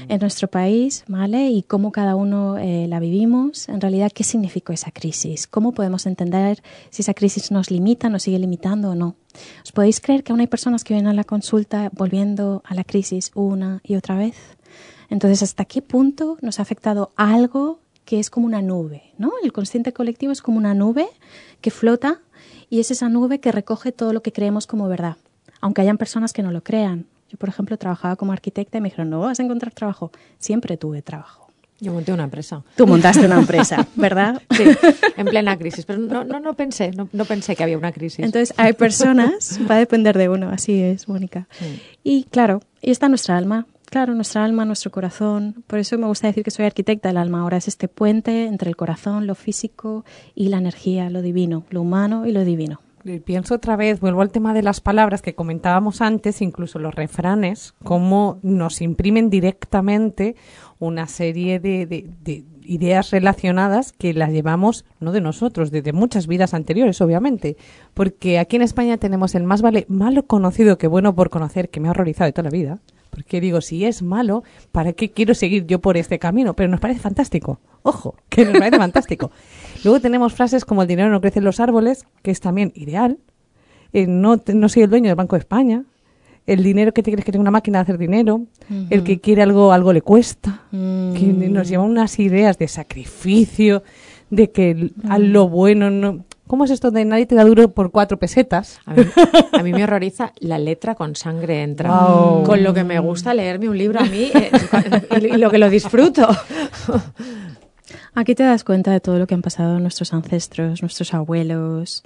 en 0.09 0.21
nuestro 0.21 0.49
país, 0.49 1.05
¿vale? 1.09 1.51
Y 1.51 1.63
cómo 1.63 1.93
cada 1.93 2.17
uno 2.17 2.57
eh, 2.59 2.87
la 2.89 3.01
vivimos. 3.01 3.69
En 3.69 3.81
realidad, 3.81 4.11
¿qué 4.13 4.25
significó 4.25 4.73
esa 4.73 4.91
crisis? 4.91 5.47
¿Cómo 5.47 5.73
podemos 5.73 6.07
entender 6.07 6.63
si 6.91 7.03
esa 7.03 7.15
crisis 7.15 7.51
nos 7.51 7.71
limita, 7.71 8.09
nos 8.09 8.25
sigue 8.25 8.39
limitando 8.39 8.91
o 8.91 8.95
no? 8.95 9.17
¿Os 9.63 9.73
podéis 9.73 10.01
creer 10.01 10.25
que 10.25 10.33
aún 10.33 10.41
hay 10.41 10.47
personas 10.47 10.85
que 10.85 10.95
vienen 10.95 11.11
a 11.11 11.15
la 11.15 11.25
consulta 11.25 11.91
volviendo 11.93 12.63
a 12.65 12.75
la 12.75 12.85
crisis 12.85 13.31
una 13.35 13.81
y 13.85 13.97
otra 13.97 14.17
vez? 14.17 14.37
Entonces, 15.11 15.43
¿hasta 15.43 15.67
qué 15.67 15.83
punto 15.83 16.39
nos 16.41 16.59
ha 16.59 16.63
afectado 16.63 17.13
algo 17.17 17.81
que 18.05 18.19
es 18.19 18.31
como 18.31 18.47
una 18.47 18.63
nube, 18.63 19.13
¿no? 19.19 19.33
El 19.45 19.53
consciente 19.53 19.93
colectivo 19.93 20.33
es 20.33 20.43
como 20.43 20.59
una 20.59 20.75
nube 20.75 21.07
que 21.61 21.71
flota 21.71 22.21
y 22.71 22.81
es 22.81 22.91
esa 22.91 23.09
nube 23.09 23.39
que 23.39 23.53
recoge 23.53 23.93
todo 23.93 24.13
lo 24.13 24.23
que 24.23 24.33
creemos 24.33 24.67
como 24.67 24.89
verdad 24.89 25.17
aunque 25.63 25.81
hayan 25.81 25.97
personas 25.97 26.35
que 26.35 26.43
no 26.43 26.51
lo 26.51 26.63
crean. 26.63 27.07
Yo, 27.31 27.39
por 27.39 27.49
ejemplo, 27.49 27.79
trabajaba 27.79 28.17
como 28.17 28.33
arquitecta 28.33 28.77
y 28.77 28.81
me 28.83 28.91
dijeron, 28.91 29.09
no 29.09 29.21
vas 29.21 29.41
a 29.41 29.43
encontrar 29.43 29.73
trabajo. 29.73 30.13
Siempre 30.39 30.77
tuve 30.77 31.01
trabajo. 31.01 31.49
Yo 31.81 31.93
monté 31.93 32.13
una 32.13 32.25
empresa. 32.25 32.63
Tú 32.77 32.87
montaste 32.87 33.25
una 33.25 33.39
empresa, 33.39 33.89
¿verdad? 33.97 34.41
Sí, 34.51 34.65
en 35.17 35.27
plena 35.27 35.57
crisis. 35.57 35.85
Pero 35.85 35.99
no, 35.99 36.25
no, 36.25 36.39
no 36.39 36.55
pensé, 36.55 36.93
no, 36.93 37.25
pensé 37.25 37.57
que 37.57 37.63
había 37.63 37.79
una 37.79 37.91
crisis. 37.91 38.25
Entonces, 38.25 38.55
hay 38.57 38.75
personas, 38.75 39.59
va 39.71 39.77
a 39.77 39.79
depender 39.79 40.17
de 40.19 40.29
uno, 40.29 40.51
así 40.51 40.81
es, 40.81 41.09
Mónica. 41.09 41.49
Y 42.05 42.25
claro, 42.25 42.61
y 42.81 42.91
está 42.91 43.09
nuestra 43.09 43.37
alma. 43.37 43.67
Claro, 43.87 44.15
nuestra 44.15 44.45
alma, 44.45 44.65
nuestro 44.65 44.91
corazón. 44.91 45.65
Por 45.67 45.79
eso 45.79 45.99
me 45.99 46.07
gusta 46.07 46.27
decir 46.27 46.45
que 46.45 46.51
soy 46.51 46.67
arquitecta 46.67 47.09
del 47.09 47.19
alma. 47.19 47.41
Ahora 47.41 47.57
es 47.57 47.69
este 47.69 47.89
puente 47.89 48.47
entre 48.47 48.69
el 48.69 48.77
corazón, 48.77 49.27
lo 49.27 49.35
físico 49.35 50.05
y 50.35 50.49
la 50.49 50.59
energía, 50.59 51.11
lo 51.11 51.21
divino, 51.21 51.65
lo 51.71 51.83
humano 51.83 52.27
y 52.27 52.33
lo 52.33 52.45
divino. 52.45 52.81
Eh, 53.05 53.21
pienso 53.21 53.55
otra 53.55 53.77
vez, 53.77 54.01
vuelvo 54.01 54.23
al 54.23 54.31
tema 54.31 54.55
de 54.55 54.63
las 54.63 54.81
palabras 54.81 55.23
que 55.23 55.35
comentábamos 55.35 56.01
antes, 56.01 56.43
incluso 56.43 56.79
los 56.79 56.95
refranes, 56.95 57.75
cómo 57.85 58.39
nos 58.43 58.81
imprimen 58.81 59.31
directamente 59.31 60.37
una 60.79 61.07
serie 61.07 61.61
de, 61.61 61.87
de, 61.87 62.09
de 62.23 62.45
ideas 62.65 63.11
relacionadas 63.11 63.93
que 63.93 64.15
las 64.15 64.31
llevamos 64.31 64.85
no 65.01 65.13
de 65.13 65.21
nosotros, 65.21 65.71
de, 65.71 65.93
muchas 65.93 66.27
vidas 66.27 66.55
anteriores, 66.55 67.01
obviamente. 67.01 67.57
Porque 67.95 68.39
aquí 68.39 68.57
en 68.57 68.63
España 68.63 68.97
tenemos 68.97 69.35
el 69.35 69.45
más 69.45 69.63
vale 69.63 69.85
malo 69.89 70.25
conocido 70.25 70.79
que 70.79 70.87
bueno 70.87 71.15
por 71.15 71.31
conocer, 71.31 71.69
que 71.69 71.81
me 71.81 71.89
ha 71.89 71.93
horrorizado 71.93 72.27
de 72.27 72.33
toda 72.33 72.45
la 72.45 72.51
vida. 72.51 72.79
Porque 73.13 73.43
digo, 73.43 73.61
si 73.61 73.85
es 73.85 74.01
malo, 74.03 74.43
¿para 74.73 74.95
qué 74.95 75.11
quiero 75.11 75.35
seguir 75.35 75.67
yo 75.67 75.81
por 75.81 75.99
este 75.99 76.19
camino? 76.19 76.55
Pero 76.55 76.71
nos 76.71 76.81
parece 76.81 76.99
fantástico. 76.99 77.61
Ojo, 77.83 78.17
que 78.31 78.45
nos 78.45 78.55
parece 78.55 78.79
fantástico. 78.79 79.31
Luego 79.85 80.01
tenemos 80.01 80.33
frases 80.33 80.65
como 80.65 80.83
el 80.83 80.89
dinero 80.89 81.11
no 81.11 81.21
crece 81.21 81.41
en 81.41 81.45
los 81.45 81.61
árboles, 81.61 82.07
que 82.23 82.31
es 82.31 82.41
también 82.41 82.73
ideal. 82.75 83.19
Eh, 83.93 84.07
no, 84.07 84.41
no 84.55 84.69
soy 84.69 84.85
el 84.85 84.91
dueño 84.91 85.09
del 85.09 85.17
Banco 85.17 85.37
de 85.37 85.41
España 85.41 85.85
el 86.47 86.63
dinero 86.63 86.93
que 86.93 87.03
te 87.03 87.13
crees 87.13 87.25
que 87.25 87.33
tiene 87.33 87.43
una 87.43 87.51
máquina 87.51 87.79
de 87.79 87.83
hacer 87.83 87.99
dinero, 87.99 88.43
el 88.91 89.05
que 89.05 89.21
quiere 89.21 89.43
algo, 89.43 89.73
algo 89.73 89.93
le 89.93 90.03
cuesta, 90.03 90.63
mm. 90.73 91.13
que 91.15 91.27
nos 91.27 91.69
lleva 91.69 91.85
unas 91.85 92.19
ideas 92.19 92.59
de 92.59 92.69
sacrificio, 92.69 93.83
de 94.31 94.51
que 94.51 94.91
a 95.09 95.19
lo 95.19 95.49
bueno 95.49 95.91
no... 95.91 96.25
¿Cómo 96.53 96.67
es 96.67 96.71
esto 96.71 96.91
de 96.91 97.07
nadie 97.07 97.25
te 97.25 97.35
da 97.35 97.45
duro 97.45 97.73
por 97.73 97.91
cuatro 97.91 98.19
pesetas? 98.19 98.79
A 98.85 99.63
mí, 99.63 99.73
me 99.73 99.85
horroriza 99.85 100.35
la 100.39 100.59
letra 100.59 100.95
con 100.95 101.17
sangre 101.17 101.63
entra. 101.63 101.89
Con 102.45 102.63
lo 102.63 102.75
que 102.75 102.85
me 102.85 102.99
gusta 102.99 103.33
leerme 103.33 103.71
un 103.71 103.79
libro 103.79 104.01
a 104.01 104.03
mí 104.03 104.31
eh, 104.35 104.51
y 105.33 105.39
lo 105.39 105.51
que 105.51 105.57
lo 105.57 105.71
disfruto. 105.71 106.29
Aquí 108.15 108.35
te 108.35 108.43
das 108.43 108.65
cuenta 108.65 108.91
de 108.91 109.01
todo 109.01 109.19
lo 109.19 109.27
que 109.27 109.33
han 109.33 109.41
pasado 109.41 109.81
nuestros 109.81 110.13
ancestros, 110.13 110.83
nuestros 110.83 111.15
abuelos 111.15 112.03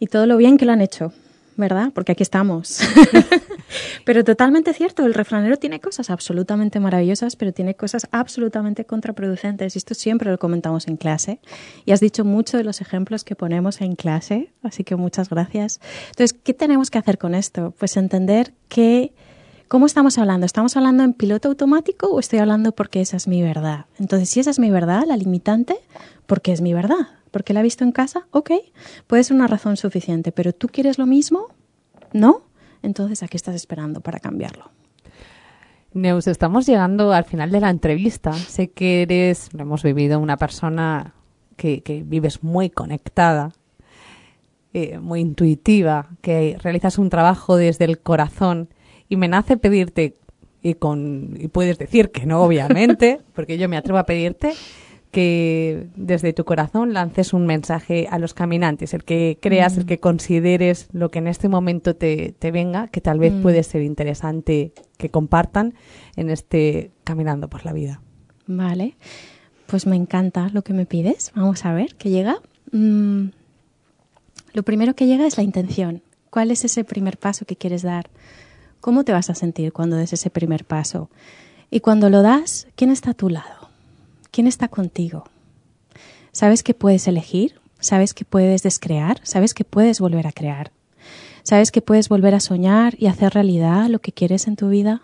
y 0.00 0.08
todo 0.08 0.26
lo 0.26 0.36
bien 0.36 0.58
que 0.58 0.64
lo 0.64 0.72
han 0.72 0.80
hecho. 0.80 1.12
¿verdad? 1.58 1.90
Porque 1.92 2.12
aquí 2.12 2.22
estamos. 2.22 2.80
pero 4.04 4.24
totalmente 4.24 4.72
cierto, 4.72 5.04
el 5.04 5.14
refranero 5.14 5.56
tiene 5.56 5.80
cosas 5.80 6.10
absolutamente 6.10 6.80
maravillosas, 6.80 7.36
pero 7.36 7.52
tiene 7.52 7.74
cosas 7.74 8.08
absolutamente 8.10 8.84
contraproducentes. 8.84 9.76
Y 9.76 9.78
esto 9.78 9.94
siempre 9.94 10.30
lo 10.30 10.38
comentamos 10.38 10.88
en 10.88 10.96
clase. 10.96 11.40
Y 11.84 11.92
has 11.92 12.00
dicho 12.00 12.24
mucho 12.24 12.56
de 12.56 12.64
los 12.64 12.80
ejemplos 12.80 13.24
que 13.24 13.36
ponemos 13.36 13.80
en 13.80 13.94
clase, 13.94 14.52
así 14.62 14.84
que 14.84 14.96
muchas 14.96 15.28
gracias. 15.28 15.80
Entonces, 16.10 16.32
¿qué 16.32 16.54
tenemos 16.54 16.90
que 16.90 16.98
hacer 16.98 17.18
con 17.18 17.34
esto? 17.34 17.74
Pues 17.78 17.96
entender 17.96 18.52
que... 18.68 19.12
¿Cómo 19.68 19.84
estamos 19.84 20.16
hablando? 20.16 20.46
¿Estamos 20.46 20.78
hablando 20.78 21.04
en 21.04 21.12
piloto 21.12 21.48
automático 21.48 22.06
o 22.06 22.20
estoy 22.20 22.38
hablando 22.38 22.72
porque 22.72 23.02
esa 23.02 23.18
es 23.18 23.28
mi 23.28 23.42
verdad? 23.42 23.84
Entonces, 23.98 24.30
si 24.30 24.40
esa 24.40 24.48
es 24.48 24.58
mi 24.58 24.70
verdad, 24.70 25.02
la 25.06 25.14
limitante, 25.14 25.76
porque 26.26 26.52
es 26.52 26.62
mi 26.62 26.72
verdad 26.72 27.08
porque 27.30 27.52
la 27.52 27.60
ha 27.60 27.62
visto 27.62 27.84
en 27.84 27.92
casa, 27.92 28.26
ok, 28.30 28.50
puede 29.06 29.24
ser 29.24 29.36
una 29.36 29.46
razón 29.46 29.76
suficiente, 29.76 30.32
pero 30.32 30.52
tú 30.52 30.68
quieres 30.68 30.98
lo 30.98 31.06
mismo, 31.06 31.48
¿no? 32.12 32.42
Entonces, 32.82 33.22
¿a 33.22 33.28
qué 33.28 33.36
estás 33.36 33.54
esperando 33.54 34.00
para 34.00 34.18
cambiarlo? 34.18 34.70
Neus, 35.92 36.26
estamos 36.26 36.66
llegando 36.66 37.12
al 37.12 37.24
final 37.24 37.50
de 37.50 37.60
la 37.60 37.70
entrevista. 37.70 38.32
Sé 38.32 38.70
que 38.70 39.02
eres, 39.02 39.52
lo 39.52 39.62
hemos 39.62 39.82
vivido, 39.82 40.20
una 40.20 40.36
persona 40.36 41.14
que, 41.56 41.82
que 41.82 42.02
vives 42.04 42.42
muy 42.42 42.70
conectada, 42.70 43.52
eh, 44.74 44.98
muy 44.98 45.20
intuitiva, 45.20 46.10
que 46.20 46.58
realizas 46.62 46.98
un 46.98 47.08
trabajo 47.08 47.56
desde 47.56 47.86
el 47.86 47.98
corazón 48.00 48.68
y 49.08 49.16
me 49.16 49.26
nace 49.26 49.56
pedirte, 49.56 50.18
y, 50.62 50.74
con, 50.74 51.36
y 51.38 51.48
puedes 51.48 51.78
decir 51.78 52.10
que 52.10 52.26
no, 52.26 52.42
obviamente, 52.42 53.20
porque 53.34 53.58
yo 53.58 53.68
me 53.68 53.76
atrevo 53.76 53.98
a 53.98 54.04
pedirte, 54.04 54.52
que 55.10 55.88
desde 55.96 56.32
tu 56.32 56.44
corazón 56.44 56.92
lances 56.92 57.32
un 57.32 57.46
mensaje 57.46 58.06
a 58.10 58.18
los 58.18 58.34
caminantes, 58.34 58.92
el 58.92 59.04
que 59.04 59.38
creas, 59.40 59.76
el 59.76 59.84
mm. 59.84 59.86
que 59.86 59.98
consideres 59.98 60.88
lo 60.92 61.10
que 61.10 61.18
en 61.18 61.28
este 61.28 61.48
momento 61.48 61.96
te, 61.96 62.34
te 62.38 62.50
venga, 62.50 62.88
que 62.88 63.00
tal 63.00 63.18
vez 63.18 63.32
mm. 63.32 63.42
puede 63.42 63.62
ser 63.62 63.82
interesante 63.82 64.72
que 64.96 65.08
compartan 65.08 65.74
en 66.16 66.30
este 66.30 66.90
Caminando 67.04 67.48
por 67.48 67.64
la 67.64 67.72
Vida. 67.72 68.02
Vale, 68.46 68.96
pues 69.66 69.86
me 69.86 69.96
encanta 69.96 70.50
lo 70.52 70.62
que 70.62 70.72
me 70.72 70.86
pides. 70.86 71.32
Vamos 71.34 71.64
a 71.64 71.72
ver 71.72 71.94
qué 71.94 72.10
llega. 72.10 72.38
Mm, 72.72 73.28
lo 74.52 74.62
primero 74.62 74.94
que 74.94 75.06
llega 75.06 75.26
es 75.26 75.36
la 75.36 75.42
intención. 75.42 76.02
¿Cuál 76.30 76.50
es 76.50 76.64
ese 76.64 76.84
primer 76.84 77.16
paso 77.18 77.46
que 77.46 77.56
quieres 77.56 77.82
dar? 77.82 78.10
¿Cómo 78.80 79.04
te 79.04 79.12
vas 79.12 79.30
a 79.30 79.34
sentir 79.34 79.72
cuando 79.72 79.96
des 79.96 80.12
ese 80.12 80.30
primer 80.30 80.64
paso? 80.64 81.10
Y 81.70 81.80
cuando 81.80 82.10
lo 82.10 82.22
das, 82.22 82.66
¿quién 82.76 82.90
está 82.90 83.10
a 83.10 83.14
tu 83.14 83.28
lado? 83.28 83.67
¿Quién 84.30 84.46
está 84.46 84.68
contigo? 84.68 85.24
¿Sabes 86.32 86.62
que 86.62 86.74
puedes 86.74 87.08
elegir? 87.08 87.60
¿Sabes 87.80 88.14
que 88.14 88.24
puedes 88.24 88.62
descrear? 88.62 89.20
¿Sabes 89.22 89.54
que 89.54 89.64
puedes 89.64 90.00
volver 90.00 90.26
a 90.26 90.32
crear? 90.32 90.72
¿Sabes 91.42 91.70
que 91.70 91.80
puedes 91.80 92.08
volver 92.08 92.34
a 92.34 92.40
soñar 92.40 92.94
y 92.98 93.06
hacer 93.06 93.32
realidad 93.32 93.88
lo 93.88 94.00
que 94.00 94.12
quieres 94.12 94.46
en 94.46 94.56
tu 94.56 94.68
vida? 94.68 95.02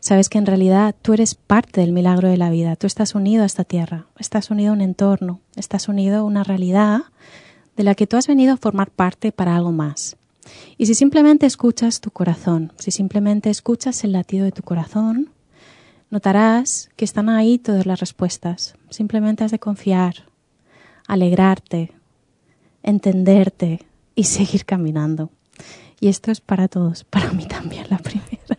¿Sabes 0.00 0.28
que 0.28 0.38
en 0.38 0.46
realidad 0.46 0.94
tú 1.00 1.12
eres 1.12 1.34
parte 1.34 1.82
del 1.82 1.92
milagro 1.92 2.28
de 2.28 2.38
la 2.38 2.50
vida? 2.50 2.74
Tú 2.74 2.86
estás 2.86 3.14
unido 3.14 3.42
a 3.42 3.46
esta 3.46 3.64
tierra, 3.64 4.06
estás 4.18 4.50
unido 4.50 4.70
a 4.70 4.74
un 4.74 4.80
entorno, 4.80 5.40
estás 5.56 5.88
unido 5.88 6.20
a 6.20 6.24
una 6.24 6.42
realidad 6.42 7.02
de 7.76 7.84
la 7.84 7.94
que 7.94 8.06
tú 8.06 8.16
has 8.16 8.26
venido 8.26 8.54
a 8.54 8.56
formar 8.56 8.90
parte 8.90 9.30
para 9.30 9.54
algo 9.54 9.72
más. 9.72 10.16
Y 10.78 10.86
si 10.86 10.94
simplemente 10.94 11.46
escuchas 11.46 12.00
tu 12.00 12.10
corazón, 12.10 12.72
si 12.78 12.90
simplemente 12.90 13.50
escuchas 13.50 14.02
el 14.02 14.12
latido 14.12 14.46
de 14.46 14.52
tu 14.52 14.62
corazón, 14.62 15.30
Notarás 16.10 16.90
que 16.96 17.04
están 17.04 17.28
ahí 17.28 17.58
todas 17.58 17.86
las 17.86 18.00
respuestas. 18.00 18.74
Simplemente 18.88 19.44
has 19.44 19.52
de 19.52 19.60
confiar, 19.60 20.26
alegrarte, 21.06 21.92
entenderte 22.82 23.86
y 24.16 24.24
seguir 24.24 24.64
caminando. 24.64 25.30
Y 26.00 26.08
esto 26.08 26.32
es 26.32 26.40
para 26.40 26.66
todos, 26.66 27.04
para 27.04 27.30
mí 27.32 27.46
también 27.46 27.86
la 27.90 27.98
primera. 27.98 28.58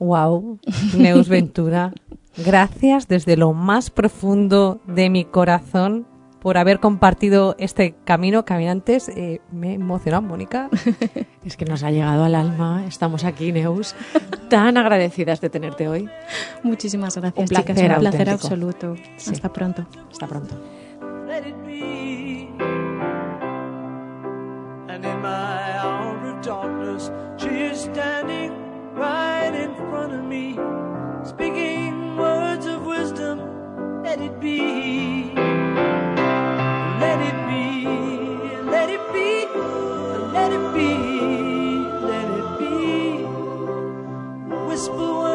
Wow, 0.00 0.58
Neus 0.98 1.28
Ventura, 1.28 1.92
gracias 2.36 3.06
desde 3.06 3.36
lo 3.36 3.52
más 3.52 3.90
profundo 3.90 4.80
de 4.88 5.08
mi 5.08 5.24
corazón 5.24 6.06
por 6.44 6.58
haber 6.58 6.78
compartido 6.78 7.56
este 7.58 7.94
camino, 8.04 8.44
caminantes. 8.44 9.08
Eh, 9.08 9.40
me 9.50 9.70
he 9.70 9.74
emocionado, 9.74 10.20
Mónica. 10.22 10.68
Es 11.42 11.56
que 11.56 11.64
nos 11.64 11.82
ha 11.82 11.90
llegado 11.90 12.24
al 12.24 12.34
alma. 12.34 12.84
Estamos 12.86 13.24
aquí, 13.24 13.50
Neus, 13.50 13.94
tan 14.48 14.76
agradecidas 14.76 15.40
de 15.40 15.48
tenerte 15.50 15.88
hoy. 15.88 16.08
Muchísimas 16.62 17.16
gracias, 17.16 17.50
un 17.50 17.64
placer, 17.64 17.92
Un 17.92 17.98
placer 18.00 18.30
absoluto. 18.30 18.94
Hasta 19.16 19.52
pronto. 19.52 19.86
Hasta 20.10 20.26
pronto. 20.26 20.54
speaking 31.26 32.16
words 32.18 32.66
of 32.66 32.84
wisdom, 32.84 34.02
let 34.02 34.20
it 34.20 34.38
be. 34.40 36.03
Let 37.04 37.20
it 37.20 37.38
be, 37.50 37.86
let 38.74 38.88
it 38.88 39.04
be, 39.12 39.46
let 40.36 40.50
it 40.58 40.66
be, 40.74 40.92
let 42.10 42.28
it 42.38 42.48
be. 42.58 42.74
Whisper 44.66 45.33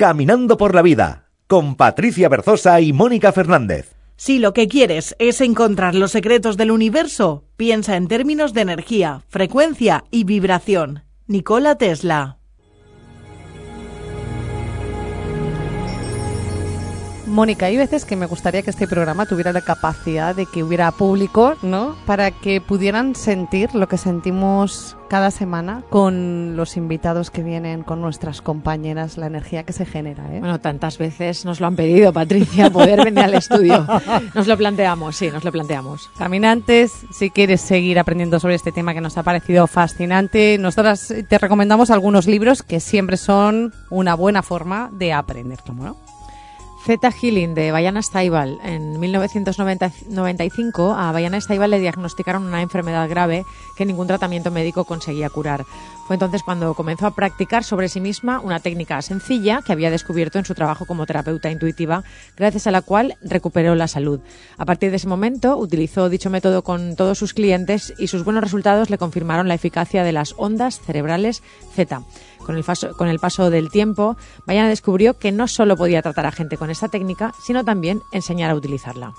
Caminando 0.00 0.56
por 0.56 0.74
la 0.74 0.80
vida 0.80 1.26
con 1.46 1.74
Patricia 1.74 2.30
Berzosa 2.30 2.80
y 2.80 2.94
Mónica 2.94 3.32
Fernández. 3.32 3.94
Si 4.16 4.38
lo 4.38 4.54
que 4.54 4.66
quieres 4.66 5.14
es 5.18 5.42
encontrar 5.42 5.94
los 5.94 6.12
secretos 6.12 6.56
del 6.56 6.70
universo, 6.70 7.44
piensa 7.58 7.96
en 7.96 8.08
términos 8.08 8.54
de 8.54 8.62
energía, 8.62 9.20
frecuencia 9.28 10.04
y 10.10 10.24
vibración. 10.24 11.02
Nikola 11.26 11.76
Tesla. 11.76 12.39
Mónica, 17.30 17.66
hay 17.66 17.76
veces 17.76 18.04
que 18.04 18.16
me 18.16 18.26
gustaría 18.26 18.62
que 18.62 18.70
este 18.70 18.88
programa 18.88 19.24
tuviera 19.24 19.52
la 19.52 19.60
capacidad 19.60 20.34
de 20.34 20.46
que 20.46 20.64
hubiera 20.64 20.90
público, 20.90 21.54
¿no? 21.62 21.96
Para 22.04 22.32
que 22.32 22.60
pudieran 22.60 23.14
sentir 23.14 23.74
lo 23.74 23.88
que 23.88 23.96
sentimos 23.96 24.96
cada 25.08 25.30
semana 25.30 25.82
con 25.90 26.56
los 26.56 26.76
invitados 26.76 27.30
que 27.30 27.42
vienen, 27.42 27.82
con 27.82 28.00
nuestras 28.00 28.42
compañeras, 28.42 29.16
la 29.16 29.26
energía 29.26 29.64
que 29.64 29.72
se 29.72 29.86
genera. 29.86 30.24
¿eh? 30.32 30.40
Bueno, 30.40 30.60
tantas 30.60 30.98
veces 30.98 31.44
nos 31.44 31.60
lo 31.60 31.66
han 31.66 31.76
pedido, 31.76 32.12
Patricia, 32.12 32.70
poder 32.70 33.04
venir 33.04 33.24
al 33.24 33.34
estudio. 33.34 33.86
Nos 34.34 34.46
lo 34.46 34.56
planteamos, 34.56 35.16
sí, 35.16 35.30
nos 35.30 35.44
lo 35.44 35.50
planteamos. 35.50 36.08
Caminantes, 36.16 36.92
si 37.12 37.30
quieres 37.30 37.60
seguir 37.60 37.98
aprendiendo 37.98 38.38
sobre 38.38 38.54
este 38.54 38.72
tema 38.72 38.94
que 38.94 39.00
nos 39.00 39.18
ha 39.18 39.22
parecido 39.22 39.66
fascinante, 39.66 40.56
nosotras 40.58 41.12
te 41.28 41.38
recomendamos 41.38 41.90
algunos 41.90 42.26
libros 42.26 42.62
que 42.62 42.80
siempre 42.80 43.16
son 43.16 43.72
una 43.88 44.14
buena 44.14 44.42
forma 44.42 44.90
de 44.92 45.12
aprender, 45.12 45.58
¿no? 45.74 45.96
Zeta 46.82 47.10
Healing 47.10 47.54
de 47.54 47.72
Bayana 47.72 48.00
Staibal. 48.02 48.58
En 48.62 48.98
1995 48.98 50.94
a 50.96 51.12
Bayana 51.12 51.40
Staibal 51.40 51.70
le 51.70 51.78
diagnosticaron 51.78 52.44
una 52.44 52.62
enfermedad 52.62 53.08
grave 53.08 53.44
que 53.76 53.84
ningún 53.84 54.06
tratamiento 54.06 54.50
médico 54.50 54.84
conseguía 54.84 55.28
curar. 55.28 55.66
Fue 56.10 56.16
entonces 56.16 56.42
cuando 56.42 56.74
comenzó 56.74 57.06
a 57.06 57.14
practicar 57.14 57.62
sobre 57.62 57.88
sí 57.88 58.00
misma 58.00 58.40
una 58.40 58.58
técnica 58.58 59.00
sencilla 59.00 59.62
que 59.64 59.70
había 59.70 59.92
descubierto 59.92 60.40
en 60.40 60.44
su 60.44 60.56
trabajo 60.56 60.84
como 60.84 61.06
terapeuta 61.06 61.52
intuitiva, 61.52 62.02
gracias 62.36 62.66
a 62.66 62.72
la 62.72 62.82
cual 62.82 63.16
recuperó 63.22 63.76
la 63.76 63.86
salud. 63.86 64.18
A 64.58 64.64
partir 64.64 64.90
de 64.90 64.96
ese 64.96 65.06
momento 65.06 65.56
utilizó 65.56 66.08
dicho 66.08 66.28
método 66.28 66.64
con 66.64 66.96
todos 66.96 67.16
sus 67.16 67.32
clientes 67.32 67.94
y 67.96 68.08
sus 68.08 68.24
buenos 68.24 68.42
resultados 68.42 68.90
le 68.90 68.98
confirmaron 68.98 69.46
la 69.46 69.54
eficacia 69.54 70.02
de 70.02 70.10
las 70.10 70.34
ondas 70.36 70.80
cerebrales 70.80 71.44
Zeta. 71.76 72.02
Con 72.44 72.56
el, 72.56 72.64
paso, 72.64 72.96
con 72.96 73.06
el 73.06 73.20
paso 73.20 73.48
del 73.48 73.70
tiempo, 73.70 74.16
Bayana 74.48 74.68
descubrió 74.68 75.16
que 75.16 75.30
no 75.30 75.46
solo 75.46 75.76
podía 75.76 76.02
tratar 76.02 76.26
a 76.26 76.32
gente 76.32 76.56
con 76.56 76.70
esta 76.70 76.88
técnica, 76.88 77.34
sino 77.40 77.64
también 77.64 78.02
enseñar 78.10 78.50
a 78.50 78.56
utilizarla. 78.56 79.14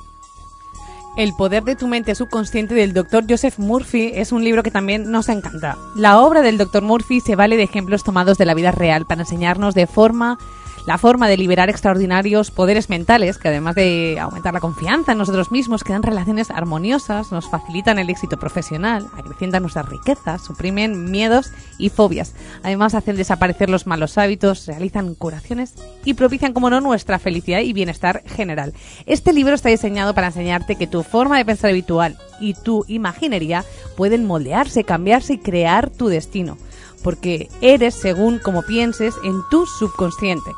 El 1.17 1.33
poder 1.33 1.63
de 1.63 1.75
tu 1.75 1.87
mente 1.87 2.15
subconsciente 2.15 2.73
del 2.73 2.93
Dr. 2.93 3.25
Joseph 3.29 3.59
Murphy 3.59 4.11
es 4.15 4.31
un 4.31 4.45
libro 4.45 4.63
que 4.63 4.71
también 4.71 5.11
nos 5.11 5.27
encanta. 5.27 5.77
La 5.93 6.21
obra 6.21 6.41
del 6.41 6.57
Dr. 6.57 6.83
Murphy 6.83 7.19
se 7.19 7.35
vale 7.35 7.57
de 7.57 7.63
ejemplos 7.63 8.03
tomados 8.03 8.37
de 8.37 8.45
la 8.45 8.53
vida 8.53 8.71
real 8.71 9.05
para 9.05 9.21
enseñarnos 9.21 9.75
de 9.75 9.87
forma 9.87 10.37
la 10.85 10.97
forma 10.97 11.27
de 11.27 11.37
liberar 11.37 11.69
extraordinarios 11.69 12.51
poderes 12.51 12.89
mentales 12.89 13.37
que 13.37 13.49
además 13.49 13.75
de 13.75 14.17
aumentar 14.19 14.53
la 14.53 14.59
confianza 14.59 15.11
en 15.11 15.17
nosotros 15.17 15.51
mismos, 15.51 15.83
crean 15.83 16.03
relaciones 16.03 16.49
armoniosas, 16.49 17.31
nos 17.31 17.49
facilitan 17.49 17.99
el 17.99 18.09
éxito 18.09 18.37
profesional, 18.37 19.07
acrecientan 19.17 19.63
nuestras 19.63 19.87
riquezas, 19.87 20.43
suprimen 20.43 21.11
miedos 21.11 21.51
y 21.77 21.89
fobias. 21.89 22.33
Además 22.63 22.95
hacen 22.95 23.15
desaparecer 23.15 23.69
los 23.69 23.87
malos 23.87 24.17
hábitos, 24.17 24.65
realizan 24.67 25.15
curaciones 25.15 25.75
y 26.03 26.15
propician, 26.15 26.53
como 26.53 26.69
no, 26.69 26.81
nuestra 26.81 27.19
felicidad 27.19 27.59
y 27.59 27.73
bienestar 27.73 28.23
general. 28.25 28.73
Este 29.05 29.33
libro 29.33 29.53
está 29.53 29.69
diseñado 29.69 30.13
para 30.13 30.27
enseñarte 30.27 30.75
que 30.75 30.87
tu 30.87 31.03
forma 31.03 31.37
de 31.37 31.45
pensar 31.45 31.71
habitual 31.71 32.17
y 32.39 32.53
tu 32.55 32.85
imaginería 32.87 33.63
pueden 33.95 34.25
moldearse, 34.25 34.83
cambiarse 34.83 35.33
y 35.33 35.37
crear 35.37 35.89
tu 35.89 36.07
destino 36.07 36.57
porque 37.03 37.49
eres 37.61 37.95
según 37.95 38.39
como 38.39 38.61
pienses 38.63 39.15
en 39.23 39.41
tu 39.49 39.65
subconsciente. 39.65 40.51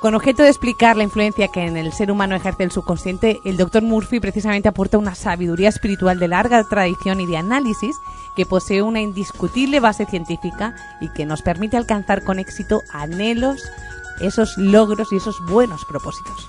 Con 0.00 0.14
objeto 0.14 0.42
de 0.42 0.50
explicar 0.50 0.96
la 0.96 1.04
influencia 1.04 1.48
que 1.48 1.64
en 1.64 1.76
el 1.76 1.92
ser 1.92 2.10
humano 2.10 2.36
ejerce 2.36 2.62
el 2.62 2.70
subconsciente, 2.70 3.40
el 3.44 3.56
Dr. 3.56 3.82
Murphy 3.82 4.20
precisamente 4.20 4.68
aporta 4.68 4.98
una 4.98 5.14
sabiduría 5.14 5.70
espiritual 5.70 6.18
de 6.18 6.28
larga 6.28 6.62
tradición 6.64 7.20
y 7.20 7.26
de 7.26 7.38
análisis 7.38 7.96
que 8.36 8.44
posee 8.44 8.82
una 8.82 9.00
indiscutible 9.00 9.80
base 9.80 10.04
científica 10.04 10.76
y 11.00 11.08
que 11.08 11.24
nos 11.24 11.40
permite 11.40 11.78
alcanzar 11.78 12.24
con 12.24 12.38
éxito 12.38 12.82
anhelos, 12.92 13.62
esos 14.20 14.58
logros 14.58 15.12
y 15.12 15.16
esos 15.16 15.40
buenos 15.46 15.84
propósitos. 15.86 16.46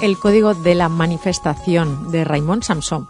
El 0.00 0.18
código 0.18 0.52
de 0.54 0.74
la 0.74 0.88
manifestación 0.88 2.10
de 2.10 2.24
Raymond 2.24 2.62
Samson. 2.62 3.08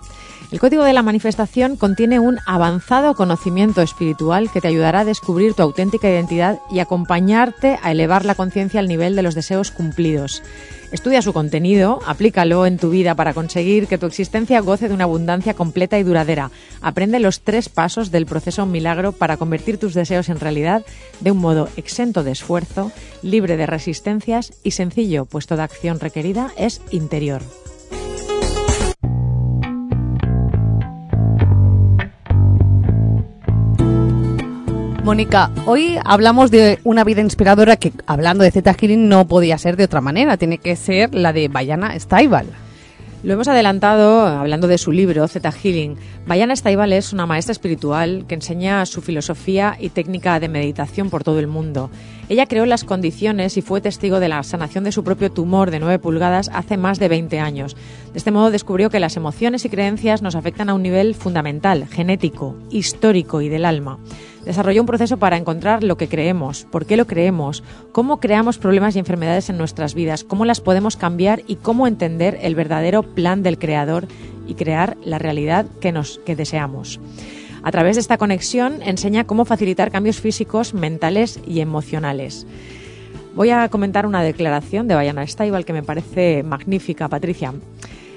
El 0.53 0.61
código 0.61 0.84
de 0.84 0.92
la 0.92 1.03
manifestación 1.03 1.76
contiene 1.76 2.20
un 2.20 2.38
avanzado 2.44 3.14
conocimiento 3.14 3.80
espiritual 3.80 4.50
que 4.53 4.61
te 4.61 4.68
ayudará 4.68 5.00
a 5.00 5.05
descubrir 5.07 5.55
tu 5.55 5.62
auténtica 5.62 6.11
identidad 6.11 6.59
y 6.70 6.80
acompañarte 6.80 7.78
a 7.82 7.90
elevar 7.90 8.26
la 8.26 8.34
conciencia 8.34 8.78
al 8.78 8.86
nivel 8.86 9.16
de 9.16 9.22
los 9.22 9.34
deseos 9.34 9.70
cumplidos. 9.70 10.42
Estudia 10.92 11.22
su 11.22 11.32
contenido, 11.32 12.00
aplícalo 12.05 12.66
en 12.66 12.76
tu 12.76 12.90
vida 12.90 13.14
para 13.14 13.32
conseguir 13.32 13.86
que 13.86 13.96
tu 13.96 14.05
existencia 14.05 14.61
goce 14.61 14.88
de 14.88 14.94
una 14.94 15.05
abundancia 15.05 15.55
completa 15.55 15.98
y 15.98 16.03
duradera. 16.03 16.50
Aprende 16.82 17.18
los 17.18 17.40
tres 17.40 17.70
pasos 17.70 18.11
del 18.11 18.26
proceso 18.26 18.66
milagro 18.66 19.12
para 19.12 19.38
convertir 19.38 19.78
tus 19.78 19.94
deseos 19.94 20.28
en 20.28 20.38
realidad 20.38 20.84
de 21.20 21.30
un 21.30 21.38
modo 21.38 21.70
exento 21.78 22.24
de 22.24 22.32
esfuerzo, 22.32 22.92
libre 23.22 23.57
de 23.57 23.64
resistencias 23.64 24.53
y 24.62 24.72
sencillo, 24.72 25.24
pues 25.24 25.46
toda 25.46 25.64
acción 25.64 25.98
requerida 25.98 26.50
es 26.59 26.82
interior. 26.90 27.40
Mónica, 35.05 35.50
hoy 35.66 35.98
hablamos 36.05 36.53
de 36.53 36.78
una 36.84 37.03
vida 37.03 37.22
inspiradora 37.22 37.76
que, 37.76 37.92
hablando 38.07 38.44
de 38.44 38.53
Zeta 38.53 38.72
Healing, 38.72 39.09
no 39.09 39.26
podía 39.26 39.59
ser 39.59 39.76
de 39.76 39.82
otra 39.84 40.00
manera. 40.00 40.36
Tiene 40.36 40.59
que 40.59 40.76
ser 40.76 41.12
la 41.12 41.32
de 41.32 41.48
Bayana 41.48 41.98
Staibal. 41.98 42.46
Lo 43.24 43.32
hemos 43.32 43.48
adelantado 43.48 44.26
hablando 44.26 44.68
de 44.68 44.78
su 44.78 44.92
libro, 44.92 45.26
Zeta 45.26 45.50
Healing. 45.50 45.96
Bayana 46.24 46.55
Staibal 46.55 46.92
es 46.92 47.12
una 47.12 47.26
maestra 47.26 47.50
espiritual 47.50 48.26
que 48.28 48.36
enseña 48.36 48.86
su 48.86 49.03
filosofía 49.03 49.76
y 49.78 49.88
técnica 49.88 50.38
de 50.38 50.48
meditación 50.48 51.11
por 51.11 51.24
todo 51.24 51.40
el 51.40 51.48
mundo. 51.48 51.90
Ella 52.28 52.46
creó 52.46 52.64
las 52.64 52.84
condiciones 52.84 53.57
y 53.57 53.62
fue 53.62 53.80
testigo 53.80 54.20
de 54.20 54.28
la 54.28 54.42
sanación 54.44 54.84
de 54.84 54.92
su 54.92 55.03
propio 55.03 55.32
tumor 55.32 55.72
de 55.72 55.80
9 55.80 55.98
pulgadas 55.98 56.48
hace 56.55 56.76
más 56.76 57.00
de 57.00 57.09
20 57.09 57.40
años. 57.40 57.76
De 58.12 58.18
este 58.18 58.30
modo 58.30 58.53
descubrió 58.53 58.88
que 58.88 59.00
las 59.00 59.16
emociones 59.16 59.64
y 59.64 59.68
creencias 59.68 60.22
nos 60.22 60.36
afectan 60.36 60.68
a 60.68 60.74
un 60.74 60.82
nivel 60.82 61.16
fundamental, 61.16 61.88
genético, 61.88 62.57
histórico 62.70 63.40
y 63.40 63.48
del 63.48 63.64
alma 63.64 63.98
desarrolló 64.45 64.80
un 64.80 64.86
proceso 64.86 65.16
para 65.16 65.36
encontrar 65.36 65.84
lo 65.84 65.97
que 65.97 66.09
creemos, 66.09 66.66
por 66.70 66.86
qué 66.86 66.97
lo 66.97 67.07
creemos, 67.07 67.62
cómo 67.93 68.20
creamos 68.20 68.59
problemas 68.59 68.97
y 68.97 68.99
enfermedades 68.99 69.51
en 69.51 69.59
nuestras 69.59 69.95
vidas, 69.95 70.24
cómo 70.24 70.45
las 70.45 70.61
podemos 70.61 70.97
cambiar 70.97 71.43
y 71.47 71.57
cómo 71.57 71.86
entender 71.86 72.38
el 72.43 72.55
verdadero 72.55 73.03
plan 73.03 73.43
del 73.43 73.59
Creador 73.59 74.07
y 74.47 74.55
crear 74.55 74.97
la 75.05 75.18
realidad 75.18 75.66
que, 75.80 75.93
nos, 75.93 76.18
que 76.26 76.36
deseamos. 76.36 77.01
A 77.62 77.70
través 77.70 77.97
de 77.97 78.01
esta 78.01 78.18
conexión 78.18 78.82
enseña 78.82 79.24
cómo 79.24 79.45
facilitar 79.45 79.93
cambios 79.93 80.20
físicos, 80.20 80.74
mentales 80.74 81.38
y 81.47 81.61
emocionales. 81.61 82.47
Voy 83.34 83.51
a 83.51 83.68
comentar 83.68 84.05
una 84.05 84.22
declaración 84.22 84.88
de 84.88 84.95
Bayana 84.95 85.26
Staibal 85.26 85.64
que 85.64 85.72
me 85.72 85.82
parece 85.82 86.43
magnífica, 86.43 87.09
Patricia. 87.09 87.55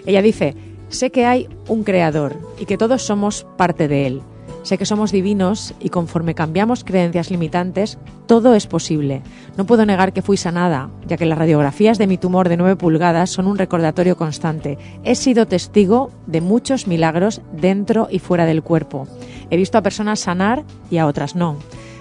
Ella 0.06 0.22
dice, 0.22 0.56
sé 0.90 1.12
que 1.12 1.26
hay 1.26 1.48
un 1.68 1.84
creador 1.84 2.36
y 2.60 2.66
que 2.66 2.78
todos 2.78 3.04
somos 3.04 3.46
parte 3.56 3.88
de 3.88 4.08
él. 4.08 4.22
Sé 4.66 4.80
que 4.80 4.88
somos 4.88 5.12
divinos 5.12 5.76
y 5.80 5.90
conforme 5.90 6.34
cambiamos 6.34 6.84
creencias 6.84 7.30
limitantes, 7.30 8.00
todo 8.26 8.56
es 8.56 8.66
posible. 8.66 9.22
No 9.58 9.66
puedo 9.68 9.86
negar 9.86 10.12
que 10.12 10.24
fui 10.24 10.38
sanada, 10.38 10.90
ya 11.06 11.18
que 11.18 11.28
las 11.28 11.38
radiografías 11.38 12.00
de 12.00 12.08
mi 12.08 12.18
tumor 12.18 12.50
de 12.50 12.58
9 12.58 12.76
pulgadas 12.76 13.30
son 13.30 13.46
un 13.46 13.60
recordatorio 13.60 14.18
constante. 14.18 14.80
He 15.04 15.14
sido 15.14 15.46
testigo 15.46 16.10
de 16.26 16.42
muchos 16.42 16.88
milagros 16.88 17.44
dentro 17.54 18.08
y 18.10 18.18
fuera 18.18 18.48
del 18.48 18.64
cuerpo. 18.64 19.08
He 19.52 19.58
visto 19.58 19.78
a 19.78 19.84
personas 19.84 20.22
sanar 20.22 20.64
y 20.90 20.98
a 20.98 21.06
otras 21.06 21.36
no. 21.36 21.58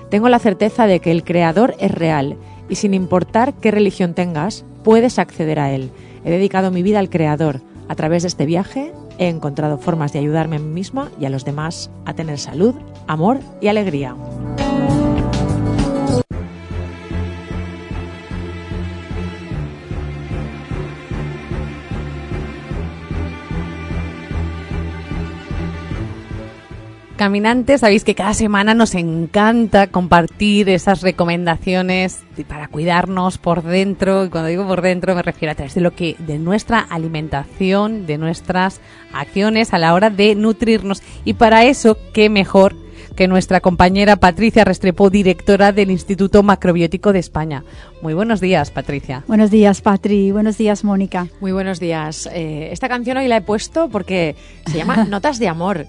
Tengo 0.08 0.30
la 0.30 0.38
certeza 0.38 0.86
de 0.86 1.00
que 1.00 1.10
el 1.10 1.22
Creador 1.22 1.74
es 1.80 1.90
real 1.90 2.38
y 2.70 2.76
sin 2.76 2.94
importar 2.94 3.52
qué 3.52 3.72
religión 3.72 4.14
tengas, 4.14 4.64
puedes 4.82 5.18
acceder 5.18 5.60
a 5.60 5.70
Él. 5.70 5.90
He 6.24 6.30
dedicado 6.30 6.70
mi 6.70 6.82
vida 6.82 6.98
al 6.98 7.10
Creador. 7.10 7.60
A 7.86 7.94
través 7.94 8.22
de 8.22 8.28
este 8.28 8.46
viaje 8.46 8.94
he 9.18 9.28
encontrado 9.28 9.78
formas 9.78 10.12
de 10.12 10.18
ayudarme 10.18 10.56
a 10.56 10.58
mí 10.58 10.68
misma 10.68 11.10
y 11.20 11.24
a 11.24 11.30
los 11.30 11.44
demás 11.44 11.90
a 12.04 12.14
tener 12.14 12.38
salud, 12.38 12.74
amor 13.06 13.40
y 13.60 13.68
alegría. 13.68 14.14
Caminantes, 27.16 27.82
sabéis 27.82 28.02
que 28.02 28.16
cada 28.16 28.34
semana 28.34 28.74
nos 28.74 28.96
encanta 28.96 29.86
compartir 29.86 30.68
esas 30.68 31.00
recomendaciones 31.00 32.24
para 32.48 32.66
cuidarnos 32.66 33.38
por 33.38 33.62
dentro. 33.62 34.24
Y 34.24 34.30
cuando 34.30 34.48
digo 34.48 34.66
por 34.66 34.82
dentro 34.82 35.14
me 35.14 35.22
refiero 35.22 35.52
a 35.52 35.54
través 35.54 35.74
de 35.74 35.80
lo 35.80 35.92
que, 35.92 36.16
de 36.18 36.40
nuestra 36.40 36.80
alimentación, 36.80 38.06
de 38.06 38.18
nuestras 38.18 38.80
acciones 39.12 39.72
a 39.72 39.78
la 39.78 39.94
hora 39.94 40.10
de 40.10 40.34
nutrirnos. 40.34 41.04
Y 41.24 41.34
para 41.34 41.64
eso, 41.64 41.96
qué 42.12 42.28
mejor 42.28 42.74
que 43.14 43.28
nuestra 43.28 43.60
compañera 43.60 44.16
Patricia 44.16 44.64
Restrepo, 44.64 45.10
directora 45.10 45.72
del 45.72 45.90
Instituto 45.90 46.42
Macrobiótico 46.42 47.12
de 47.12 47.18
España. 47.20 47.64
Muy 48.02 48.14
buenos 48.14 48.40
días, 48.40 48.70
Patricia. 48.70 49.24
Buenos 49.26 49.50
días, 49.50 49.80
Patri. 49.80 50.30
Buenos 50.32 50.58
días, 50.58 50.84
Mónica. 50.84 51.28
Muy 51.40 51.52
buenos 51.52 51.80
días. 51.80 52.28
Eh, 52.32 52.68
esta 52.72 52.88
canción 52.88 53.16
hoy 53.16 53.28
la 53.28 53.38
he 53.38 53.40
puesto 53.40 53.88
porque 53.88 54.36
se 54.66 54.76
llama 54.76 55.04
Notas 55.08 55.38
de 55.38 55.48
Amor. 55.48 55.86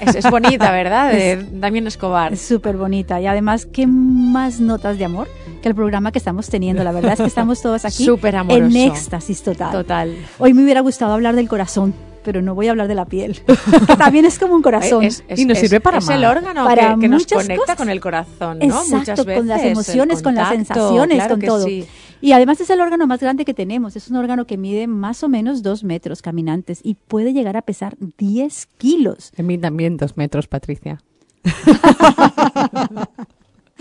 Es, 0.00 0.30
bonita, 0.30 0.70
¿verdad? 0.70 1.12
De 1.12 1.44
Damien 1.52 1.86
Escobar. 1.86 2.32
Es 2.32 2.42
súper 2.42 2.76
bonita. 2.76 3.20
Y 3.20 3.26
además, 3.26 3.66
¿qué 3.66 3.86
más 3.86 4.60
notas 4.60 4.98
de 4.98 5.04
amor 5.04 5.28
que 5.60 5.68
el 5.68 5.74
programa 5.74 6.12
que 6.12 6.18
estamos 6.18 6.48
teniendo. 6.48 6.82
La 6.84 6.92
verdad 6.92 7.12
es 7.12 7.20
que 7.20 7.26
estamos 7.26 7.60
todos 7.60 7.84
aquí 7.84 8.04
Súper 8.04 8.34
en 8.34 8.74
éxtasis 8.74 9.42
total. 9.42 9.72
Total. 9.72 10.16
Hoy 10.38 10.54
me 10.54 10.62
hubiera 10.62 10.80
gustado 10.80 11.12
hablar 11.12 11.36
del 11.36 11.48
corazón, 11.48 11.94
pero 12.22 12.42
no 12.42 12.54
voy 12.54 12.68
a 12.68 12.70
hablar 12.72 12.88
de 12.88 12.94
la 12.94 13.04
piel, 13.04 13.40
que 13.86 13.96
también 13.96 14.24
es 14.24 14.38
como 14.38 14.54
un 14.54 14.62
corazón. 14.62 15.02
Es, 15.04 15.24
es- 15.28 15.38
Y 15.38 15.44
nos 15.44 15.56
es- 15.58 15.62
sirve 15.62 15.80
para 15.80 15.98
es 15.98 16.06
más. 16.06 16.16
el 16.16 16.24
órgano 16.24 16.64
Para 16.64 16.94
que, 16.94 17.00
que 17.00 17.08
nos 17.08 17.22
muchas 17.22 17.42
conecta 17.42 17.62
cosas. 17.62 17.76
con 17.76 17.88
el 17.90 18.00
corazón, 18.00 18.58
¿no? 18.58 18.64
Exacto, 18.64 18.96
Muchas 18.96 19.24
veces, 19.26 19.38
con 19.40 19.48
las 19.48 19.62
emociones, 19.64 20.22
con 20.22 20.34
las 20.34 20.48
sensaciones, 20.50 21.16
claro 21.16 21.34
con 21.36 21.40
todo. 21.46 21.64
sí. 21.64 21.86
Y 22.22 22.32
además 22.32 22.60
es 22.60 22.68
el 22.68 22.82
órgano 22.82 23.06
más 23.06 23.18
grande 23.20 23.46
que 23.46 23.54
tenemos. 23.54 23.96
Es 23.96 24.10
un 24.10 24.16
órgano 24.16 24.44
que 24.46 24.58
mide 24.58 24.86
más 24.86 25.22
o 25.22 25.28
menos 25.30 25.62
dos 25.62 25.84
metros 25.84 26.20
caminantes 26.20 26.80
y 26.82 26.94
puede 26.94 27.32
llegar 27.32 27.56
a 27.56 27.62
pesar 27.62 27.96
10 28.18 28.66
kilos. 28.76 29.32
En 29.38 29.46
mí 29.46 29.56
también 29.56 29.96
dos 29.96 30.18
metros, 30.18 30.46
Patricia. 30.46 31.00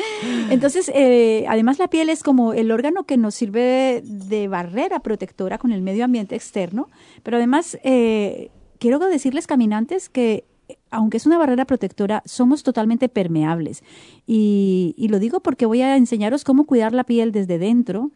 Entonces, 0.49 0.91
eh, 0.93 1.45
además 1.47 1.79
la 1.79 1.89
piel 1.89 2.09
es 2.09 2.23
como 2.23 2.53
el 2.53 2.71
órgano 2.71 3.03
que 3.03 3.17
nos 3.17 3.35
sirve 3.35 4.01
de 4.03 4.47
barrera 4.47 4.99
protectora 4.99 5.57
con 5.57 5.71
el 5.71 5.81
medio 5.81 6.05
ambiente 6.05 6.35
externo, 6.35 6.89
pero 7.23 7.37
además 7.37 7.77
eh, 7.83 8.51
quiero 8.79 8.99
decirles, 8.99 9.47
caminantes, 9.47 10.09
que 10.09 10.45
aunque 10.91 11.17
es 11.17 11.25
una 11.25 11.37
barrera 11.37 11.65
protectora, 11.65 12.21
somos 12.25 12.63
totalmente 12.63 13.09
permeables. 13.09 13.83
Y, 14.27 14.93
y 14.97 15.07
lo 15.07 15.19
digo 15.19 15.39
porque 15.39 15.65
voy 15.65 15.81
a 15.81 15.97
enseñaros 15.97 16.43
cómo 16.43 16.65
cuidar 16.65 16.93
la 16.93 17.03
piel 17.03 17.31
desde 17.31 17.57
dentro 17.57 18.11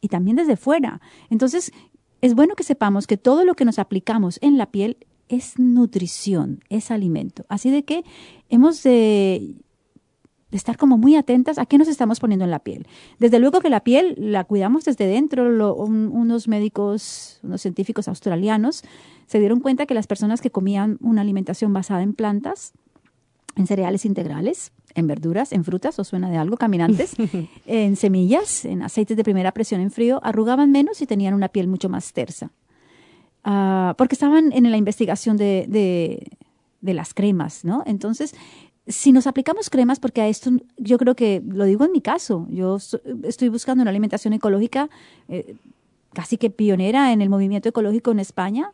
y 0.00 0.08
también 0.08 0.36
desde 0.36 0.56
fuera. 0.56 1.00
Entonces, 1.30 1.72
es 2.20 2.34
bueno 2.34 2.54
que 2.54 2.62
sepamos 2.62 3.06
que 3.06 3.16
todo 3.16 3.44
lo 3.44 3.54
que 3.54 3.64
nos 3.64 3.78
aplicamos 3.78 4.38
en 4.42 4.58
la 4.58 4.66
piel 4.66 4.96
es 5.28 5.58
nutrición, 5.58 6.60
es 6.68 6.90
alimento. 6.90 7.44
Así 7.48 7.70
de 7.70 7.84
que 7.84 8.04
hemos 8.48 8.82
de 8.82 9.54
de 10.50 10.56
estar 10.56 10.76
como 10.76 10.96
muy 10.96 11.16
atentas 11.16 11.58
a 11.58 11.66
qué 11.66 11.76
nos 11.76 11.88
estamos 11.88 12.20
poniendo 12.20 12.44
en 12.44 12.50
la 12.52 12.60
piel. 12.60 12.86
Desde 13.18 13.38
luego 13.40 13.60
que 13.60 13.68
la 13.68 13.80
piel 13.80 14.14
la 14.16 14.44
cuidamos 14.44 14.84
desde 14.84 15.06
dentro. 15.06 15.50
Lo- 15.50 15.74
un- 15.74 16.08
unos 16.12 16.46
médicos, 16.46 17.40
unos 17.42 17.60
científicos 17.62 18.06
australianos 18.08 18.82
se 19.26 19.40
dieron 19.40 19.58
cuenta 19.60 19.86
que 19.86 19.94
las 19.94 20.06
personas 20.06 20.40
que 20.40 20.50
comían 20.50 20.98
una 21.00 21.22
alimentación 21.22 21.72
basada 21.72 22.02
en 22.02 22.12
plantas, 22.14 22.72
en 23.56 23.66
cereales 23.66 24.04
integrales, 24.04 24.70
en 24.94 25.06
verduras, 25.08 25.52
en 25.52 25.64
frutas, 25.64 25.98
¿os 25.98 26.06
suena 26.08 26.30
de 26.30 26.36
algo? 26.36 26.56
Caminantes, 26.56 27.14
en 27.66 27.96
semillas, 27.96 28.64
en 28.64 28.82
aceites 28.82 29.16
de 29.16 29.24
primera 29.24 29.50
presión 29.52 29.80
en 29.80 29.90
frío, 29.90 30.20
arrugaban 30.22 30.70
menos 30.70 31.02
y 31.02 31.06
tenían 31.06 31.34
una 31.34 31.48
piel 31.48 31.66
mucho 31.66 31.88
más 31.88 32.12
tersa. 32.12 32.52
Ah, 33.44 33.94
porque 33.98 34.14
estaban 34.14 34.52
en 34.52 34.70
la 34.70 34.76
investigación 34.76 35.36
de, 35.36 35.66
de- 35.68 36.28
de 36.82 36.94
las 36.94 37.14
cremas, 37.14 37.64
¿no? 37.64 37.82
Entonces, 37.86 38.34
si 38.86 39.12
nos 39.12 39.26
aplicamos 39.26 39.70
cremas, 39.70 39.98
porque 39.98 40.20
a 40.20 40.28
esto 40.28 40.50
yo 40.76 40.98
creo 40.98 41.16
que, 41.16 41.42
lo 41.46 41.64
digo 41.64 41.84
en 41.84 41.92
mi 41.92 42.00
caso, 42.00 42.46
yo 42.50 42.78
estoy 43.24 43.48
buscando 43.48 43.82
una 43.82 43.90
alimentación 43.90 44.32
ecológica 44.32 44.88
eh, 45.28 45.56
casi 46.12 46.36
que 46.36 46.50
pionera 46.50 47.12
en 47.12 47.20
el 47.20 47.28
movimiento 47.28 47.68
ecológico 47.68 48.12
en 48.12 48.20
España, 48.20 48.72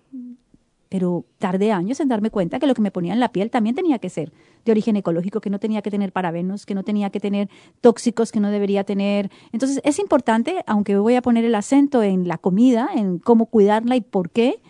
pero 0.91 1.25
tardé 1.39 1.73
años 1.73 1.99
en 2.01 2.09
darme 2.09 2.29
cuenta 2.29 2.59
que 2.59 2.67
lo 2.67 2.75
que 2.75 2.83
me 2.83 2.91
ponía 2.91 3.15
en 3.15 3.21
la 3.21 3.33
piel 3.33 3.51
también 3.51 3.75
tenía 3.75 3.99
que 3.99 4.11
ser 4.11 4.31
de 4.67 4.73
origen 4.73 4.97
ecológico, 4.97 5.41
que 5.41 5.49
no 5.49 5.59
tenía 5.59 5.81
que 5.81 5.91
tener 5.91 6.13
parabenos, 6.13 6.67
que 6.67 6.75
no 6.75 6.83
tenía 6.83 7.09
que 7.09 7.19
tener 7.19 7.49
tóxicos, 7.81 8.31
que 8.31 8.41
no 8.41 8.51
debería 8.51 8.85
tener. 8.85 9.31
Entonces 9.53 9.81
es 9.85 9.99
importante, 9.99 10.63
aunque 10.67 10.99
voy 10.99 11.15
a 11.15 11.23
poner 11.23 11.47
el 11.47 11.55
acento 11.55 12.03
en 12.03 12.29
la 12.29 12.37
comida, 12.37 12.91
en 12.95 13.19
cómo 13.19 13.47
cuidarla 13.47 13.97
y 13.97 14.03
por 14.03 14.29
qué, 14.29 14.61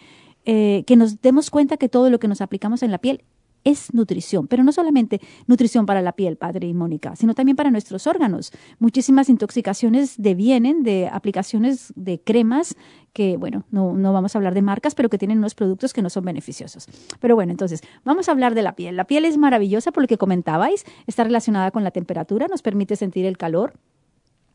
eh, 0.44 0.84
que 0.86 0.94
nos 0.94 1.20
demos 1.20 1.50
cuenta 1.50 1.76
que 1.76 1.88
todo 1.88 2.08
lo 2.08 2.20
que 2.20 2.28
nos 2.28 2.40
aplicamos 2.40 2.84
en 2.84 2.92
la 2.92 2.98
piel 2.98 3.24
es 3.64 3.92
nutrición, 3.94 4.46
pero 4.48 4.64
no 4.64 4.72
solamente 4.72 5.20
nutrición 5.46 5.86
para 5.86 6.02
la 6.02 6.12
piel, 6.12 6.36
padre 6.36 6.66
y 6.66 6.74
Mónica, 6.74 7.16
sino 7.16 7.34
también 7.34 7.56
para 7.56 7.70
nuestros 7.70 8.06
órganos. 8.06 8.52
Muchísimas 8.78 9.28
intoxicaciones 9.28 10.14
devienen 10.18 10.82
de 10.82 11.08
aplicaciones 11.08 11.92
de 11.96 12.20
cremas 12.20 12.76
que, 13.12 13.36
bueno, 13.36 13.64
no, 13.70 13.92
no 13.92 14.12
vamos 14.12 14.34
a 14.34 14.38
hablar 14.38 14.54
de 14.54 14.62
marcas, 14.62 14.94
pero 14.94 15.08
que 15.08 15.18
tienen 15.18 15.38
unos 15.38 15.54
productos 15.54 15.92
que 15.92 16.02
no 16.02 16.10
son 16.10 16.24
beneficiosos. 16.24 16.86
Pero 17.20 17.34
bueno, 17.34 17.52
entonces, 17.52 17.82
vamos 18.04 18.28
a 18.28 18.32
hablar 18.32 18.54
de 18.54 18.62
la 18.62 18.74
piel. 18.74 18.96
La 18.96 19.04
piel 19.04 19.24
es 19.24 19.36
maravillosa 19.36 19.92
por 19.92 20.02
lo 20.02 20.06
que 20.08 20.18
comentabais, 20.18 20.84
está 21.06 21.24
relacionada 21.24 21.70
con 21.70 21.84
la 21.84 21.90
temperatura, 21.90 22.46
nos 22.48 22.62
permite 22.62 22.96
sentir 22.96 23.26
el 23.26 23.36
calor, 23.36 23.74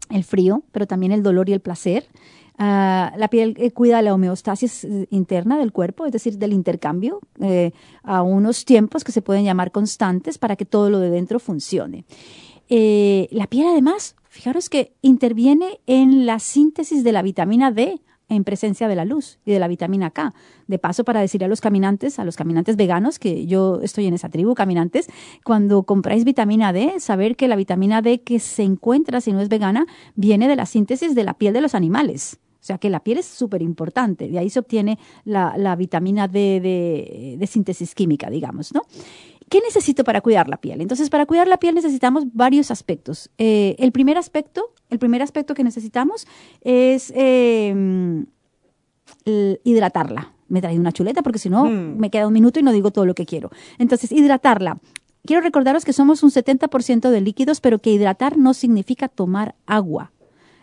el 0.09 0.23
frío, 0.23 0.63
pero 0.71 0.87
también 0.87 1.11
el 1.11 1.23
dolor 1.23 1.49
y 1.49 1.53
el 1.53 1.59
placer. 1.59 2.07
Ah, 2.59 3.13
la 3.17 3.27
piel 3.27 3.55
eh, 3.59 3.69
cuida 3.69 4.01
la 4.01 4.15
homeostasis 4.15 4.83
eh, 4.83 5.07
interna 5.11 5.59
del 5.59 5.71
cuerpo, 5.71 6.07
es 6.07 6.11
decir, 6.11 6.39
del 6.39 6.53
intercambio 6.53 7.19
eh, 7.39 7.71
a 8.01 8.23
unos 8.23 8.65
tiempos 8.65 9.03
que 9.03 9.11
se 9.11 9.21
pueden 9.21 9.45
llamar 9.45 9.71
constantes 9.71 10.39
para 10.39 10.55
que 10.55 10.65
todo 10.65 10.89
lo 10.89 10.99
de 10.99 11.11
dentro 11.11 11.39
funcione. 11.39 12.05
La 12.69 13.47
piel 13.47 13.67
además, 13.67 14.15
fijaros 14.27 14.69
que 14.69 14.93
interviene 15.01 15.79
en 15.85 16.25
la 16.25 16.39
síntesis 16.39 17.03
de 17.03 17.11
la 17.11 17.21
vitamina 17.21 17.71
D 17.71 18.01
en 18.29 18.43
presencia 18.43 18.87
de 18.87 18.95
la 18.95 19.05
luz 19.05 19.39
y 19.45 19.51
de 19.51 19.59
la 19.59 19.67
vitamina 19.67 20.11
K. 20.11 20.33
De 20.67 20.79
paso, 20.79 21.03
para 21.03 21.21
decir 21.21 21.43
a 21.43 21.47
los 21.47 21.61
caminantes, 21.61 22.19
a 22.19 22.25
los 22.25 22.35
caminantes 22.35 22.75
veganos, 22.75 23.19
que 23.19 23.45
yo 23.45 23.79
estoy 23.81 24.05
en 24.07 24.13
esa 24.13 24.29
tribu, 24.29 24.53
caminantes, 24.53 25.07
cuando 25.43 25.83
compráis 25.83 26.25
vitamina 26.25 26.73
D, 26.73 26.99
saber 26.99 27.35
que 27.35 27.47
la 27.47 27.55
vitamina 27.55 28.01
D 28.01 28.21
que 28.21 28.39
se 28.39 28.63
encuentra, 28.63 29.21
si 29.21 29.31
no 29.31 29.41
es 29.41 29.49
vegana, 29.49 29.85
viene 30.15 30.47
de 30.47 30.55
la 30.55 30.65
síntesis 30.65 31.15
de 31.15 31.23
la 31.23 31.35
piel 31.35 31.53
de 31.53 31.61
los 31.61 31.75
animales. 31.75 32.39
O 32.59 32.65
sea 32.67 32.79
que 32.79 32.89
la 32.89 32.99
piel 32.99 33.19
es 33.19 33.25
súper 33.25 33.61
importante, 33.61 34.27
de 34.27 34.39
ahí 34.39 34.49
se 34.49 34.59
obtiene 34.59 34.99
la, 35.23 35.53
la 35.57 35.77
vitamina 35.77 36.27
D 36.27 36.59
de, 36.59 37.35
de 37.37 37.47
síntesis 37.47 37.95
química, 37.95 38.29
digamos, 38.29 38.73
¿no? 38.73 38.81
¿Qué 39.49 39.61
necesito 39.61 40.03
para 40.03 40.19
cuidar 40.19 40.49
la 40.49 40.57
piel? 40.57 40.81
Entonces, 40.81 41.09
para 41.09 41.25
cuidar 41.25 41.47
la 41.47 41.57
piel 41.57 41.75
necesitamos 41.75 42.25
varios 42.33 42.69
aspectos. 42.69 43.29
Eh, 43.37 43.77
el 43.79 43.93
primer 43.93 44.17
aspecto, 44.17 44.73
el 44.89 44.99
primer 44.99 45.21
aspecto 45.21 45.53
que 45.53 45.63
necesitamos 45.63 46.27
es 46.61 47.11
eh, 47.15 48.25
el 49.25 49.61
hidratarla. 49.63 50.33
Me 50.47 50.61
trae 50.61 50.79
una 50.79 50.93
chuleta 50.93 51.23
porque 51.23 51.39
si 51.39 51.49
no 51.49 51.65
me 51.65 52.09
queda 52.09 52.27
un 52.27 52.33
minuto 52.33 52.59
y 52.59 52.63
no 52.63 52.71
digo 52.71 52.91
todo 52.91 53.05
lo 53.05 53.15
que 53.15 53.25
quiero. 53.25 53.49
Entonces, 53.79 54.11
hidratarla. 54.11 54.79
Quiero 55.25 55.41
recordaros 55.41 55.83
que 55.83 55.91
somos 55.91 56.23
un 56.23 56.31
70% 56.31 57.09
de 57.09 57.19
líquidos, 57.19 57.59
pero 57.59 57.79
que 57.79 57.91
hidratar 57.91 58.37
no 58.37 58.53
significa 58.53 59.09
tomar 59.09 59.55
agua. 59.65 60.13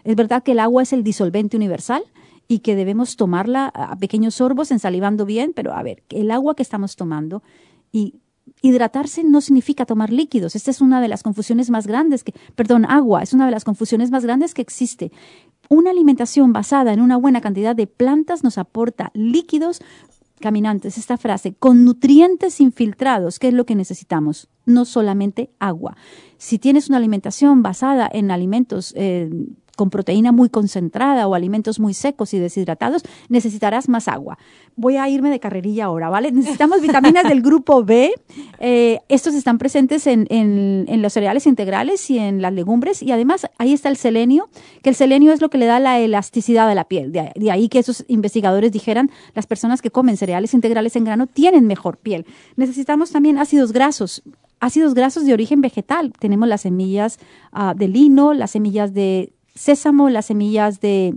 Es 0.04 0.16
verdad 0.16 0.42
que 0.42 0.52
el 0.52 0.58
agua 0.58 0.82
es 0.82 0.94
el 0.94 1.04
disolvente 1.04 1.56
universal 1.56 2.02
y 2.48 2.60
que 2.60 2.74
debemos 2.74 3.16
tomarla 3.16 3.66
a 3.66 3.96
pequeños 3.96 4.36
sorbos, 4.36 4.70
ensalivando 4.70 5.26
bien, 5.26 5.52
pero 5.54 5.74
a 5.74 5.82
ver, 5.82 6.02
el 6.08 6.30
agua 6.30 6.54
que 6.54 6.62
estamos 6.62 6.96
tomando 6.96 7.42
y 7.92 8.14
hidratarse 8.62 9.24
no 9.24 9.40
significa 9.40 9.86
tomar 9.86 10.12
líquidos. 10.12 10.56
Esta 10.56 10.70
es 10.70 10.80
una 10.80 11.00
de 11.00 11.08
las 11.08 11.22
confusiones 11.22 11.70
más 11.70 11.86
grandes 11.86 12.24
que, 12.24 12.34
perdón, 12.54 12.84
agua 12.84 13.22
es 13.22 13.32
una 13.32 13.46
de 13.46 13.52
las 13.52 13.64
confusiones 13.64 14.10
más 14.10 14.24
grandes 14.24 14.54
que 14.54 14.62
existe. 14.62 15.12
Una 15.68 15.90
alimentación 15.90 16.52
basada 16.52 16.92
en 16.92 17.00
una 17.00 17.16
buena 17.16 17.40
cantidad 17.40 17.74
de 17.74 17.86
plantas 17.86 18.44
nos 18.44 18.58
aporta 18.58 19.10
líquidos 19.14 19.80
caminantes, 20.40 20.98
esta 20.98 21.16
frase, 21.16 21.54
con 21.54 21.84
nutrientes 21.84 22.60
infiltrados, 22.60 23.38
que 23.38 23.48
es 23.48 23.54
lo 23.54 23.64
que 23.64 23.74
necesitamos, 23.74 24.48
no 24.66 24.84
solamente 24.84 25.50
agua. 25.58 25.96
Si 26.36 26.58
tienes 26.58 26.88
una 26.88 26.98
alimentación 26.98 27.62
basada 27.62 28.10
en 28.12 28.30
alimentos 28.30 28.92
eh, 28.96 29.30
con 29.76 29.90
proteína 29.90 30.32
muy 30.32 30.48
concentrada 30.48 31.26
o 31.26 31.34
alimentos 31.34 31.80
muy 31.80 31.94
secos 31.94 32.34
y 32.34 32.38
deshidratados, 32.38 33.02
necesitarás 33.28 33.88
más 33.88 34.08
agua. 34.08 34.38
Voy 34.76 34.96
a 34.96 35.08
irme 35.08 35.30
de 35.30 35.40
carrerilla 35.40 35.86
ahora, 35.86 36.10
¿vale? 36.10 36.32
Necesitamos 36.32 36.80
vitaminas 36.80 37.28
del 37.28 37.42
grupo 37.42 37.84
B. 37.84 38.12
Eh, 38.58 39.00
estos 39.08 39.34
están 39.34 39.58
presentes 39.58 40.06
en, 40.06 40.86
los 41.02 41.12
cereales 41.12 41.46
integrales 41.46 42.10
y 42.10 42.18
en 42.18 42.42
las 42.42 42.52
legumbres. 42.52 43.02
Y 43.02 43.12
además 43.12 43.46
ahí 43.58 43.72
está 43.72 43.88
el 43.88 43.96
selenio, 43.96 44.48
que 44.82 44.90
el 44.90 44.96
selenio 44.96 45.32
es 45.32 45.40
lo 45.40 45.50
que 45.50 45.58
le 45.58 45.66
da 45.66 45.80
la 45.80 46.00
elasticidad 46.00 46.68
a 46.68 46.74
la 46.74 46.84
piel. 46.84 47.12
De, 47.12 47.32
de 47.34 47.50
ahí 47.50 47.68
que 47.68 47.78
esos 47.78 48.04
investigadores 48.08 48.72
dijeran, 48.72 49.10
las 49.34 49.46
personas 49.46 49.82
que 49.82 49.90
comen 49.90 50.16
cereales 50.16 50.54
integrales 50.54 50.96
en 50.96 51.04
grano 51.04 51.26
tienen 51.26 51.66
mejor 51.66 51.98
piel. 51.98 52.26
Necesitamos 52.56 53.10
también 53.10 53.38
ácidos 53.38 53.72
grasos 53.72 54.22
ácidos 54.64 54.94
grasos 54.94 55.26
de 55.26 55.34
origen 55.34 55.60
vegetal. 55.60 56.12
Tenemos 56.18 56.48
las 56.48 56.62
semillas 56.62 57.18
uh, 57.52 57.74
de 57.76 57.86
lino, 57.86 58.32
las 58.32 58.52
semillas 58.52 58.94
de 58.94 59.33
sésamo, 59.54 60.10
las 60.10 60.26
semillas 60.26 60.80
de, 60.80 61.14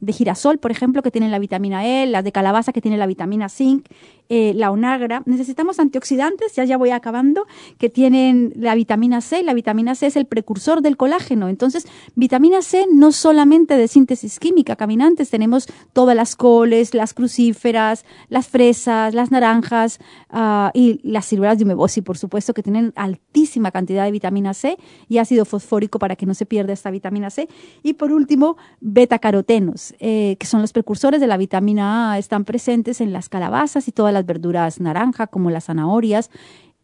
de, 0.00 0.12
girasol, 0.12 0.58
por 0.58 0.70
ejemplo, 0.70 1.02
que 1.02 1.10
tienen 1.10 1.30
la 1.30 1.38
vitamina 1.38 1.86
E, 1.86 2.06
las 2.06 2.24
de 2.24 2.32
calabaza 2.32 2.72
que 2.72 2.80
tienen 2.80 3.00
la 3.00 3.06
vitamina 3.06 3.48
zinc, 3.48 3.86
eh, 4.28 4.52
la 4.54 4.70
onagra. 4.70 5.22
Necesitamos 5.26 5.78
antioxidantes, 5.78 6.54
ya 6.54 6.64
ya 6.64 6.76
voy 6.76 6.90
acabando, 6.90 7.46
que 7.78 7.90
tienen 7.90 8.52
la 8.56 8.74
vitamina 8.74 9.20
C. 9.20 9.42
La 9.42 9.54
vitamina 9.54 9.94
C 9.94 10.06
es 10.06 10.16
el 10.16 10.26
precursor 10.26 10.80
del 10.80 10.96
colágeno. 10.96 11.48
Entonces, 11.48 11.86
vitamina 12.14 12.62
C 12.62 12.86
no 12.90 13.12
solamente 13.12 13.76
de 13.76 13.88
síntesis 13.88 14.38
química, 14.38 14.76
caminantes, 14.76 15.30
tenemos 15.30 15.68
todas 15.92 16.16
las 16.16 16.36
coles, 16.36 16.94
las 16.94 17.12
crucíferas, 17.12 18.04
las 18.28 18.48
fresas, 18.48 19.14
las 19.14 19.30
naranjas 19.30 19.98
uh, 20.32 20.70
y 20.72 21.00
las 21.02 21.26
ciruelas 21.26 21.58
de 21.58 21.64
umebosi, 21.64 22.00
por 22.00 22.16
supuesto, 22.16 22.54
que 22.54 22.62
tienen 22.62 22.92
altísima 22.96 23.70
cantidad 23.70 24.04
de 24.04 24.10
vitamina 24.10 24.54
C 24.54 24.78
y 25.08 25.18
ácido 25.18 25.44
fosfórico 25.44 25.98
para 25.98 26.16
que 26.16 26.24
no 26.24 26.34
se 26.34 26.46
pierda 26.46 26.72
esta 26.72 26.90
vitamina 26.90 27.30
C. 27.30 27.48
Y 27.82 27.94
por 27.94 28.12
último, 28.12 28.56
betacarotenos, 28.80 29.94
eh, 29.98 30.36
que 30.38 30.46
son 30.46 30.62
los 30.62 30.72
precursores 30.72 31.20
de 31.20 31.26
la 31.26 31.36
vitamina 31.36 32.12
A, 32.12 32.18
están 32.18 32.44
presentes 32.44 33.00
en 33.00 33.12
las 33.12 33.28
calabazas 33.28 33.86
y 33.88 33.92
todas 33.92 34.13
las 34.14 34.24
verduras 34.24 34.80
naranja, 34.80 35.26
como 35.26 35.50
las 35.50 35.64
zanahorias. 35.64 36.30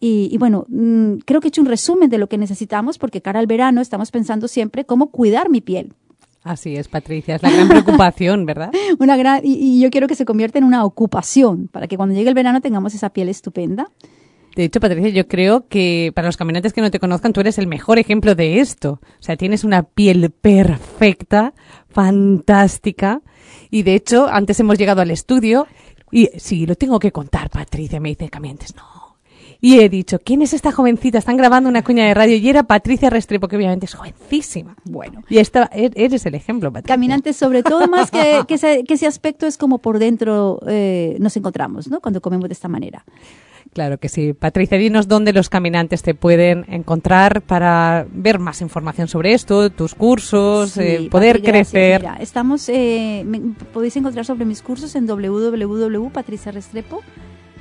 Y, 0.02 0.36
bueno, 0.38 0.64
mm, 0.68 1.18
creo 1.26 1.40
que 1.40 1.48
he 1.48 1.50
hecho 1.50 1.60
un 1.60 1.66
resumen 1.66 2.08
de 2.08 2.16
lo 2.16 2.26
que 2.26 2.38
necesitamos 2.38 2.98
porque 2.98 3.20
cara 3.20 3.38
al 3.38 3.46
verano 3.46 3.82
estamos 3.82 4.10
pensando 4.10 4.48
siempre 4.48 4.86
cómo 4.86 5.10
cuidar 5.10 5.50
mi 5.50 5.60
piel. 5.60 5.92
Así 6.42 6.74
es, 6.76 6.88
Patricia, 6.88 7.36
es 7.36 7.42
la 7.42 7.50
gran 7.50 7.68
preocupación, 7.68 8.46
¿verdad? 8.46 8.72
una 8.98 9.18
gran, 9.18 9.42
y, 9.44 9.52
y, 9.56 9.80
yo 9.80 9.90
quiero 9.90 10.08
que 10.08 10.14
se 10.14 10.24
convierta 10.24 10.56
en 10.58 10.64
una 10.64 10.86
ocupación 10.86 11.68
para 11.68 11.86
que 11.86 11.98
cuando 11.98 12.14
llegue 12.14 12.30
el 12.30 12.34
verano 12.34 12.62
tengamos 12.62 12.94
esa 12.94 13.10
piel 13.10 13.28
estupenda. 13.28 13.90
De 14.56 14.64
hecho, 14.64 14.80
Patricia, 14.80 15.10
yo 15.10 15.28
creo 15.28 15.68
que 15.68 16.12
para 16.14 16.28
los 16.28 16.36
caminantes 16.36 16.72
que 16.72 16.80
no 16.80 16.90
te 16.90 16.98
conozcan, 16.98 17.32
tú 17.32 17.40
eres 17.40 17.58
el 17.58 17.66
mejor 17.66 17.98
ejemplo 17.98 18.34
de 18.34 18.60
esto. 18.60 19.00
O 19.02 19.22
sea, 19.22 19.36
tienes 19.36 19.62
una 19.62 19.84
piel 19.84 20.30
perfecta, 20.30 21.54
fantástica. 21.88 23.22
Y 23.70 23.84
de 23.84 23.94
hecho, 23.94 24.26
antes 24.28 24.58
hemos 24.58 24.76
llegado 24.76 25.02
al 25.02 25.10
estudio 25.12 25.66
y 26.10 26.28
sí, 26.38 26.66
lo 26.66 26.74
tengo 26.74 26.98
que 26.98 27.12
contar, 27.12 27.50
Patricia. 27.50 28.00
Me 28.00 28.10
dice, 28.10 28.28
caminantes, 28.28 28.74
no. 28.74 29.10
Y 29.62 29.80
he 29.80 29.88
dicho, 29.90 30.18
¿quién 30.18 30.40
es 30.40 30.54
esta 30.54 30.72
jovencita? 30.72 31.18
Están 31.18 31.36
grabando 31.36 31.68
una 31.68 31.84
cuña 31.84 32.06
de 32.06 32.14
radio 32.14 32.36
y 32.36 32.48
era 32.48 32.62
Patricia 32.62 33.10
Restrepo, 33.10 33.46
que 33.46 33.56
obviamente 33.56 33.84
es 33.84 33.94
jovencísima. 33.94 34.74
Bueno. 34.84 35.22
Y 35.28 35.36
esta, 35.36 35.68
e-, 35.72 35.90
eres 35.94 36.24
el 36.24 36.34
ejemplo, 36.34 36.72
Patricia. 36.72 36.94
Caminantes, 36.94 37.36
sobre 37.36 37.62
todo 37.62 37.86
más 37.86 38.10
que, 38.10 38.42
que, 38.48 38.54
ese, 38.54 38.84
que 38.84 38.94
ese 38.94 39.06
aspecto 39.06 39.46
es 39.46 39.58
como 39.58 39.78
por 39.78 39.98
dentro 39.98 40.60
eh, 40.66 41.16
nos 41.20 41.36
encontramos, 41.36 41.88
¿no? 41.88 42.00
Cuando 42.00 42.22
comemos 42.22 42.48
de 42.48 42.54
esta 42.54 42.68
manera. 42.68 43.04
Claro 43.72 43.98
que 43.98 44.08
sí. 44.08 44.32
Patricia, 44.32 44.78
dinos 44.78 45.06
dónde 45.06 45.32
los 45.32 45.48
caminantes 45.48 46.02
te 46.02 46.12
pueden 46.14 46.64
encontrar 46.68 47.40
para 47.42 48.04
ver 48.12 48.40
más 48.40 48.60
información 48.62 49.06
sobre 49.06 49.32
esto, 49.32 49.70
tus 49.70 49.94
cursos, 49.94 50.72
Sí, 50.72 50.80
eh, 50.82 51.08
poder 51.10 51.36
Patri, 51.36 51.50
crecer. 51.52 52.00
Mira, 52.00 52.16
estamos, 52.20 52.68
eh, 52.68 53.22
me- 53.24 53.40
podéis 53.72 53.96
encontrar 53.96 54.24
sobre 54.24 54.44
mis 54.44 54.60
cursos 54.60 54.96
en 54.96 55.06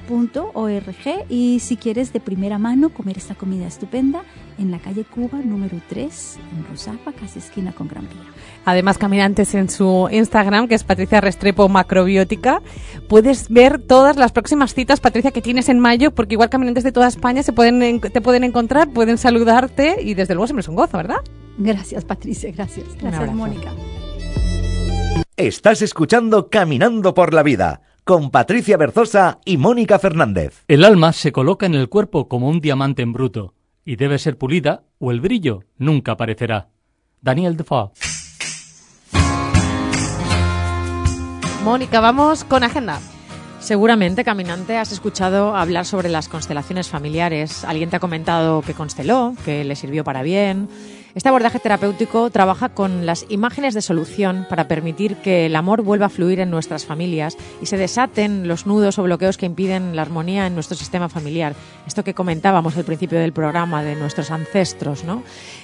www.patriciarestrepo.org 0.10 1.26
y 1.30 1.60
si 1.60 1.78
quieres 1.78 2.12
de 2.14 2.20
primera 2.20 2.58
mano 2.58 2.90
comer 2.90 3.18
esta 3.18 3.36
comida 3.36 3.68
estupenda 3.68 4.24
en 4.58 4.72
la 4.72 4.80
calle 4.80 5.06
Cuba 5.06 5.38
número 5.44 5.78
3 5.88 6.40
en 6.58 6.66
Rosapa, 6.68 7.14
casi 7.14 7.40
esquina 7.40 7.72
con 7.72 7.88
Gran 7.88 8.04
Vía. 8.10 8.24
Además, 8.66 8.98
caminantes 8.98 9.54
en 9.56 9.70
su 9.70 10.10
Instagram, 10.12 10.68
que 10.68 10.76
es 10.76 10.84
Patricia 10.84 11.22
Restrepo 11.22 11.70
Macrobiótica, 11.70 12.62
puedes 13.08 13.50
ver 13.50 13.80
todas 13.82 14.18
las 14.18 14.32
próximas 14.32 14.74
citas, 14.74 15.00
Patricia, 15.00 15.32
que 15.32 15.42
tienes 15.42 15.70
en 15.70 15.80
mayo, 15.80 16.12
porque 16.12 16.34
igual 16.36 16.50
caminantes 16.50 16.84
de 16.84 16.92
toda 16.92 17.08
España 17.08 17.44
se 17.44 17.54
pueden, 17.54 17.82
en- 17.84 18.02
te 18.02 18.22
pueden 18.22 18.44
encontrar, 18.44 18.90
pueden 18.90 19.18
saludarte 19.18 19.98
y 20.02 20.14
desde 20.14 20.34
luego 20.34 20.48
siempre 20.48 20.62
es 20.62 20.68
un 20.68 20.76
gozo, 20.76 20.98
¿verdad? 20.98 21.18
Gracias 21.58 22.06
Patricia, 22.06 22.52
gracias. 22.52 22.88
Gracias. 23.00 23.34
Mónica. 23.34 23.72
Estás 25.38 25.82
escuchando 25.82 26.50
Caminando 26.50 27.14
por 27.14 27.34
la 27.34 27.44
Vida 27.44 27.82
con 28.10 28.32
Patricia 28.32 28.76
Berzosa 28.76 29.38
y 29.46 29.58
Mónica 29.58 30.00
Fernández. 30.00 30.64
El 30.68 30.84
alma 30.84 31.14
se 31.14 31.32
coloca 31.32 31.68
en 31.68 31.76
el 31.76 31.90
cuerpo 31.90 32.28
como 32.28 32.50
un 32.50 32.60
diamante 32.60 33.04
en 33.04 33.14
bruto 33.14 33.54
y 33.86 33.98
debe 33.98 34.18
ser 34.18 34.36
pulida 34.36 34.82
o 34.98 35.12
el 35.12 35.22
brillo 35.22 35.66
nunca 35.78 36.14
aparecerá. 36.14 36.70
Daniel 37.22 37.56
Defoe. 37.56 37.92
Mónica, 41.64 42.00
vamos 42.00 42.44
con 42.46 42.64
agenda. 42.64 43.00
Seguramente, 43.60 44.24
caminante, 44.24 44.78
has 44.78 44.92
escuchado 44.92 45.56
hablar 45.56 45.86
sobre 45.86 46.10
las 46.10 46.30
constelaciones 46.30 46.90
familiares. 46.90 47.64
Alguien 47.64 47.92
te 47.92 47.98
ha 47.98 48.00
comentado 48.00 48.64
que 48.64 48.74
consteló, 48.74 49.36
que 49.46 49.64
le 49.64 49.76
sirvió 49.76 50.04
para 50.04 50.24
bien. 50.24 50.68
Este 51.16 51.28
abordaje 51.28 51.58
terapéutico 51.58 52.30
trabaja 52.30 52.70
con 52.70 53.08
las 53.08 53.26
imágenes 53.30 53.74
de 53.74 53.82
solución 53.82 54.46
para 54.48 54.68
permitir 54.68 55.16
que 55.18 55.48
el 55.48 55.56
amor 55.56 55.82
vuelva 55.82 56.06
a 56.06 56.10
fluir 56.10 56.40
en 56.40 56.52
nuestras 56.52 56.86
familias 56.86 57.36
y 57.64 57.66
se 57.66 57.78
desaten 57.78 58.48
los 58.48 58.68
nudos 58.68 59.00
o 59.00 59.04
bloqueos 59.04 59.38
que 59.38 59.48
impiden 59.48 59.96
la 59.96 60.04
armonía 60.04 60.46
en 60.46 60.54
nuestro 60.54 60.78
sistema 60.78 61.10
familiar. 61.10 61.56
Esto 61.88 62.04
que 62.04 62.14
comentábamos 62.14 62.78
al 62.78 62.84
principio 62.84 63.20
del 63.20 63.34
programa 63.34 63.82
de 63.82 63.96
nuestros 63.96 64.30
ancestros, 64.30 65.04
¿no? 65.04 65.24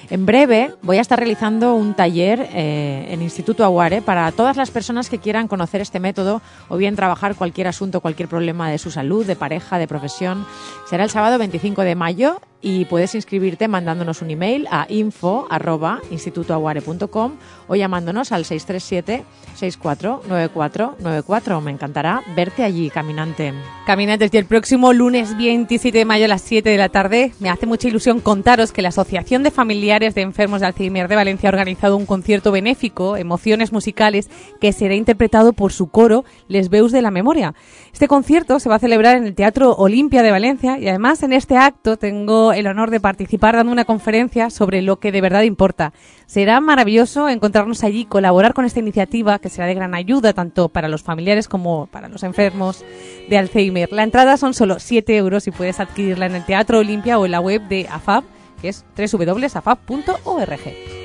En 0.10 0.26
breve 0.26 0.72
voy 0.84 0.98
a 0.98 1.02
estar 1.02 1.18
realizando 1.18 1.74
un 1.74 1.96
taller 1.96 2.48
eh, 2.54 3.08
en 3.10 3.24
Instituto 3.24 3.64
Aguare 3.64 4.02
para 4.02 4.32
todas 4.32 4.56
las 4.56 4.70
personas 4.70 5.10
que 5.10 5.18
quieran 5.18 5.48
conocer 5.48 5.82
este 5.82 6.00
método 6.00 6.44
o 6.70 6.78
bien 6.78 6.96
trabajar 6.96 7.34
cualquier 7.36 7.68
asunto, 7.68 8.02
cualquier 8.02 8.30
problema 8.30 8.70
de 8.70 8.78
su 8.78 8.92
salud, 8.92 9.26
de 9.26 9.36
pareja, 9.36 9.80
de 9.80 9.88
profesión. 9.88 10.46
Será 10.88 11.04
el 11.04 11.10
sábado 11.10 11.40
25 11.40 11.82
de 11.82 11.96
mayo 11.96 12.40
y 12.62 12.86
puedes 12.86 13.16
inscribirte 13.16 13.68
mandándonos 13.68 14.22
un 14.22 14.30
email 14.32 14.66
a 14.72 14.86
info@institutoaguare.com 14.90 17.34
o 17.68 17.76
llamándonos 17.76 18.32
al 18.32 18.46
637 18.46 19.26
649494. 19.56 21.62
Me 21.62 21.72
encantará 21.72 22.22
verte 22.36 22.64
allí, 22.64 22.90
caminante. 22.90 23.54
Caminantes, 23.86 24.34
y 24.34 24.38
el 24.38 24.46
próximo 24.46 24.94
lunes 24.94 25.38
27 25.38 26.00
de 26.00 26.06
mayo 26.06 26.26
a 26.26 26.28
las 26.28 26.42
7 26.42 26.68
de 26.70 26.78
la 26.78 26.90
tarde 26.90 27.34
me 27.40 27.50
hace 27.50 27.68
mucha 27.68 27.88
ilusión 27.88 28.20
contaros 28.20 28.72
que 28.72 28.82
la 28.82 28.90
Asociación 28.90 29.44
de 29.44 29.52
Familiares 29.52 29.95
de 30.00 30.22
Enfermos 30.22 30.60
de 30.60 30.68
Alzheimer 30.68 31.08
de 31.08 31.16
Valencia 31.16 31.48
ha 31.48 31.54
organizado 31.54 31.96
un 31.96 32.06
concierto 32.06 32.52
benéfico, 32.52 33.16
Emociones 33.16 33.72
Musicales, 33.72 34.30
que 34.60 34.74
será 34.74 34.94
interpretado 34.94 35.54
por 35.54 35.72
su 35.72 35.88
coro 35.88 36.26
Les 36.50 36.70
Veus 36.70 36.92
de 36.92 37.02
la 37.02 37.12
Memoria. 37.12 37.54
Este 37.94 38.10
concierto 38.10 38.60
se 38.60 38.68
va 38.68 38.76
a 38.76 38.80
celebrar 38.80 39.16
en 39.16 39.26
el 39.26 39.36
Teatro 39.36 39.74
Olimpia 39.74 40.22
de 40.22 40.32
Valencia 40.32 40.78
y 40.78 40.90
además 40.90 41.24
en 41.24 41.32
este 41.32 41.56
acto 41.56 41.96
tengo 41.96 42.52
el 42.52 42.68
honor 42.68 42.92
de 42.92 43.00
participar 43.00 43.56
dando 43.56 43.72
una 43.72 43.86
conferencia 43.86 44.50
sobre 44.50 44.82
lo 44.82 45.00
que 45.00 45.14
de 45.14 45.22
verdad 45.22 45.44
importa. 45.44 45.94
Será 46.26 46.60
maravilloso 46.60 47.30
encontrarnos 47.30 47.86
allí, 47.86 48.04
colaborar 48.04 48.54
con 48.54 48.66
esta 48.66 48.82
iniciativa 48.82 49.40
que 49.40 49.48
será 49.48 49.66
de 49.66 49.76
gran 49.76 49.96
ayuda 49.96 50.34
tanto 50.34 50.68
para 50.68 50.90
los 50.90 51.04
familiares 51.04 51.48
como 51.48 51.88
para 51.88 52.10
los 52.10 52.24
enfermos 52.24 52.84
de 53.30 53.38
Alzheimer. 53.38 53.94
La 53.94 54.04
entrada 54.04 54.36
son 54.36 54.54
solo 54.54 54.80
7 54.80 55.16
euros 55.16 55.48
y 55.48 55.52
puedes 55.52 55.80
adquirirla 55.80 56.26
en 56.26 56.36
el 56.36 56.46
Teatro 56.46 56.80
Olimpia 56.80 57.18
o 57.18 57.26
en 57.26 57.32
la 57.32 57.40
web 57.40 57.62
de 57.70 57.88
AFAB, 57.90 58.26
que 58.66 58.70
es 58.70 58.86
www.afab.org. 58.98 61.05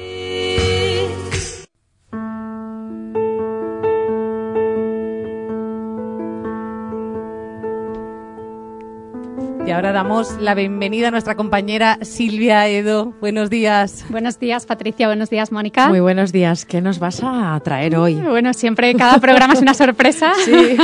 Y 9.71 9.73
ahora 9.73 9.93
damos 9.93 10.33
la 10.41 10.57
bienvenida 10.57 11.07
a 11.07 11.11
nuestra 11.12 11.37
compañera 11.37 12.01
Silvia 12.03 12.66
Edo. 12.66 13.14
Buenos 13.21 13.51
días. 13.51 14.05
Buenos 14.09 14.41
días, 14.41 14.66
Patricia. 14.66 15.07
Buenos 15.07 15.31
días, 15.31 15.53
Mónica. 15.53 15.89
Muy 15.89 16.01
buenos 16.01 16.33
días. 16.33 16.64
¿Qué 16.64 16.81
nos 16.81 16.99
vas 16.99 17.21
a 17.23 17.61
traer 17.62 17.95
hoy? 17.95 18.14
Bueno, 18.14 18.53
siempre 18.53 18.93
cada 18.97 19.18
programa 19.21 19.55
es 19.55 19.62
una 19.62 19.75
sorpresa. 19.75 20.33
Sí. 20.45 20.77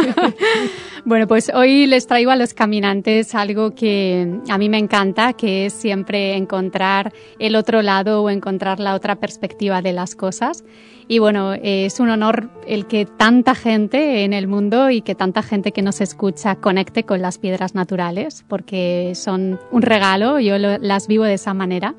bueno, 1.04 1.26
pues 1.26 1.50
hoy 1.52 1.86
les 1.86 2.06
traigo 2.06 2.30
a 2.30 2.36
los 2.36 2.54
caminantes 2.54 3.34
algo 3.34 3.74
que 3.74 4.38
a 4.48 4.56
mí 4.56 4.68
me 4.68 4.78
encanta, 4.78 5.32
que 5.32 5.66
es 5.66 5.72
siempre 5.72 6.36
encontrar 6.36 7.12
el 7.40 7.56
otro 7.56 7.82
lado 7.82 8.22
o 8.22 8.30
encontrar 8.30 8.78
la 8.78 8.94
otra 8.94 9.16
perspectiva 9.16 9.82
de 9.82 9.94
las 9.94 10.14
cosas. 10.14 10.62
Y 11.08 11.20
bueno, 11.20 11.54
es 11.54 12.00
un 12.00 12.10
honor 12.10 12.50
el 12.66 12.86
que 12.86 13.06
tanta 13.06 13.54
gente 13.54 14.24
en 14.24 14.32
el 14.32 14.48
mundo 14.48 14.90
y 14.90 15.02
que 15.02 15.14
tanta 15.14 15.42
gente 15.42 15.70
que 15.70 15.82
nos 15.82 16.00
escucha 16.00 16.56
conecte 16.56 17.04
con 17.04 17.22
las 17.22 17.38
piedras 17.38 17.76
naturales, 17.76 18.44
porque 18.48 19.12
son 19.14 19.60
un 19.70 19.82
regalo, 19.82 20.40
yo 20.40 20.58
las 20.58 21.06
vivo 21.06 21.24
de 21.24 21.34
esa 21.34 21.54
manera. 21.54 21.94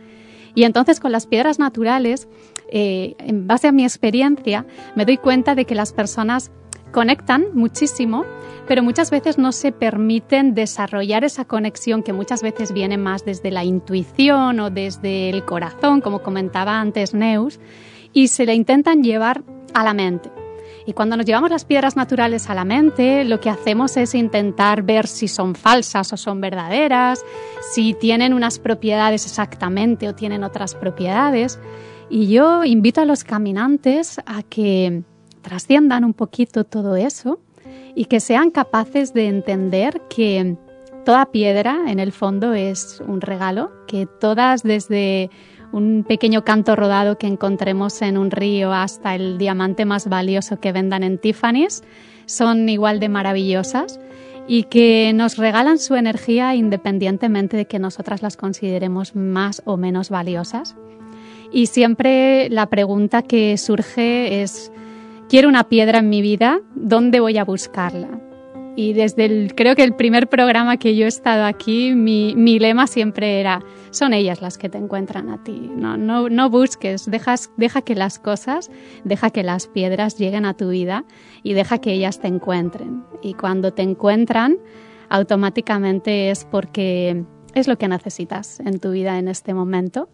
Y 0.55 0.63
entonces 0.63 0.99
con 0.99 1.13
las 1.13 1.25
piedras 1.25 1.57
naturales, 1.57 2.27
eh, 2.69 3.15
en 3.19 3.47
base 3.47 3.69
a 3.69 3.71
mi 3.71 3.83
experiencia, 3.83 4.65
me 4.95 5.05
doy 5.05 5.17
cuenta 5.17 5.55
de 5.55 5.63
que 5.63 5.75
las 5.75 5.93
personas 5.93 6.51
conectan 6.91 7.45
muchísimo, 7.53 8.25
pero 8.67 8.83
muchas 8.83 9.11
veces 9.11 9.37
no 9.37 9.51
se 9.53 9.71
permiten 9.71 10.53
desarrollar 10.53 11.23
esa 11.23 11.45
conexión 11.45 12.03
que 12.03 12.11
muchas 12.11 12.41
veces 12.41 12.73
viene 12.73 12.97
más 12.97 13.23
desde 13.23 13.51
la 13.51 13.63
intuición 13.63 14.59
o 14.59 14.69
desde 14.69 15.29
el 15.29 15.45
corazón, 15.45 16.01
como 16.01 16.23
comentaba 16.23 16.79
antes 16.79 17.13
Neus, 17.13 17.59
y 18.17 18.29
se 18.29 18.47
la 18.47 18.55
intentan 18.55 19.03
llevar 19.03 19.43
a 19.75 19.83
la 19.83 19.93
mente. 19.93 20.31
Y 20.87 20.93
cuando 20.93 21.17
nos 21.17 21.25
llevamos 21.27 21.51
las 21.51 21.65
piedras 21.65 21.95
naturales 21.95 22.49
a 22.49 22.55
la 22.55 22.65
mente, 22.65 23.23
lo 23.23 23.39
que 23.39 23.51
hacemos 23.51 23.95
es 23.95 24.15
intentar 24.15 24.81
ver 24.81 25.05
si 25.05 25.27
son 25.27 25.53
falsas 25.53 26.11
o 26.13 26.17
son 26.17 26.41
verdaderas, 26.41 27.23
si 27.75 27.93
tienen 27.93 28.33
unas 28.33 28.57
propiedades 28.57 29.27
exactamente 29.27 30.09
o 30.09 30.15
tienen 30.15 30.43
otras 30.43 30.73
propiedades. 30.73 31.59
Y 32.09 32.27
yo 32.27 32.63
invito 32.63 33.01
a 33.01 33.05
los 33.05 33.23
caminantes 33.23 34.19
a 34.25 34.41
que 34.41 35.03
trasciendan 35.43 36.03
un 36.03 36.15
poquito 36.15 36.63
todo 36.63 36.95
eso 36.95 37.39
y 37.93 38.05
que 38.05 38.19
sean 38.19 38.49
capaces 38.49 39.13
de 39.13 39.27
entender 39.27 40.01
que 40.09 40.57
toda 41.05 41.27
piedra 41.27 41.81
en 41.85 41.99
el 41.99 42.11
fondo 42.11 42.55
es 42.55 42.99
un 43.07 43.21
regalo, 43.21 43.69
que 43.85 44.07
todas 44.07 44.63
desde 44.63 45.29
un 45.71 46.05
pequeño 46.07 46.43
canto 46.43 46.75
rodado 46.75 47.17
que 47.17 47.27
encontremos 47.27 48.01
en 48.01 48.17
un 48.17 48.31
río 48.31 48.73
hasta 48.73 49.15
el 49.15 49.37
diamante 49.37 49.85
más 49.85 50.07
valioso 50.07 50.59
que 50.59 50.71
vendan 50.71 51.03
en 51.03 51.17
Tiffany's 51.17 51.83
son 52.25 52.67
igual 52.69 52.99
de 52.99 53.09
maravillosas 53.09 53.99
y 54.47 54.63
que 54.63 55.11
nos 55.13 55.37
regalan 55.37 55.77
su 55.77 55.95
energía 55.95 56.55
independientemente 56.55 57.57
de 57.57 57.65
que 57.65 57.79
nosotras 57.79 58.21
las 58.21 58.37
consideremos 58.37 59.15
más 59.15 59.61
o 59.65 59.77
menos 59.77 60.09
valiosas. 60.09 60.75
Y 61.51 61.67
siempre 61.67 62.49
la 62.49 62.67
pregunta 62.67 63.21
que 63.21 63.57
surge 63.57 64.41
es, 64.41 64.71
quiero 65.29 65.49
una 65.49 65.65
piedra 65.65 65.99
en 65.99 66.09
mi 66.09 66.21
vida, 66.21 66.59
¿dónde 66.75 67.19
voy 67.19 67.37
a 67.37 67.45
buscarla? 67.45 68.26
Y 68.77 68.93
desde 68.93 69.25
el, 69.25 69.55
creo 69.55 69.75
que 69.75 69.83
el 69.83 69.95
primer 69.95 70.29
programa 70.29 70.77
que 70.77 70.95
yo 70.95 71.05
he 71.05 71.07
estado 71.07 71.45
aquí, 71.45 71.95
mi, 71.95 72.35
mi 72.35 72.59
lema 72.59 72.85
siempre 72.85 73.39
era, 73.39 73.63
son 73.89 74.13
ellas 74.13 74.39
las 74.39 74.59
que 74.59 74.69
te 74.69 74.77
encuentran 74.77 75.31
a 75.31 75.43
ti. 75.43 75.71
No, 75.75 75.97
no, 75.97 76.29
no 76.29 76.51
busques, 76.51 77.09
dejas, 77.09 77.49
deja 77.57 77.81
que 77.81 77.95
las 77.95 78.19
cosas, 78.19 78.69
deja 79.03 79.31
que 79.31 79.41
las 79.41 79.65
piedras 79.65 80.19
lleguen 80.19 80.45
a 80.45 80.53
tu 80.53 80.69
vida 80.69 81.05
y 81.41 81.53
deja 81.53 81.79
que 81.79 81.91
ellas 81.91 82.19
te 82.19 82.27
encuentren. 82.27 83.03
Y 83.23 83.33
cuando 83.33 83.73
te 83.73 83.81
encuentran, 83.81 84.59
automáticamente 85.09 86.29
es 86.29 86.45
porque 86.45 87.25
es 87.55 87.67
lo 87.67 87.79
que 87.79 87.87
necesitas 87.87 88.59
en 88.59 88.79
tu 88.79 88.91
vida 88.91 89.17
en 89.17 89.27
este 89.27 89.55
momento 89.55 90.07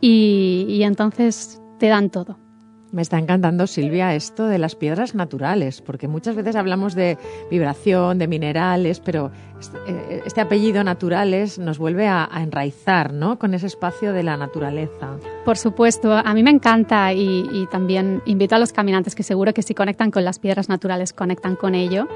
y, 0.00 0.64
y 0.68 0.84
entonces 0.84 1.60
te 1.80 1.88
dan 1.88 2.10
todo. 2.10 2.45
Me 2.92 3.02
está 3.02 3.18
encantando, 3.18 3.66
Silvia, 3.66 4.14
esto 4.14 4.46
de 4.46 4.58
las 4.58 4.76
piedras 4.76 5.14
naturales, 5.14 5.82
porque 5.82 6.06
muchas 6.06 6.36
veces 6.36 6.54
hablamos 6.54 6.94
de 6.94 7.18
vibración, 7.50 8.18
de 8.18 8.28
minerales, 8.28 9.00
pero 9.00 9.32
este, 9.58 9.76
eh, 9.88 10.22
este 10.24 10.40
apellido 10.40 10.84
naturales 10.84 11.58
nos 11.58 11.78
vuelve 11.78 12.06
a, 12.06 12.28
a, 12.30 12.42
enraizar, 12.42 13.12
¿no? 13.12 13.38
Con 13.38 13.54
ese 13.54 13.66
espacio 13.66 14.12
de 14.12 14.22
la 14.22 14.36
naturaleza. 14.36 15.16
Por 15.44 15.58
supuesto, 15.58 16.12
a 16.12 16.32
mí 16.32 16.44
me 16.44 16.50
encanta 16.50 17.12
y, 17.12 17.48
y 17.52 17.66
también 17.66 18.22
invito 18.24 18.54
a 18.54 18.58
los 18.58 18.72
caminantes 18.72 19.16
que 19.16 19.24
seguro 19.24 19.52
que 19.52 19.62
si 19.62 19.74
conectan 19.74 20.12
con 20.12 20.24
las 20.24 20.38
piedras 20.38 20.68
naturales, 20.68 21.12
conectan 21.12 21.56
con 21.56 21.74
ello 21.74 22.06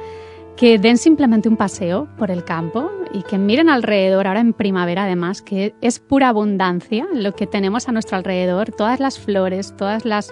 que 0.60 0.78
den 0.78 0.98
simplemente 0.98 1.48
un 1.48 1.56
paseo 1.56 2.06
por 2.18 2.30
el 2.30 2.44
campo 2.44 2.90
y 3.14 3.22
que 3.22 3.38
miren 3.38 3.70
alrededor, 3.70 4.26
ahora 4.26 4.40
en 4.40 4.52
primavera 4.52 5.04
además, 5.04 5.40
que 5.40 5.74
es 5.80 6.00
pura 6.00 6.28
abundancia 6.28 7.08
lo 7.14 7.32
que 7.32 7.46
tenemos 7.46 7.88
a 7.88 7.92
nuestro 7.92 8.18
alrededor, 8.18 8.70
todas 8.70 9.00
las 9.00 9.18
flores, 9.18 9.74
todas 9.74 10.04
las... 10.04 10.30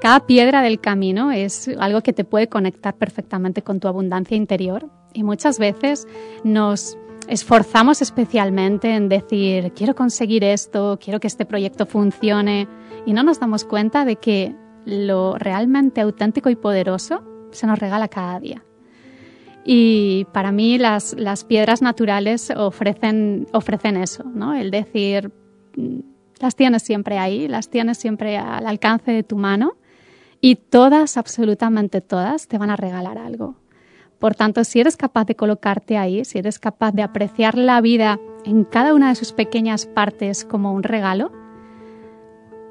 Cada 0.00 0.20
piedra 0.20 0.62
del 0.62 0.80
camino 0.80 1.32
es 1.32 1.68
algo 1.78 2.00
que 2.00 2.14
te 2.14 2.24
puede 2.24 2.48
conectar 2.48 2.96
perfectamente 2.96 3.60
con 3.60 3.78
tu 3.78 3.88
abundancia 3.88 4.38
interior 4.38 4.88
y 5.12 5.22
muchas 5.22 5.58
veces 5.58 6.08
nos 6.44 6.96
esforzamos 7.28 8.00
especialmente 8.00 8.94
en 8.94 9.10
decir, 9.10 9.74
quiero 9.76 9.94
conseguir 9.94 10.44
esto, 10.44 10.98
quiero 10.98 11.20
que 11.20 11.26
este 11.26 11.44
proyecto 11.44 11.84
funcione 11.84 12.68
y 13.04 13.12
no 13.12 13.22
nos 13.22 13.38
damos 13.38 13.66
cuenta 13.66 14.06
de 14.06 14.16
que 14.16 14.56
lo 14.86 15.36
realmente 15.36 16.00
auténtico 16.00 16.48
y 16.48 16.56
poderoso 16.56 17.22
se 17.50 17.66
nos 17.66 17.78
regala 17.78 18.08
cada 18.08 18.40
día. 18.40 18.64
Y 19.70 20.26
para 20.32 20.50
mí 20.50 20.78
las, 20.78 21.12
las 21.18 21.44
piedras 21.44 21.82
naturales 21.82 22.50
ofrecen, 22.56 23.46
ofrecen 23.52 23.98
eso, 23.98 24.24
¿no? 24.24 24.54
El 24.54 24.70
decir, 24.70 25.30
las 26.40 26.56
tienes 26.56 26.82
siempre 26.82 27.18
ahí, 27.18 27.48
las 27.48 27.68
tienes 27.68 27.98
siempre 27.98 28.38
al 28.38 28.66
alcance 28.66 29.10
de 29.10 29.22
tu 29.22 29.36
mano 29.36 29.74
y 30.40 30.56
todas, 30.56 31.18
absolutamente 31.18 32.00
todas, 32.00 32.48
te 32.48 32.56
van 32.56 32.70
a 32.70 32.76
regalar 32.76 33.18
algo. 33.18 33.56
Por 34.18 34.34
tanto, 34.34 34.64
si 34.64 34.80
eres 34.80 34.96
capaz 34.96 35.26
de 35.26 35.36
colocarte 35.36 35.98
ahí, 35.98 36.24
si 36.24 36.38
eres 36.38 36.58
capaz 36.58 36.92
de 36.92 37.02
apreciar 37.02 37.58
la 37.58 37.82
vida 37.82 38.18
en 38.46 38.64
cada 38.64 38.94
una 38.94 39.10
de 39.10 39.16
sus 39.16 39.34
pequeñas 39.34 39.84
partes 39.84 40.46
como 40.46 40.72
un 40.72 40.82
regalo, 40.82 41.30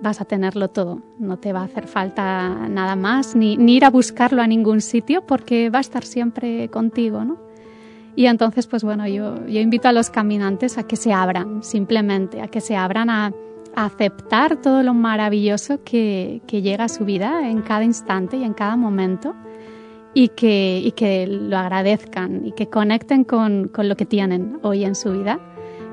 vas 0.02 0.22
a 0.22 0.26
tenerlo 0.26 0.70
todo. 0.70 1.02
No 1.20 1.38
te 1.38 1.54
va 1.54 1.62
a 1.62 1.66
hacer 1.66 1.88
falta 1.88 2.68
nada 2.70 2.96
más, 2.96 3.36
ni, 3.36 3.58
ni, 3.58 3.78
ir 3.78 3.86
a 3.86 3.90
buscarlo 3.90 4.42
a 4.42 4.48
ningún 4.48 4.82
sitio 4.82 5.26
porque 5.26 5.70
va 5.70 5.80
a 5.80 5.82
estar 5.82 6.04
siempre 6.04 6.70
contigo, 6.70 7.24
¿no? 7.24 7.38
Y 8.16 8.26
entonces, 8.26 8.66
pues 8.66 8.84
bueno, 8.84 9.08
yo, 9.08 9.46
yo 9.46 9.60
invito 9.60 9.88
a 9.88 9.92
los 9.92 10.10
caminantes 10.10 10.78
a 10.80 10.84
que 10.84 10.96
se 10.96 11.14
abran, 11.14 11.64
simplemente, 11.64 12.42
a 12.42 12.48
que 12.48 12.62
se 12.62 12.76
abran 12.76 13.10
a, 13.10 13.32
aceptar 13.76 14.56
todo 14.56 14.82
lo 14.82 14.96
maravilloso 14.96 15.84
que, 15.84 16.42
que, 16.48 16.64
llega 16.64 16.86
a 16.86 16.90
su 16.90 17.06
vida 17.06 17.48
en 17.48 17.62
cada 17.62 17.84
instante 17.84 18.36
y 18.38 18.44
en 18.44 18.56
cada 18.56 18.76
momento 18.76 19.36
y 20.16 20.30
que, 20.30 20.82
y 20.84 20.94
que 20.94 21.28
lo 21.28 21.60
agradezcan 21.60 22.44
y 22.44 22.54
que 22.54 22.70
conecten 22.70 23.24
con, 23.24 23.68
con, 23.68 23.88
lo 23.88 23.96
que 23.96 24.08
tienen 24.08 24.58
hoy 24.64 24.84
en 24.84 24.96
su 24.96 25.12
vida, 25.12 25.40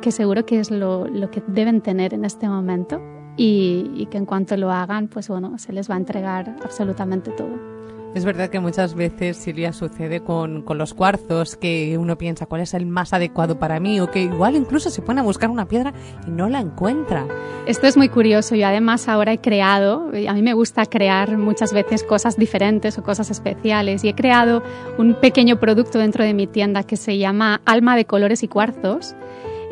que 0.00 0.12
seguro 0.12 0.46
que 0.46 0.60
es 0.60 0.70
lo, 0.70 1.06
lo 1.08 1.30
que 1.30 1.42
deben 1.46 1.82
tener 1.82 2.14
en 2.14 2.24
este 2.24 2.48
momento 2.48 3.02
y, 3.36 3.90
y, 3.94 4.06
que 4.06 4.18
en 4.18 4.26
cuanto 4.26 4.56
lo 4.56 4.70
hagan, 4.70 5.08
pues 5.08 5.28
bueno, 5.28 5.58
se 5.58 5.72
les 5.72 5.90
va 5.90 5.94
a 5.94 5.98
entregar 5.98 6.56
absolutamente 6.62 7.30
todo. 7.30 7.74
Es 8.14 8.24
verdad 8.24 8.48
que 8.48 8.60
muchas 8.60 8.94
veces, 8.94 9.36
Silvia, 9.36 9.72
sucede 9.72 10.20
con, 10.20 10.62
con, 10.62 10.78
los 10.78 10.94
cuarzos 10.94 11.56
que 11.56 11.98
uno 11.98 12.16
piensa 12.16 12.46
cuál 12.46 12.60
es 12.60 12.72
el 12.72 12.86
más 12.86 13.12
adecuado 13.12 13.58
para 13.58 13.80
mí 13.80 13.98
o 13.98 14.08
que 14.08 14.22
igual 14.22 14.54
incluso 14.54 14.88
se 14.88 15.02
pone 15.02 15.20
a 15.20 15.24
buscar 15.24 15.50
una 15.50 15.66
piedra 15.66 15.92
y 16.24 16.30
no 16.30 16.48
la 16.48 16.60
encuentra. 16.60 17.26
Esto 17.66 17.88
es 17.88 17.96
muy 17.96 18.08
curioso. 18.08 18.54
Yo 18.54 18.68
además 18.68 19.08
ahora 19.08 19.32
he 19.32 19.40
creado, 19.40 20.12
a 20.28 20.32
mí 20.32 20.42
me 20.42 20.54
gusta 20.54 20.86
crear 20.86 21.36
muchas 21.36 21.72
veces 21.72 22.04
cosas 22.04 22.36
diferentes 22.36 22.96
o 22.98 23.02
cosas 23.02 23.32
especiales 23.32 24.04
y 24.04 24.10
he 24.10 24.14
creado 24.14 24.62
un 24.96 25.14
pequeño 25.14 25.58
producto 25.58 25.98
dentro 25.98 26.22
de 26.22 26.34
mi 26.34 26.46
tienda 26.46 26.84
que 26.84 26.96
se 26.96 27.18
llama 27.18 27.62
Alma 27.64 27.96
de 27.96 28.04
Colores 28.04 28.44
y 28.44 28.48
Cuarzos 28.48 29.16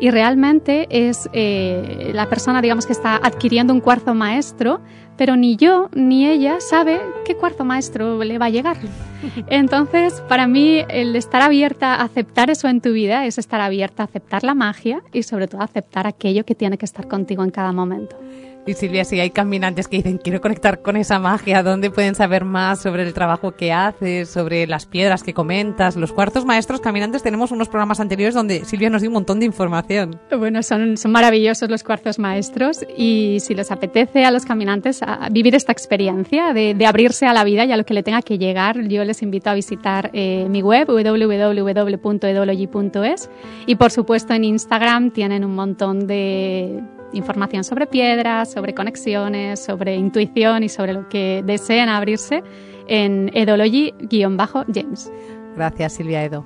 y 0.03 0.11
realmente 0.11 0.85
es 0.89 1.29
eh, 1.31 2.11
la 2.13 2.27
persona, 2.27 2.61
digamos, 2.61 2.85
que 2.85 2.91
está 2.91 3.15
adquiriendo 3.15 3.73
un 3.73 3.79
cuarzo 3.79 4.13
maestro, 4.13 4.81
pero 5.15 5.37
ni 5.37 5.55
yo 5.55 5.89
ni 5.95 6.27
ella 6.27 6.57
sabe 6.59 6.99
qué 7.23 7.37
cuarzo 7.37 7.63
maestro 7.63 8.21
le 8.21 8.37
va 8.37 8.47
a 8.47 8.49
llegar. 8.49 8.75
Entonces, 9.47 10.21
para 10.27 10.45
mí, 10.45 10.83
el 10.89 11.15
estar 11.15 11.41
abierta 11.41 11.95
a 11.95 12.03
aceptar 12.03 12.49
eso 12.49 12.67
en 12.67 12.81
tu 12.81 12.91
vida 12.91 13.25
es 13.25 13.37
estar 13.37 13.61
abierta 13.61 14.03
a 14.03 14.07
aceptar 14.07 14.43
la 14.43 14.53
magia 14.53 15.01
y 15.13 15.23
sobre 15.23 15.47
todo 15.47 15.61
a 15.61 15.63
aceptar 15.63 16.05
aquello 16.05 16.43
que 16.43 16.53
tiene 16.53 16.77
que 16.77 16.83
estar 16.83 17.07
contigo 17.07 17.41
en 17.45 17.51
cada 17.51 17.71
momento. 17.71 18.17
Y 18.65 18.75
Silvia, 18.75 19.03
si 19.03 19.19
hay 19.19 19.29
caminantes 19.29 19.89
que 19.89 19.97
dicen 19.97 20.17
quiero 20.17 20.39
conectar 20.39 20.81
con 20.81 20.95
esa 20.95 21.19
magia, 21.19 21.63
¿dónde 21.63 21.91
pueden 21.91 22.15
saber 22.15 22.45
más 22.45 22.81
sobre 22.81 23.03
el 23.03 23.13
trabajo 23.13 23.51
que 23.51 23.73
haces, 23.73 24.29
sobre 24.29 24.67
las 24.67 24.85
piedras 24.85 25.21
que 25.21 25.33
comentas, 25.33 25.97
los 25.97 26.13
cuartos 26.13 26.45
maestros 26.45 26.79
caminantes? 26.79 27.23
Tenemos 27.23 27.51
unos 27.51 27.67
programas 27.67 27.99
anteriores 27.99 28.33
donde 28.33 28.63
Silvia 28.63 28.89
nos 28.89 29.01
dio 29.01 29.09
un 29.09 29.15
montón 29.15 29.41
de 29.41 29.45
información. 29.45 30.17
Bueno, 30.37 30.63
son, 30.63 30.95
son 30.95 31.11
maravillosos 31.11 31.69
los 31.69 31.83
cuartos 31.83 32.19
maestros 32.19 32.85
y 32.95 33.39
si 33.41 33.53
les 33.53 33.69
apetece 33.69 34.23
a 34.23 34.31
los 34.31 34.45
caminantes 34.45 35.01
vivir 35.31 35.55
esta 35.55 35.73
experiencia 35.73 36.53
de, 36.53 36.73
de, 36.73 36.85
abrirse 36.85 37.25
a 37.25 37.33
la 37.33 37.43
vida 37.43 37.65
y 37.65 37.73
a 37.73 37.77
lo 37.77 37.85
que 37.85 37.93
le 37.93 38.03
tenga 38.03 38.21
que 38.21 38.37
llegar, 38.37 38.79
yo 38.87 39.03
les 39.03 39.21
invito 39.21 39.49
a 39.49 39.55
visitar 39.55 40.09
eh, 40.13 40.47
mi 40.49 40.61
web 40.61 40.87
www.edology.es 40.87 43.29
y 43.65 43.75
por 43.75 43.91
supuesto 43.91 44.33
en 44.33 44.45
Instagram 44.45 45.11
tienen 45.11 45.43
un 45.43 45.53
montón 45.53 46.07
de 46.07 46.81
información 47.13 47.63
sobre 47.63 47.87
piedras, 47.87 48.51
sobre 48.51 48.73
conexiones, 48.73 49.63
sobre 49.63 49.95
intuición 49.95 50.63
y 50.63 50.69
sobre 50.69 50.93
lo 50.93 51.07
que 51.09 51.43
deseen 51.45 51.89
abrirse 51.89 52.43
en 52.87 53.29
edology-james. 53.33 55.11
Gracias, 55.55 55.93
Silvia 55.93 56.23
Edo. 56.23 56.45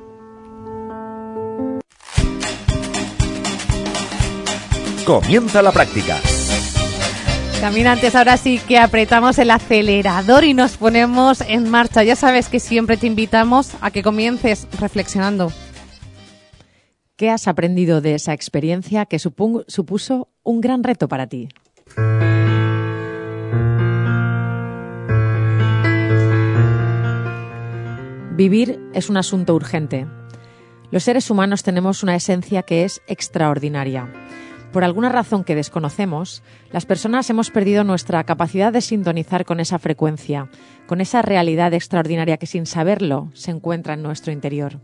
Comienza 5.05 5.61
la 5.61 5.71
práctica. 5.71 6.17
Caminantes, 7.61 8.13
ahora 8.13 8.37
sí 8.37 8.59
que 8.59 8.77
apretamos 8.77 9.39
el 9.39 9.49
acelerador 9.49 10.43
y 10.43 10.53
nos 10.53 10.77
ponemos 10.77 11.41
en 11.41 11.69
marcha. 11.69 12.03
Ya 12.03 12.15
sabes 12.15 12.49
que 12.49 12.59
siempre 12.59 12.97
te 12.97 13.07
invitamos 13.07 13.71
a 13.81 13.89
que 13.89 14.03
comiences 14.03 14.67
reflexionando. 14.79 15.51
¿Qué 17.17 17.31
has 17.31 17.47
aprendido 17.47 17.99
de 17.99 18.13
esa 18.13 18.33
experiencia 18.33 19.07
que 19.07 19.17
supuso 19.17 20.29
un 20.43 20.61
gran 20.61 20.83
reto 20.83 21.07
para 21.07 21.25
ti? 21.25 21.49
Vivir 28.35 28.79
es 28.93 29.09
un 29.09 29.17
asunto 29.17 29.55
urgente. 29.55 30.05
Los 30.91 31.05
seres 31.05 31.31
humanos 31.31 31.63
tenemos 31.63 32.03
una 32.03 32.15
esencia 32.15 32.61
que 32.61 32.83
es 32.83 33.01
extraordinaria. 33.07 34.13
Por 34.71 34.83
alguna 34.83 35.09
razón 35.09 35.43
que 35.43 35.55
desconocemos, 35.55 36.43
las 36.71 36.85
personas 36.85 37.27
hemos 37.31 37.49
perdido 37.49 37.83
nuestra 37.83 38.23
capacidad 38.25 38.71
de 38.71 38.81
sintonizar 38.81 39.43
con 39.43 39.59
esa 39.59 39.79
frecuencia, 39.79 40.51
con 40.85 41.01
esa 41.01 41.23
realidad 41.23 41.73
extraordinaria 41.73 42.37
que 42.37 42.45
sin 42.45 42.67
saberlo 42.67 43.31
se 43.33 43.49
encuentra 43.49 43.95
en 43.95 44.03
nuestro 44.03 44.31
interior. 44.31 44.79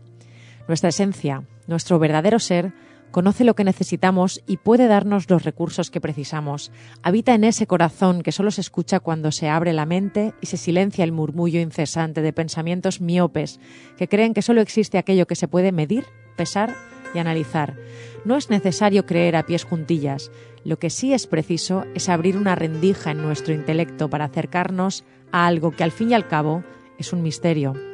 Nuestra 0.66 0.88
esencia, 0.88 1.44
nuestro 1.66 1.98
verdadero 1.98 2.38
ser, 2.38 2.72
conoce 3.14 3.44
lo 3.44 3.54
que 3.54 3.62
necesitamos 3.62 4.42
y 4.44 4.56
puede 4.56 4.88
darnos 4.88 5.30
los 5.30 5.44
recursos 5.44 5.90
que 5.92 6.00
precisamos. 6.00 6.72
Habita 7.02 7.32
en 7.34 7.44
ese 7.44 7.66
corazón 7.66 8.22
que 8.22 8.32
solo 8.32 8.50
se 8.50 8.60
escucha 8.60 8.98
cuando 8.98 9.30
se 9.30 9.48
abre 9.48 9.72
la 9.72 9.86
mente 9.86 10.34
y 10.40 10.46
se 10.46 10.56
silencia 10.56 11.04
el 11.04 11.12
murmullo 11.12 11.60
incesante 11.60 12.22
de 12.22 12.32
pensamientos 12.32 13.00
miopes 13.00 13.60
que 13.96 14.08
creen 14.08 14.34
que 14.34 14.42
solo 14.42 14.60
existe 14.60 14.98
aquello 14.98 15.28
que 15.28 15.36
se 15.36 15.46
puede 15.46 15.70
medir, 15.70 16.06
pesar 16.34 16.74
y 17.14 17.20
analizar. 17.20 17.76
No 18.24 18.36
es 18.36 18.50
necesario 18.50 19.06
creer 19.06 19.36
a 19.36 19.46
pies 19.46 19.62
juntillas. 19.62 20.32
Lo 20.64 20.80
que 20.80 20.90
sí 20.90 21.12
es 21.12 21.28
preciso 21.28 21.84
es 21.94 22.08
abrir 22.08 22.36
una 22.36 22.56
rendija 22.56 23.12
en 23.12 23.22
nuestro 23.22 23.54
intelecto 23.54 24.10
para 24.10 24.24
acercarnos 24.24 25.04
a 25.30 25.46
algo 25.46 25.70
que 25.70 25.84
al 25.84 25.92
fin 25.92 26.10
y 26.10 26.14
al 26.14 26.26
cabo 26.26 26.64
es 26.98 27.12
un 27.12 27.22
misterio 27.22 27.93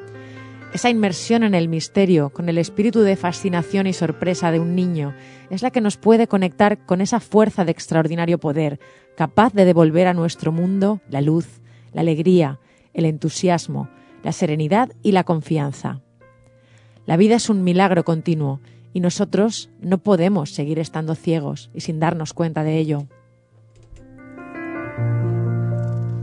esa 0.73 0.89
inmersión 0.89 1.43
en 1.43 1.55
el 1.55 1.69
misterio, 1.69 2.31
con 2.31 2.49
el 2.49 2.57
espíritu 2.57 3.01
de 3.01 3.17
fascinación 3.17 3.87
y 3.87 3.93
sorpresa 3.93 4.53
de 4.53 4.61
un 4.61 4.77
niño, 4.77 5.15
es 5.51 5.63
la 5.63 5.71
que 5.71 5.81
nos 5.81 5.97
puede 5.97 6.29
conectar 6.29 6.87
con 6.87 7.01
esa 7.01 7.19
fuerza 7.19 7.65
de 7.65 7.73
extraordinario 7.73 8.39
poder, 8.39 8.79
capaz 9.17 9.53
de 9.53 9.65
devolver 9.65 10.07
a 10.07 10.15
nuestro 10.15 10.53
mundo 10.53 11.01
la 11.09 11.21
luz, 11.21 11.61
la 11.93 12.03
alegría, 12.03 12.61
el 12.95 13.05
entusiasmo, 13.05 13.89
la 14.23 14.33
serenidad 14.33 14.93
y 15.03 15.13
la 15.13 15.25
confianza. 15.25 16.03
La 17.05 17.17
vida 17.17 17.35
es 17.35 17.51
un 17.51 17.65
milagro 17.65 18.05
continuo 18.05 18.61
y 18.93 19.01
nosotros 19.01 19.71
no 19.81 19.99
podemos 19.99 20.51
seguir 20.51 20.79
estando 20.79 21.17
ciegos 21.17 21.71
y 21.75 21.81
sin 21.81 21.99
darnos 21.99 22.33
cuenta 22.33 22.63
de 22.63 22.79
ello. 22.79 23.09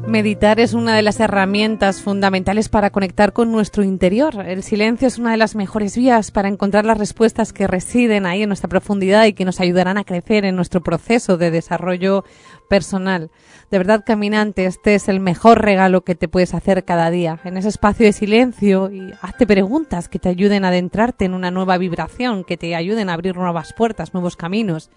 Meditar 0.08 0.62
es 0.62 0.74
una 0.74 0.96
de 0.96 1.02
las 1.02 1.20
herramientas 1.20 2.02
fundamentales 2.02 2.70
para 2.70 2.92
conectar 2.92 3.34
con 3.34 3.52
nuestro 3.52 3.84
interior. 3.84 4.40
El 4.48 4.64
silencio 4.64 5.06
es 5.06 5.18
una 5.18 5.32
de 5.32 5.38
las 5.38 5.54
mejores 5.54 5.98
vías 5.98 6.32
para 6.32 6.48
encontrar 6.48 6.86
las 6.86 6.98
respuestas 6.98 7.52
que 7.52 7.68
residen 7.68 8.26
ahí 8.26 8.42
en 8.42 8.48
nuestra 8.48 8.70
profundidad 8.70 9.26
y 9.26 9.34
que 9.34 9.44
nos 9.44 9.60
ayudarán 9.60 9.98
a 9.98 10.06
crecer 10.06 10.46
en 10.46 10.56
nuestro 10.56 10.82
proceso 10.82 11.36
de 11.36 11.52
desarrollo 11.52 12.24
personal. 12.70 13.32
De 13.70 13.80
verdad, 13.80 14.06
caminante, 14.06 14.66
este 14.66 14.96
es 14.96 15.10
el 15.10 15.20
mejor 15.20 15.62
regalo 15.62 16.06
que 16.06 16.16
te 16.16 16.30
puedes 16.30 16.54
hacer 16.54 16.86
cada 16.86 17.10
día. 17.10 17.42
En 17.44 17.58
ese 17.58 17.68
espacio 17.68 18.06
de 18.06 18.14
silencio 18.14 18.90
y 18.90 19.14
hazte 19.22 19.46
preguntas 19.46 20.08
que 20.08 20.20
te 20.20 20.30
ayuden 20.30 20.64
a 20.64 20.70
adentrarte 20.70 21.26
en 21.26 21.34
una 21.34 21.52
nueva 21.52 21.78
vibración, 21.78 22.46
que 22.46 22.56
te 22.56 22.76
ayuden 22.76 23.10
a 23.10 23.14
abrir 23.14 23.36
nuevas 23.36 23.74
puertas, 23.74 24.14
nuevos 24.14 24.38
caminos. 24.38 24.90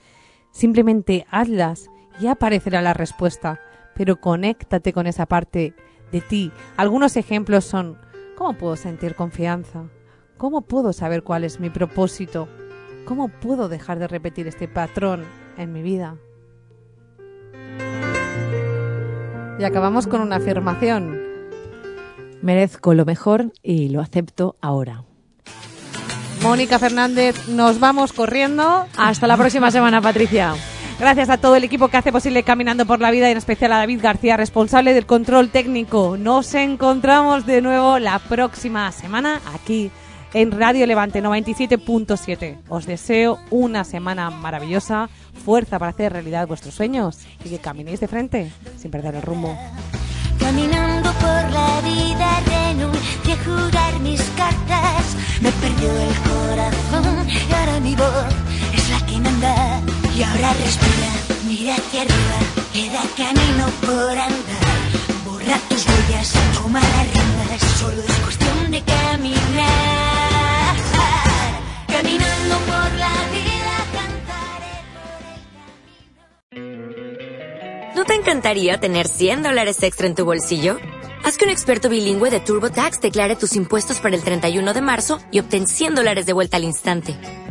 Simplemente 0.52 1.26
hazlas 1.32 1.90
y 2.20 2.28
aparecerá 2.28 2.80
la 2.80 2.94
respuesta 2.94 3.60
pero 3.94 4.20
conéctate 4.20 4.92
con 4.92 5.06
esa 5.06 5.26
parte 5.26 5.74
de 6.12 6.20
ti. 6.20 6.52
Algunos 6.76 7.16
ejemplos 7.16 7.64
son, 7.64 7.98
¿cómo 8.36 8.54
puedo 8.54 8.76
sentir 8.76 9.14
confianza? 9.14 9.84
¿Cómo 10.36 10.62
puedo 10.62 10.92
saber 10.92 11.22
cuál 11.22 11.44
es 11.44 11.60
mi 11.60 11.70
propósito? 11.70 12.48
¿Cómo 13.04 13.28
puedo 13.28 13.68
dejar 13.68 13.98
de 13.98 14.08
repetir 14.08 14.46
este 14.46 14.68
patrón 14.68 15.24
en 15.56 15.72
mi 15.72 15.82
vida? 15.82 16.16
Y 19.58 19.64
acabamos 19.64 20.06
con 20.06 20.22
una 20.22 20.36
afirmación. 20.36 21.20
Merezco 22.40 22.94
lo 22.94 23.04
mejor 23.04 23.52
y 23.62 23.90
lo 23.90 24.00
acepto 24.00 24.56
ahora. 24.62 25.04
Mónica 26.42 26.78
Fernández, 26.78 27.48
nos 27.48 27.78
vamos 27.78 28.14
corriendo. 28.14 28.86
Hasta 28.96 29.26
la 29.26 29.36
próxima 29.36 29.70
semana, 29.70 30.00
Patricia. 30.00 30.54
Gracias 31.00 31.30
a 31.30 31.38
todo 31.38 31.56
el 31.56 31.64
equipo 31.64 31.88
que 31.88 31.96
hace 31.96 32.12
posible 32.12 32.42
Caminando 32.42 32.84
por 32.84 33.00
la 33.00 33.10
Vida 33.10 33.26
y 33.26 33.32
en 33.32 33.38
especial 33.38 33.72
a 33.72 33.78
David 33.78 34.02
García, 34.02 34.36
responsable 34.36 34.92
del 34.92 35.06
control 35.06 35.48
técnico. 35.48 36.18
Nos 36.18 36.52
encontramos 36.52 37.46
de 37.46 37.62
nuevo 37.62 37.98
la 37.98 38.18
próxima 38.18 38.92
semana 38.92 39.40
aquí 39.54 39.90
en 40.34 40.52
Radio 40.52 40.86
Levante 40.86 41.22
97.7. 41.22 42.58
Os 42.68 42.84
deseo 42.84 43.38
una 43.48 43.84
semana 43.84 44.28
maravillosa, 44.28 45.08
fuerza 45.42 45.78
para 45.78 45.92
hacer 45.92 46.12
realidad 46.12 46.46
vuestros 46.46 46.74
sueños 46.74 47.20
y 47.46 47.48
que 47.48 47.58
caminéis 47.58 48.00
de 48.00 48.06
frente 48.06 48.52
sin 48.76 48.90
perder 48.90 49.14
el 49.14 49.22
rumbo. 49.22 49.56
Caminando 50.38 51.10
por 51.14 51.50
la 51.50 51.80
vida 51.80 52.40
renuncié 52.44 53.32
a 53.32 53.44
jugar 53.44 54.00
mis 54.00 54.20
cartas. 54.36 55.16
Me 55.40 55.50
perdió 55.50 55.90
el 55.98 56.14
corazón 56.28 57.26
y 57.26 57.54
ahora 57.54 57.80
mi 57.80 57.96
voz 57.96 58.34
es 58.74 58.90
la 58.90 59.06
que 59.06 59.18
manda. 59.18 59.99
Y 60.20 60.22
ahora 60.22 60.52
respira, 60.52 61.10
mira 61.48 61.74
hacia 61.76 62.02
arriba, 62.02 62.38
queda 62.74 63.00
camino 63.16 63.66
por 63.80 64.18
andar. 64.18 64.76
Borra 65.24 65.58
tus 65.70 65.86
huellas, 65.86 66.34
toma 66.52 66.78
las 66.78 67.10
riendas, 67.10 67.62
solo 67.78 68.02
es 68.02 68.18
cuestión 68.18 68.70
de 68.70 68.82
caminar. 68.82 70.76
Caminando 71.86 72.58
por 72.66 72.92
la 72.98 73.14
vida, 73.32 73.74
cantaré 73.94 74.74
por 76.50 76.58
el 76.58 77.94
¿No 77.96 78.04
te 78.04 78.14
encantaría 78.14 78.78
tener 78.78 79.08
100 79.08 79.42
dólares 79.42 79.82
extra 79.82 80.06
en 80.06 80.14
tu 80.14 80.26
bolsillo? 80.26 80.76
Haz 81.24 81.38
que 81.38 81.46
un 81.46 81.50
experto 81.50 81.88
bilingüe 81.88 82.30
de 82.30 82.40
TurboTax 82.40 83.00
declare 83.00 83.36
tus 83.36 83.56
impuestos 83.56 84.00
para 84.00 84.16
el 84.16 84.22
31 84.22 84.74
de 84.74 84.82
marzo 84.82 85.18
y 85.30 85.40
obtén 85.40 85.66
100 85.66 85.94
dólares 85.94 86.26
de 86.26 86.34
vuelta 86.34 86.58
al 86.58 86.64
instante. 86.64 87.16